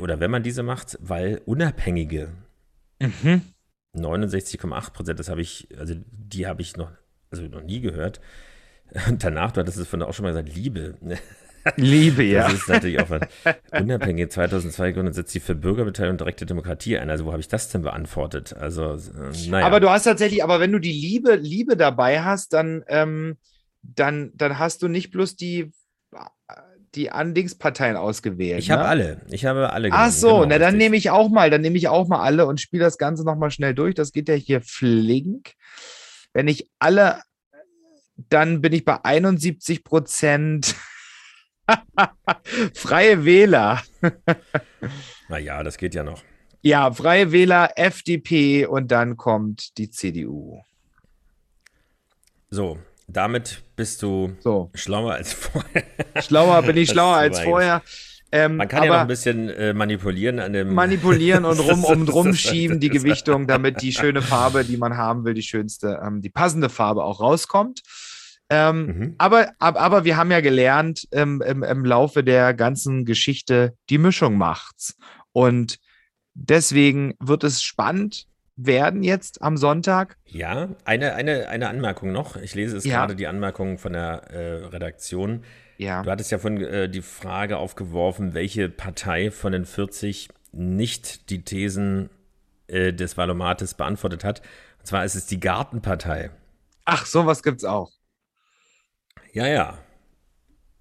Oder 0.00 0.18
wenn 0.18 0.32
man 0.32 0.42
diese 0.42 0.64
macht, 0.64 0.98
weil 1.00 1.40
Unabhängige, 1.46 2.30
mhm 2.98 3.42
69,8 3.96 4.92
Prozent, 4.92 5.18
das 5.18 5.28
habe 5.28 5.40
ich, 5.40 5.68
also 5.78 5.94
die 6.10 6.46
habe 6.46 6.62
ich 6.62 6.76
noch, 6.76 6.90
also 7.30 7.42
noch 7.44 7.62
nie 7.62 7.80
gehört. 7.80 8.20
Und 9.08 9.22
danach, 9.24 9.52
du 9.52 9.60
hattest 9.60 9.78
es 9.78 9.88
von 9.88 10.02
auch 10.02 10.14
schon 10.14 10.24
mal 10.24 10.30
gesagt, 10.30 10.54
Liebe. 10.54 10.94
Liebe, 11.76 12.22
ja. 12.22 12.44
Das 12.44 12.54
ist 12.54 12.68
natürlich 12.68 13.00
auch 13.00 13.10
was. 13.10 13.20
Unabhängig 13.72 14.30
2002 14.30 14.88
gegründet, 14.88 15.14
setzt 15.14 15.32
sie 15.32 15.40
für 15.40 15.54
Bürgerbeteiligung 15.54 16.14
und 16.14 16.20
direkte 16.20 16.46
Demokratie 16.46 16.96
ein. 16.96 17.10
Also, 17.10 17.26
wo 17.26 17.32
habe 17.32 17.40
ich 17.40 17.48
das 17.48 17.68
denn 17.68 17.82
beantwortet? 17.82 18.54
Also, 18.54 18.94
äh, 18.94 19.48
naja. 19.48 19.66
Aber 19.66 19.78
du 19.78 19.90
hast 19.90 20.04
tatsächlich, 20.04 20.42
aber 20.42 20.58
wenn 20.60 20.72
du 20.72 20.78
die 20.78 20.92
Liebe, 20.92 21.36
Liebe 21.36 21.76
dabei 21.76 22.22
hast, 22.22 22.54
dann, 22.54 22.82
ähm, 22.88 23.36
dann, 23.82 24.32
dann 24.34 24.58
hast 24.58 24.82
du 24.82 24.88
nicht 24.88 25.10
bloß 25.10 25.36
die 25.36 25.72
die 26.94 27.10
Andingsparteien 27.10 27.96
ausgewählt. 27.96 28.60
Ich 28.60 28.68
ne? 28.68 28.74
habe 28.76 28.88
alle. 28.88 29.20
Ich 29.30 29.44
habe 29.44 29.72
alle. 29.72 29.88
Ach 29.92 30.10
so, 30.10 30.40
genau, 30.40 30.46
na 30.46 30.58
dann 30.58 30.76
nehme 30.76 30.96
ich 30.96 31.10
auch 31.10 31.28
mal, 31.28 31.50
dann 31.50 31.60
nehme 31.60 31.76
ich 31.76 31.88
auch 31.88 32.08
mal 32.08 32.20
alle 32.20 32.46
und 32.46 32.60
spiele 32.60 32.84
das 32.84 32.98
Ganze 32.98 33.24
nochmal 33.24 33.50
schnell 33.50 33.74
durch. 33.74 33.94
Das 33.94 34.12
geht 34.12 34.28
ja 34.28 34.34
hier 34.34 34.60
flink. 34.60 35.52
Wenn 36.32 36.48
ich 36.48 36.68
alle, 36.78 37.22
dann 38.16 38.60
bin 38.60 38.72
ich 38.72 38.84
bei 38.84 39.04
71 39.04 39.84
Prozent 39.84 40.74
Freie 42.74 43.24
Wähler. 43.24 43.82
naja, 45.28 45.62
das 45.62 45.76
geht 45.76 45.94
ja 45.94 46.02
noch. 46.02 46.22
Ja, 46.62 46.92
Freie 46.92 47.32
Wähler, 47.32 47.70
FDP 47.76 48.66
und 48.66 48.90
dann 48.90 49.16
kommt 49.16 49.78
die 49.78 49.90
CDU. 49.90 50.62
So, 52.50 52.78
damit 53.12 53.62
bist 53.76 54.02
du 54.02 54.36
so. 54.40 54.70
schlauer 54.74 55.14
als 55.14 55.32
vorher. 55.32 55.84
Schlauer 56.22 56.62
bin 56.62 56.76
ich 56.76 56.90
schlauer 56.90 57.16
als 57.16 57.40
vorher. 57.40 57.82
Ähm, 58.32 58.56
Man 58.56 58.68
kann 58.68 58.84
ja 58.84 58.90
noch 58.90 59.00
ein 59.00 59.08
bisschen 59.08 59.48
äh, 59.48 59.74
manipulieren 59.74 60.38
an 60.38 60.52
dem. 60.52 60.72
Manipulieren 60.72 61.44
und 61.44 61.58
rum 61.68 61.84
um 61.84 62.06
drum 62.06 62.34
schieben 62.34 62.78
die 62.78 62.88
Gewichtung, 62.88 63.46
damit 63.46 63.82
die 63.82 63.92
schöne 63.92 64.22
Farbe, 64.22 64.64
die 64.64 64.76
man 64.76 64.96
haben 64.96 65.24
will, 65.24 65.34
die 65.34 65.42
schönste, 65.42 66.00
ähm, 66.04 66.22
die 66.22 66.30
passende 66.30 66.68
Farbe 66.68 67.02
auch 67.02 67.20
rauskommt. 67.20 67.82
Ähm, 68.52 68.86
mhm. 68.86 69.14
aber, 69.18 69.52
aber, 69.58 69.80
aber 69.80 70.04
wir 70.04 70.16
haben 70.16 70.30
ja 70.30 70.40
gelernt 70.40 71.06
ähm, 71.12 71.40
im, 71.40 71.62
im 71.62 71.84
Laufe 71.84 72.24
der 72.24 72.52
ganzen 72.52 73.04
Geschichte, 73.04 73.74
die 73.88 73.98
Mischung 73.98 74.36
macht's. 74.36 74.96
Und 75.32 75.78
deswegen 76.34 77.14
wird 77.20 77.44
es 77.44 77.62
spannend 77.62 78.26
werden 78.66 79.02
jetzt 79.02 79.42
am 79.42 79.56
Sonntag. 79.56 80.16
Ja, 80.26 80.68
eine, 80.84 81.14
eine, 81.14 81.48
eine 81.48 81.68
Anmerkung 81.68 82.12
noch. 82.12 82.36
Ich 82.36 82.54
lese 82.54 82.76
es 82.76 82.84
ja. 82.84 82.98
gerade, 82.98 83.16
die 83.16 83.26
Anmerkung 83.26 83.78
von 83.78 83.92
der 83.92 84.30
äh, 84.30 84.64
Redaktion. 84.66 85.44
Ja. 85.78 86.02
Du 86.02 86.10
hattest 86.10 86.30
ja 86.30 86.38
von 86.38 86.60
äh, 86.60 86.88
die 86.88 87.02
Frage 87.02 87.56
aufgeworfen, 87.56 88.34
welche 88.34 88.68
Partei 88.68 89.30
von 89.30 89.52
den 89.52 89.64
40 89.64 90.28
nicht 90.52 91.30
die 91.30 91.42
Thesen 91.44 92.10
äh, 92.66 92.92
des 92.92 93.16
Valomates 93.16 93.74
beantwortet 93.74 94.24
hat. 94.24 94.42
Und 94.78 94.86
zwar 94.86 95.04
ist 95.04 95.14
es 95.14 95.26
die 95.26 95.40
Gartenpartei. 95.40 96.30
Ach, 96.84 97.06
sowas 97.06 97.42
gibt's 97.42 97.64
auch. 97.64 97.90
Ja, 99.32 99.46
ja. 99.46 99.78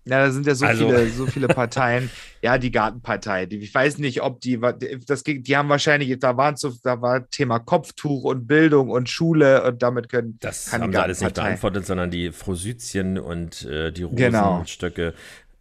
Ja, 0.09 0.25
da 0.25 0.31
sind 0.31 0.45
ja 0.47 0.55
so 0.55 0.65
also. 0.65 0.87
viele, 0.87 1.09
so 1.09 1.25
viele 1.27 1.47
Parteien. 1.47 2.09
ja, 2.41 2.57
die 2.57 2.71
Gartenpartei. 2.71 3.45
Die, 3.45 3.57
ich 3.57 3.73
weiß 3.73 3.97
nicht, 3.99 4.21
ob 4.21 4.41
die, 4.41 4.59
das, 5.05 5.23
die 5.23 5.57
haben 5.57 5.69
wahrscheinlich, 5.69 6.17
da 6.19 6.35
waren 6.37 6.55
so, 6.55 6.73
da 6.83 7.01
war 7.01 7.29
Thema 7.29 7.59
Kopftuch 7.59 8.23
und 8.23 8.47
Bildung 8.47 8.89
und 8.89 9.09
Schule 9.09 9.63
und 9.63 9.81
damit 9.81 10.09
können. 10.09 10.37
Das 10.39 10.73
haben 10.73 10.91
sie 10.91 10.97
alles 10.97 11.21
nicht 11.21 11.35
beantwortet, 11.35 11.85
sondern 11.85 12.11
die 12.11 12.31
Frosüzien 12.31 13.19
und 13.19 13.65
äh, 13.65 13.91
die 13.91 14.07
genau. 14.11 14.51
Rosenstöcke. 14.51 15.13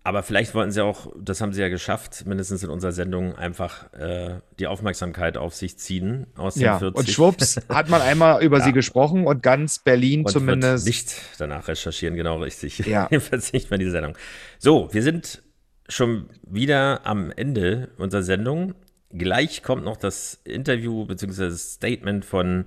Aber 0.05 0.23
vielleicht 0.23 0.55
wollten 0.55 0.71
sie 0.71 0.83
auch, 0.83 1.13
das 1.21 1.41
haben 1.41 1.53
sie 1.53 1.61
ja 1.61 1.69
geschafft, 1.69 2.25
mindestens 2.25 2.63
in 2.63 2.71
unserer 2.71 2.93
Sendung, 2.93 3.37
einfach 3.37 3.93
äh, 3.93 4.41
die 4.59 4.67
Aufmerksamkeit 4.67 5.37
auf 5.37 5.55
sich 5.55 5.79
ziehen 5.79 6.27
aus 6.37 6.55
den 6.55 6.63
ja, 6.63 6.79
40. 6.79 6.99
Und 6.99 7.11
schwupps 7.11 7.61
hat 7.69 7.91
man 7.91 8.01
einmal 8.01 8.43
über 8.43 8.59
ja. 8.59 8.65
sie 8.65 8.73
gesprochen 8.73 9.27
und 9.27 9.43
ganz 9.43 9.81
Berlin 9.81 10.21
und 10.21 10.31
zumindest. 10.31 10.87
Nicht 10.87 11.15
danach 11.39 11.69
recherchieren, 11.69 12.15
genau 12.15 12.39
richtig. 12.39 12.79
Ja. 12.79 13.09
Jedenfalls 13.11 13.53
nicht 13.53 13.71
mehr 13.71 13.79
die 13.79 13.91
Sendung. 13.91 14.17
So, 14.59 14.89
wir 14.93 15.03
sind 15.03 15.43
schon 15.89 16.31
wieder 16.43 17.07
am 17.07 17.31
Ende 17.31 17.91
unserer 17.99 18.23
Sendung. 18.23 18.75
Gleich 19.11 19.63
kommt 19.63 19.85
noch 19.85 19.97
das 19.97 20.41
Interview 20.45 21.07
bzw. 21.07 21.49
das 21.49 21.73
Statement 21.75 22.25
von 22.25 22.65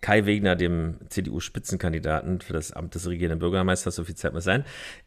Kai 0.00 0.26
Wegner, 0.26 0.54
dem 0.54 0.96
CDU-Spitzenkandidaten 1.08 2.42
für 2.42 2.52
das 2.52 2.72
Amt 2.72 2.94
des 2.94 3.06
regierenden 3.06 3.38
Bürgermeisters. 3.38 3.94
So 3.94 4.04
viel 4.04 4.16
Zeit 4.16 4.34
muss 4.34 4.44
sein. 4.44 4.64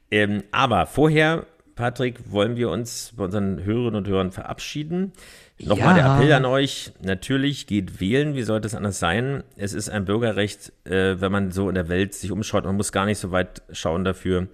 Ähm, 0.10 0.44
aber 0.52 0.88
vorher 0.88 1.46
Patrick, 1.78 2.32
wollen 2.32 2.58
wir 2.58 2.70
uns 2.70 3.14
bei 3.16 3.24
unseren 3.24 3.64
Hörerinnen 3.64 3.96
und 3.96 4.08
Hörern 4.08 4.32
verabschieden. 4.32 5.14
Nochmal 5.60 5.96
ja. 5.96 6.04
der 6.04 6.16
Appell 6.16 6.34
an 6.34 6.46
euch. 6.46 6.92
Natürlich 7.02 7.68
geht 7.68 8.02
wählen. 8.02 8.36
Wie 8.36 8.42
sollte 8.44 8.68
es 8.68 8.76
anders 8.76 9.00
sein? 9.00 9.44
Es 9.56 9.74
ist 9.74 9.88
ein 9.90 10.04
Bürgerrecht, 10.04 10.74
äh, 10.86 11.22
wenn 11.22 11.32
man 11.32 11.52
so 11.52 11.70
in 11.70 11.76
der 11.76 11.88
Welt 11.88 12.16
sich 12.16 12.32
umschaut. 12.32 12.66
Man 12.66 12.76
muss 12.76 12.92
gar 12.92 13.06
nicht 13.06 13.20
so 13.20 13.32
weit 13.32 13.62
schauen 13.72 14.04
dafür. 14.04 14.48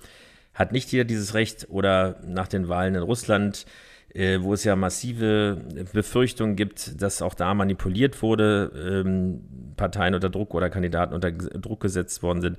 Hat 0.54 0.74
nicht 0.74 0.92
jeder 0.92 1.06
dieses 1.06 1.34
Recht 1.34 1.68
oder 1.70 2.20
nach 2.28 2.48
den 2.48 2.68
Wahlen 2.68 2.94
in 2.94 3.02
Russland, 3.02 3.66
äh, 4.14 4.40
wo 4.42 4.54
es 4.54 4.66
ja 4.66 4.76
massive 4.76 5.62
Befürchtungen 5.94 6.58
gibt, 6.58 7.02
dass 7.02 7.22
auch 7.22 7.34
da 7.34 7.54
manipuliert 7.54 8.22
wurde, 8.22 9.04
ähm, 9.06 9.42
Parteien 9.78 10.14
unter 10.14 10.30
Druck 10.30 10.54
oder 10.54 10.70
Kandidaten 10.70 11.14
unter 11.14 11.32
Druck 11.32 11.80
gesetzt 11.80 12.22
worden 12.22 12.42
sind. 12.42 12.58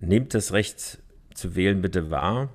Nehmt 0.00 0.34
das 0.34 0.52
Recht 0.54 0.98
zu 1.34 1.54
wählen 1.54 1.82
bitte 1.82 2.10
wahr. 2.10 2.48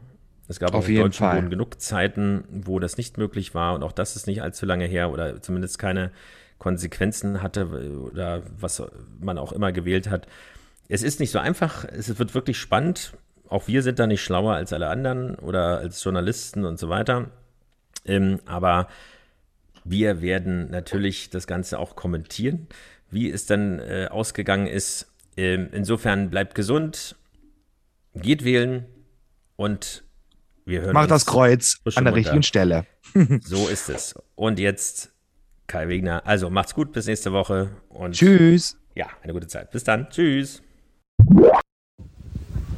Es 0.47 0.59
gab 0.59 0.73
Auf 0.73 0.87
deutschen 0.87 1.11
Fall. 1.11 1.35
Boden 1.37 1.49
genug 1.49 1.81
Zeiten, 1.81 2.43
wo 2.49 2.79
das 2.79 2.97
nicht 2.97 3.17
möglich 3.17 3.55
war 3.55 3.73
und 3.73 3.83
auch 3.83 3.91
das 3.91 4.15
ist 4.15 4.27
nicht 4.27 4.41
allzu 4.41 4.65
lange 4.65 4.85
her 4.85 5.11
oder 5.11 5.41
zumindest 5.41 5.79
keine 5.79 6.11
Konsequenzen 6.59 7.41
hatte 7.41 7.67
oder 8.11 8.43
was 8.57 8.81
man 9.19 9.37
auch 9.37 9.51
immer 9.51 9.71
gewählt 9.71 10.09
hat. 10.09 10.27
Es 10.87 11.03
ist 11.03 11.19
nicht 11.19 11.31
so 11.31 11.39
einfach, 11.39 11.85
es 11.85 12.17
wird 12.17 12.33
wirklich 12.35 12.57
spannend. 12.57 13.13
Auch 13.49 13.67
wir 13.67 13.81
sind 13.81 13.99
da 13.99 14.07
nicht 14.07 14.23
schlauer 14.23 14.53
als 14.53 14.71
alle 14.71 14.87
anderen 14.87 15.35
oder 15.35 15.79
als 15.79 16.03
Journalisten 16.03 16.65
und 16.65 16.79
so 16.79 16.89
weiter. 16.89 17.31
Ähm, 18.05 18.39
aber 18.45 18.87
wir 19.83 20.21
werden 20.21 20.69
natürlich 20.71 21.29
das 21.29 21.47
Ganze 21.47 21.79
auch 21.79 21.95
kommentieren, 21.95 22.67
wie 23.09 23.29
es 23.29 23.45
dann 23.45 23.79
äh, 23.79 24.07
ausgegangen 24.09 24.67
ist. 24.67 25.11
Ähm, 25.37 25.69
insofern 25.71 26.29
bleibt 26.29 26.55
gesund, 26.55 27.15
geht 28.15 28.43
wählen 28.43 28.85
und 29.55 30.04
wir 30.65 30.81
hören 30.81 30.93
Mach 30.93 31.07
das 31.07 31.25
Kreuz 31.25 31.79
an 31.95 32.05
der 32.05 32.15
richtigen 32.15 32.43
Stelle. 32.43 32.85
so 33.41 33.67
ist 33.67 33.89
es. 33.89 34.15
Und 34.35 34.59
jetzt 34.59 35.11
Kai 35.67 35.87
Wegner. 35.87 36.23
Also 36.25 36.49
macht's 36.49 36.73
gut, 36.73 36.91
bis 36.91 37.05
nächste 37.05 37.31
Woche. 37.31 37.69
Und 37.89 38.13
Tschüss. 38.13 38.77
Ja, 38.95 39.07
eine 39.21 39.33
gute 39.33 39.47
Zeit. 39.47 39.71
Bis 39.71 39.83
dann. 39.83 40.09
Tschüss. 40.09 40.61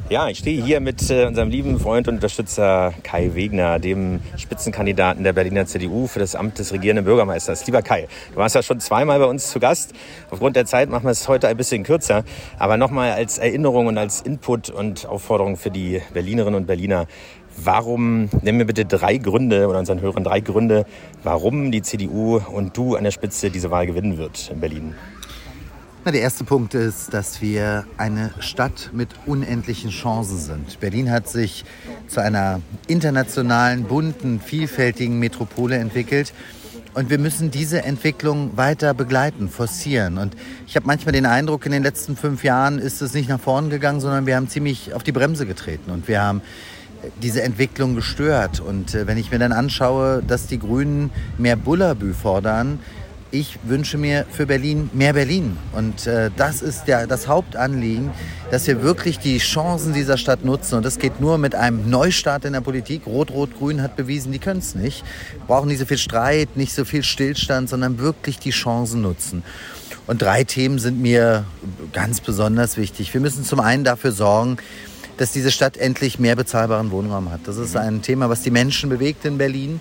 Ja, 0.09 0.29
ich 0.29 0.37
stehe 0.37 0.63
hier 0.63 0.79
mit 0.79 1.09
äh, 1.09 1.25
unserem 1.25 1.49
lieben 1.49 1.77
Freund 1.81 2.07
und 2.07 2.15
Unterstützer 2.15 2.93
Kai 3.03 3.35
Wegner, 3.35 3.77
dem 3.77 4.21
Spitzenkandidaten 4.37 5.25
der 5.25 5.33
Berliner 5.33 5.65
CDU 5.65 6.07
für 6.07 6.19
das 6.19 6.33
Amt 6.33 6.59
des 6.59 6.71
regierenden 6.71 7.03
Bürgermeisters. 7.03 7.65
Lieber 7.67 7.81
Kai, 7.81 8.07
du 8.31 8.37
warst 8.37 8.55
ja 8.55 8.63
schon 8.63 8.79
zweimal 8.79 9.19
bei 9.19 9.25
uns 9.25 9.49
zu 9.49 9.59
Gast. 9.59 9.93
Aufgrund 10.29 10.55
der 10.55 10.65
Zeit 10.65 10.89
machen 10.89 11.03
wir 11.03 11.11
es 11.11 11.27
heute 11.27 11.49
ein 11.49 11.57
bisschen 11.57 11.83
kürzer. 11.83 12.23
Aber 12.57 12.77
nochmal 12.77 13.11
als 13.11 13.37
Erinnerung 13.37 13.87
und 13.87 13.97
als 13.97 14.21
Input 14.21 14.69
und 14.69 15.05
Aufforderung 15.05 15.57
für 15.57 15.71
die 15.71 16.01
Berlinerinnen 16.13 16.55
und 16.55 16.67
Berliner. 16.67 17.07
Warum, 17.63 18.29
nennen 18.41 18.59
wir 18.59 18.65
bitte 18.65 18.85
drei 18.85 19.17
Gründe 19.17 19.67
oder 19.67 19.79
unseren 19.79 19.99
Hörern 19.99 20.23
drei 20.23 20.39
Gründe, 20.41 20.85
warum 21.23 21.71
die 21.71 21.81
CDU 21.81 22.37
und 22.37 22.77
du 22.77 22.95
an 22.95 23.03
der 23.03 23.11
Spitze 23.11 23.49
diese 23.49 23.71
Wahl 23.71 23.87
gewinnen 23.87 24.17
wird 24.17 24.51
in 24.51 24.59
Berlin? 24.59 24.95
Na, 26.05 26.11
der 26.11 26.21
erste 26.21 26.45
Punkt 26.45 26.73
ist, 26.73 27.13
dass 27.13 27.41
wir 27.41 27.85
eine 27.97 28.31
Stadt 28.39 28.91
mit 28.93 29.09
unendlichen 29.25 29.89
Chancen 29.89 30.37
sind. 30.37 30.79
Berlin 30.79 31.11
hat 31.11 31.27
sich 31.27 31.65
zu 32.07 32.21
einer 32.21 32.61
internationalen, 32.87 33.83
bunten, 33.83 34.39
vielfältigen 34.39 35.19
Metropole 35.19 35.75
entwickelt. 35.75 36.33
Und 36.93 37.09
wir 37.09 37.19
müssen 37.19 37.51
diese 37.51 37.83
Entwicklung 37.83 38.55
weiter 38.55 38.93
begleiten, 38.93 39.49
forcieren. 39.49 40.17
Und 40.17 40.35
ich 40.65 40.75
habe 40.75 40.87
manchmal 40.87 41.11
den 41.11 41.25
Eindruck, 41.25 41.65
in 41.65 41.71
den 41.71 41.83
letzten 41.83 42.15
fünf 42.15 42.43
Jahren 42.43 42.79
ist 42.79 43.01
es 43.01 43.13
nicht 43.13 43.27
nach 43.27 43.39
vorn 43.39 43.69
gegangen, 43.69 43.99
sondern 43.99 44.25
wir 44.25 44.35
haben 44.35 44.47
ziemlich 44.47 44.93
auf 44.93 45.03
die 45.03 45.11
Bremse 45.11 45.45
getreten. 45.45 45.91
Und 45.91 46.07
wir 46.07 46.21
haben 46.21 46.41
diese 47.21 47.41
Entwicklung 47.41 47.95
gestört. 47.95 48.59
Und 48.59 48.93
äh, 48.93 49.07
wenn 49.07 49.17
ich 49.17 49.31
mir 49.31 49.39
dann 49.39 49.51
anschaue, 49.51 50.23
dass 50.25 50.47
die 50.47 50.59
Grünen 50.59 51.11
mehr 51.37 51.55
Bullabü 51.55 52.13
fordern, 52.13 52.79
ich 53.29 53.59
wünsche 53.63 53.97
mir 53.97 54.25
für 54.31 54.45
Berlin 54.45 54.89
mehr 54.93 55.13
Berlin. 55.13 55.57
Und 55.73 56.07
äh, 56.07 56.31
das 56.37 56.61
ist 56.61 56.85
der, 56.85 57.07
das 57.07 57.27
Hauptanliegen, 57.27 58.11
dass 58.51 58.67
wir 58.67 58.81
wirklich 58.81 59.19
die 59.19 59.37
Chancen 59.39 59.93
dieser 59.93 60.17
Stadt 60.17 60.45
nutzen. 60.45 60.75
Und 60.75 60.85
das 60.85 60.97
geht 60.97 61.19
nur 61.19 61.37
mit 61.37 61.53
einem 61.53 61.89
Neustart 61.89 62.45
in 62.45 62.53
der 62.53 62.61
Politik. 62.61 63.05
Rot-Rot-Grün 63.05 63.81
hat 63.81 63.95
bewiesen, 63.97 64.31
die 64.31 64.39
können 64.39 64.59
es 64.59 64.75
nicht. 64.75 65.03
Wir 65.33 65.45
brauchen 65.47 65.67
nicht 65.67 65.79
so 65.79 65.85
viel 65.85 65.97
Streit, 65.97 66.55
nicht 66.55 66.73
so 66.73 66.85
viel 66.85 67.03
Stillstand, 67.03 67.69
sondern 67.69 67.99
wirklich 67.99 68.39
die 68.39 68.51
Chancen 68.51 69.01
nutzen. 69.01 69.43
Und 70.07 70.21
drei 70.21 70.45
Themen 70.45 70.79
sind 70.79 71.01
mir 71.01 71.43
ganz 71.91 72.21
besonders 72.21 72.77
wichtig. 72.77 73.13
Wir 73.13 73.19
müssen 73.19 73.43
zum 73.43 73.59
einen 73.59 73.83
dafür 73.83 74.13
sorgen, 74.13 74.57
dass 75.17 75.31
diese 75.31 75.51
Stadt 75.51 75.77
endlich 75.77 76.19
mehr 76.19 76.35
bezahlbaren 76.35 76.91
Wohnraum 76.91 77.31
hat. 77.31 77.41
Das 77.45 77.57
ist 77.57 77.73
mhm. 77.73 77.81
ein 77.81 78.01
Thema, 78.01 78.29
was 78.29 78.41
die 78.41 78.51
Menschen 78.51 78.89
bewegt 78.89 79.25
in 79.25 79.37
Berlin. 79.37 79.79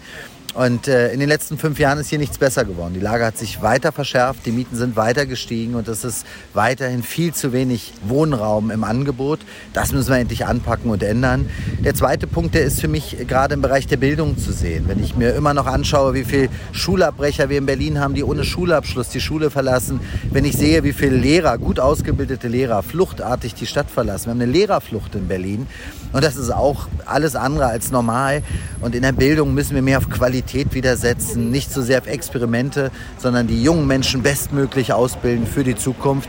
Und 0.57 0.89
äh, 0.89 1.13
in 1.13 1.21
den 1.21 1.29
letzten 1.29 1.59
fünf 1.59 1.79
Jahren 1.79 1.99
ist 1.99 2.09
hier 2.09 2.19
nichts 2.19 2.39
besser 2.39 2.65
geworden. 2.65 2.95
Die 2.95 3.01
Lage 3.01 3.27
hat 3.27 3.37
sich 3.37 3.61
weiter 3.61 3.93
verschärft, 3.93 4.47
die 4.47 4.53
Mieten 4.53 4.75
sind 4.75 4.97
weiter 4.97 5.27
gestiegen 5.27 5.75
und 5.75 5.87
es 5.87 6.03
ist 6.03 6.25
weiterhin 6.55 7.03
viel 7.03 7.35
zu 7.35 7.53
wenig 7.53 7.93
Wohnraum 8.07 8.71
im 8.71 8.83
Angebot. 8.83 9.41
Das 9.75 9.93
müssen 9.93 10.09
wir 10.09 10.17
endlich 10.17 10.47
anpacken 10.47 10.91
und 10.91 11.03
ändern. 11.03 11.51
Der 11.85 11.95
zweite 11.95 12.27
Punkt, 12.27 12.55
der 12.55 12.65
ist 12.65 12.81
für 12.81 12.89
mich 12.89 13.19
gerade 13.29 13.53
im 13.53 13.61
Bereich 13.61 13.87
der 13.87 13.99
Bildung 13.99 14.39
zu 14.39 14.51
sehen. 14.51 14.85
Wenn 14.89 14.99
ich 15.05 15.15
mir 15.15 15.35
immer 15.35 15.53
noch 15.53 15.67
anschaue, 15.67 16.15
wie 16.15 16.25
viele 16.25 16.49
Schulabbrecher 16.73 17.51
wir 17.51 17.59
in 17.59 17.67
Berlin 17.67 18.01
haben, 18.01 18.15
die 18.15 18.25
ohne 18.25 18.43
Schulabschluss 18.43 19.11
die 19.11 19.21
Schule 19.21 19.51
verlassen, 19.51 20.01
wenn 20.31 20.47
ich 20.47 20.57
sehe, 20.57 20.85
wie 20.85 20.95
viele 20.95 21.17
Lehrer, 21.17 21.59
gut 21.59 21.79
ausgebildete 21.79 22.49
Lehrer, 22.49 22.83
fluchtartig 22.83 23.53
die 23.53 23.67
Stadt 23.67 23.91
verlassen. 23.91 24.29
Wir 24.29 24.31
haben 24.31 24.41
eine 24.41 24.53
Lehrerflucht 24.53 25.17
in 25.17 25.29
Berlin 25.29 25.67
und 26.15 26.25
das 26.25 26.37
ist 26.37 26.51
auch 26.51 26.89
alles 27.05 27.37
andere 27.37 27.67
als 27.67 27.91
normal. 27.91 28.43
Und 28.81 28.95
in 28.95 29.03
der 29.03 29.13
Bildung 29.13 29.53
müssen 29.53 29.75
wir 29.75 29.83
mehr 29.83 29.99
auf 29.99 30.09
Qualität 30.09 30.46
wieder 30.55 30.97
setzen, 30.97 31.51
nicht 31.51 31.73
so 31.73 31.83
sehr 31.83 32.01
auf 32.01 32.07
Experimente, 32.07 32.91
sondern 33.19 33.47
die 33.47 33.63
jungen 33.63 33.87
Menschen 33.87 34.23
bestmöglich 34.23 34.93
ausbilden 34.93 35.47
für 35.47 35.65
die 35.65 35.75
Zukunft. 35.75 36.29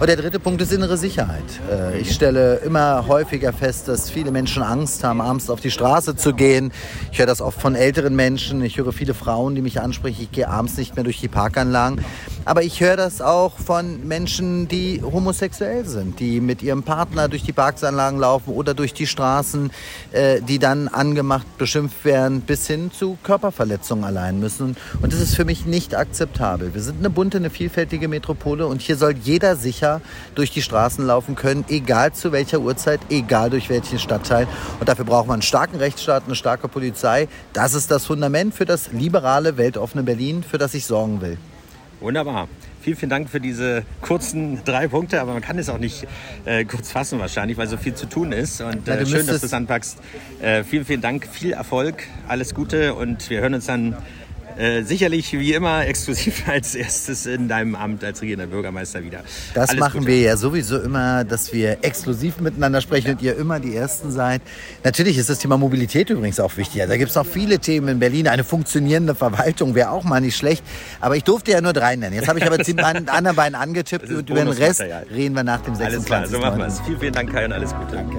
Und 0.00 0.08
der 0.08 0.16
dritte 0.16 0.40
Punkt 0.40 0.60
ist 0.60 0.72
innere 0.72 0.96
Sicherheit. 0.96 1.44
Äh, 1.70 2.00
ich 2.00 2.12
stelle 2.12 2.56
immer 2.56 3.06
häufiger 3.06 3.52
fest, 3.52 3.88
dass 3.88 4.10
viele 4.10 4.30
Menschen 4.30 4.62
Angst 4.62 5.04
haben, 5.04 5.20
abends 5.20 5.50
auf 5.50 5.60
die 5.60 5.70
Straße 5.70 6.16
zu 6.16 6.34
gehen. 6.34 6.72
Ich 7.12 7.18
höre 7.18 7.26
das 7.26 7.40
oft 7.40 7.60
von 7.60 7.74
älteren 7.74 8.16
Menschen. 8.16 8.62
Ich 8.64 8.76
höre 8.76 8.92
viele 8.92 9.14
Frauen, 9.14 9.54
die 9.54 9.62
mich 9.62 9.80
ansprechen, 9.80 10.22
ich 10.22 10.32
gehe 10.32 10.48
abends 10.48 10.76
nicht 10.76 10.96
mehr 10.96 11.04
durch 11.04 11.20
die 11.20 11.28
Parkanlagen. 11.28 12.04
Aber 12.46 12.62
ich 12.62 12.80
höre 12.80 12.96
das 12.96 13.22
auch 13.22 13.58
von 13.58 14.06
Menschen, 14.06 14.68
die 14.68 15.02
homosexuell 15.02 15.86
sind, 15.86 16.20
die 16.20 16.40
mit 16.40 16.62
ihrem 16.62 16.82
Partner 16.82 17.28
durch 17.28 17.42
die 17.42 17.52
Parksanlagen 17.52 18.18
laufen 18.18 18.52
oder 18.52 18.74
durch 18.74 18.92
die 18.92 19.06
Straßen, 19.06 19.70
äh, 20.12 20.42
die 20.42 20.58
dann 20.58 20.88
angemacht, 20.88 21.46
beschimpft 21.56 22.04
werden, 22.04 22.42
bis 22.42 22.66
hin 22.66 22.90
zu 22.92 23.16
Körperverletzungen 23.22 24.04
allein 24.04 24.40
müssen. 24.40 24.76
Und 25.00 25.12
das 25.12 25.20
ist 25.20 25.34
für 25.34 25.46
mich 25.46 25.64
nicht 25.64 25.94
akzeptabel. 25.94 26.74
Wir 26.74 26.82
sind 26.82 26.98
eine 26.98 27.08
bunte, 27.08 27.38
eine 27.38 27.48
vielfältige 27.48 28.08
Metropole 28.08 28.66
und 28.66 28.82
hier 28.82 28.96
soll 28.96 29.14
jeder 29.16 29.56
sicher 29.56 30.02
durch 30.34 30.50
die 30.50 30.62
Straßen 30.62 31.06
laufen 31.06 31.36
können, 31.36 31.64
egal 31.68 32.12
zu 32.12 32.30
welcher 32.32 32.60
Uhrzeit, 32.60 33.00
egal 33.08 33.48
durch 33.48 33.70
welchen 33.70 33.98
Stadtteil. 33.98 34.46
Und 34.80 34.88
dafür 34.88 35.06
braucht 35.06 35.28
man 35.28 35.34
einen 35.34 35.42
starken 35.42 35.76
Rechtsstaat, 35.76 36.24
eine 36.26 36.34
starke 36.34 36.68
Polizei. 36.68 37.28
Das 37.54 37.72
ist 37.72 37.90
das 37.90 38.04
Fundament 38.04 38.54
für 38.54 38.66
das 38.66 38.92
liberale, 38.92 39.56
weltoffene 39.56 40.02
Berlin, 40.02 40.42
für 40.42 40.58
das 40.58 40.74
ich 40.74 40.84
sorgen 40.84 41.22
will. 41.22 41.38
Wunderbar. 42.00 42.48
Vielen, 42.82 42.96
vielen 42.96 43.10
Dank 43.10 43.30
für 43.30 43.40
diese 43.40 43.84
kurzen 44.02 44.62
drei 44.64 44.88
Punkte, 44.88 45.20
aber 45.20 45.32
man 45.32 45.40
kann 45.40 45.58
es 45.58 45.70
auch 45.70 45.78
nicht 45.78 46.06
äh, 46.44 46.66
kurz 46.66 46.92
fassen 46.92 47.18
wahrscheinlich, 47.18 47.56
weil 47.56 47.66
so 47.66 47.78
viel 47.78 47.94
zu 47.94 48.06
tun 48.06 48.30
ist. 48.32 48.60
Und 48.60 48.86
äh, 48.86 49.06
schön, 49.06 49.26
dass 49.26 49.40
du 49.40 49.46
es 49.46 49.54
anpackst. 49.54 49.98
Äh, 50.42 50.64
vielen, 50.64 50.84
vielen 50.84 51.00
Dank, 51.00 51.26
viel 51.26 51.52
Erfolg, 51.52 52.02
alles 52.28 52.54
Gute 52.54 52.92
und 52.94 53.30
wir 53.30 53.40
hören 53.40 53.54
uns 53.54 53.64
dann 53.64 53.96
äh, 54.56 54.82
sicherlich 54.82 55.32
wie 55.32 55.52
immer 55.52 55.86
exklusiv 55.86 56.44
als 56.48 56.74
erstes 56.74 57.26
in 57.26 57.48
deinem 57.48 57.74
Amt 57.74 58.04
als 58.04 58.22
regierender 58.22 58.46
Bürgermeister 58.46 59.02
wieder. 59.02 59.20
Das 59.54 59.70
Alles 59.70 59.80
machen 59.80 60.00
Gute. 60.00 60.12
wir 60.12 60.20
ja 60.20 60.36
sowieso 60.36 60.78
immer, 60.80 61.24
dass 61.24 61.52
wir 61.52 61.78
exklusiv 61.82 62.38
miteinander 62.40 62.80
sprechen 62.80 63.12
und 63.12 63.22
ihr 63.22 63.36
immer 63.36 63.60
die 63.60 63.74
Ersten 63.74 64.10
seid. 64.10 64.42
Natürlich 64.82 65.18
ist 65.18 65.30
das 65.30 65.38
Thema 65.38 65.56
Mobilität 65.56 66.10
übrigens 66.10 66.40
auch 66.40 66.56
wichtig. 66.56 66.82
Da 66.86 66.96
gibt 66.96 67.10
es 67.10 67.16
noch 67.16 67.26
viele 67.26 67.58
Themen 67.58 67.88
in 67.88 67.98
Berlin. 67.98 68.28
Eine 68.28 68.44
funktionierende 68.44 69.14
Verwaltung 69.14 69.74
wäre 69.74 69.90
auch 69.90 70.04
mal 70.04 70.20
nicht 70.20 70.36
schlecht. 70.36 70.62
Aber 71.00 71.16
ich 71.16 71.24
durfte 71.24 71.50
ja 71.52 71.60
nur 71.60 71.72
drei 71.72 71.96
nennen. 71.96 72.14
Jetzt 72.14 72.28
habe 72.28 72.38
ich 72.38 72.46
aber 72.46 72.58
die 72.58 72.78
anderen 72.82 73.36
beiden 73.36 73.54
angetippt 73.54 74.08
und 74.10 74.28
über 74.28 74.40
den 74.40 74.48
Rest 74.48 74.82
reden 74.82 75.34
wir 75.34 75.44
nach 75.44 75.60
dem 75.62 75.74
26. 75.74 75.84
Alles 75.84 76.04
klar, 76.06 76.26
so 76.26 76.38
machen 76.38 76.58
wir 76.58 76.66
es. 76.66 76.80
Vielen, 76.80 77.00
vielen 77.00 77.12
Dank, 77.12 77.32
Kai, 77.32 77.44
und 77.44 77.52
alles 77.52 77.74
Gute. 77.74 77.96
Danke. 77.96 78.18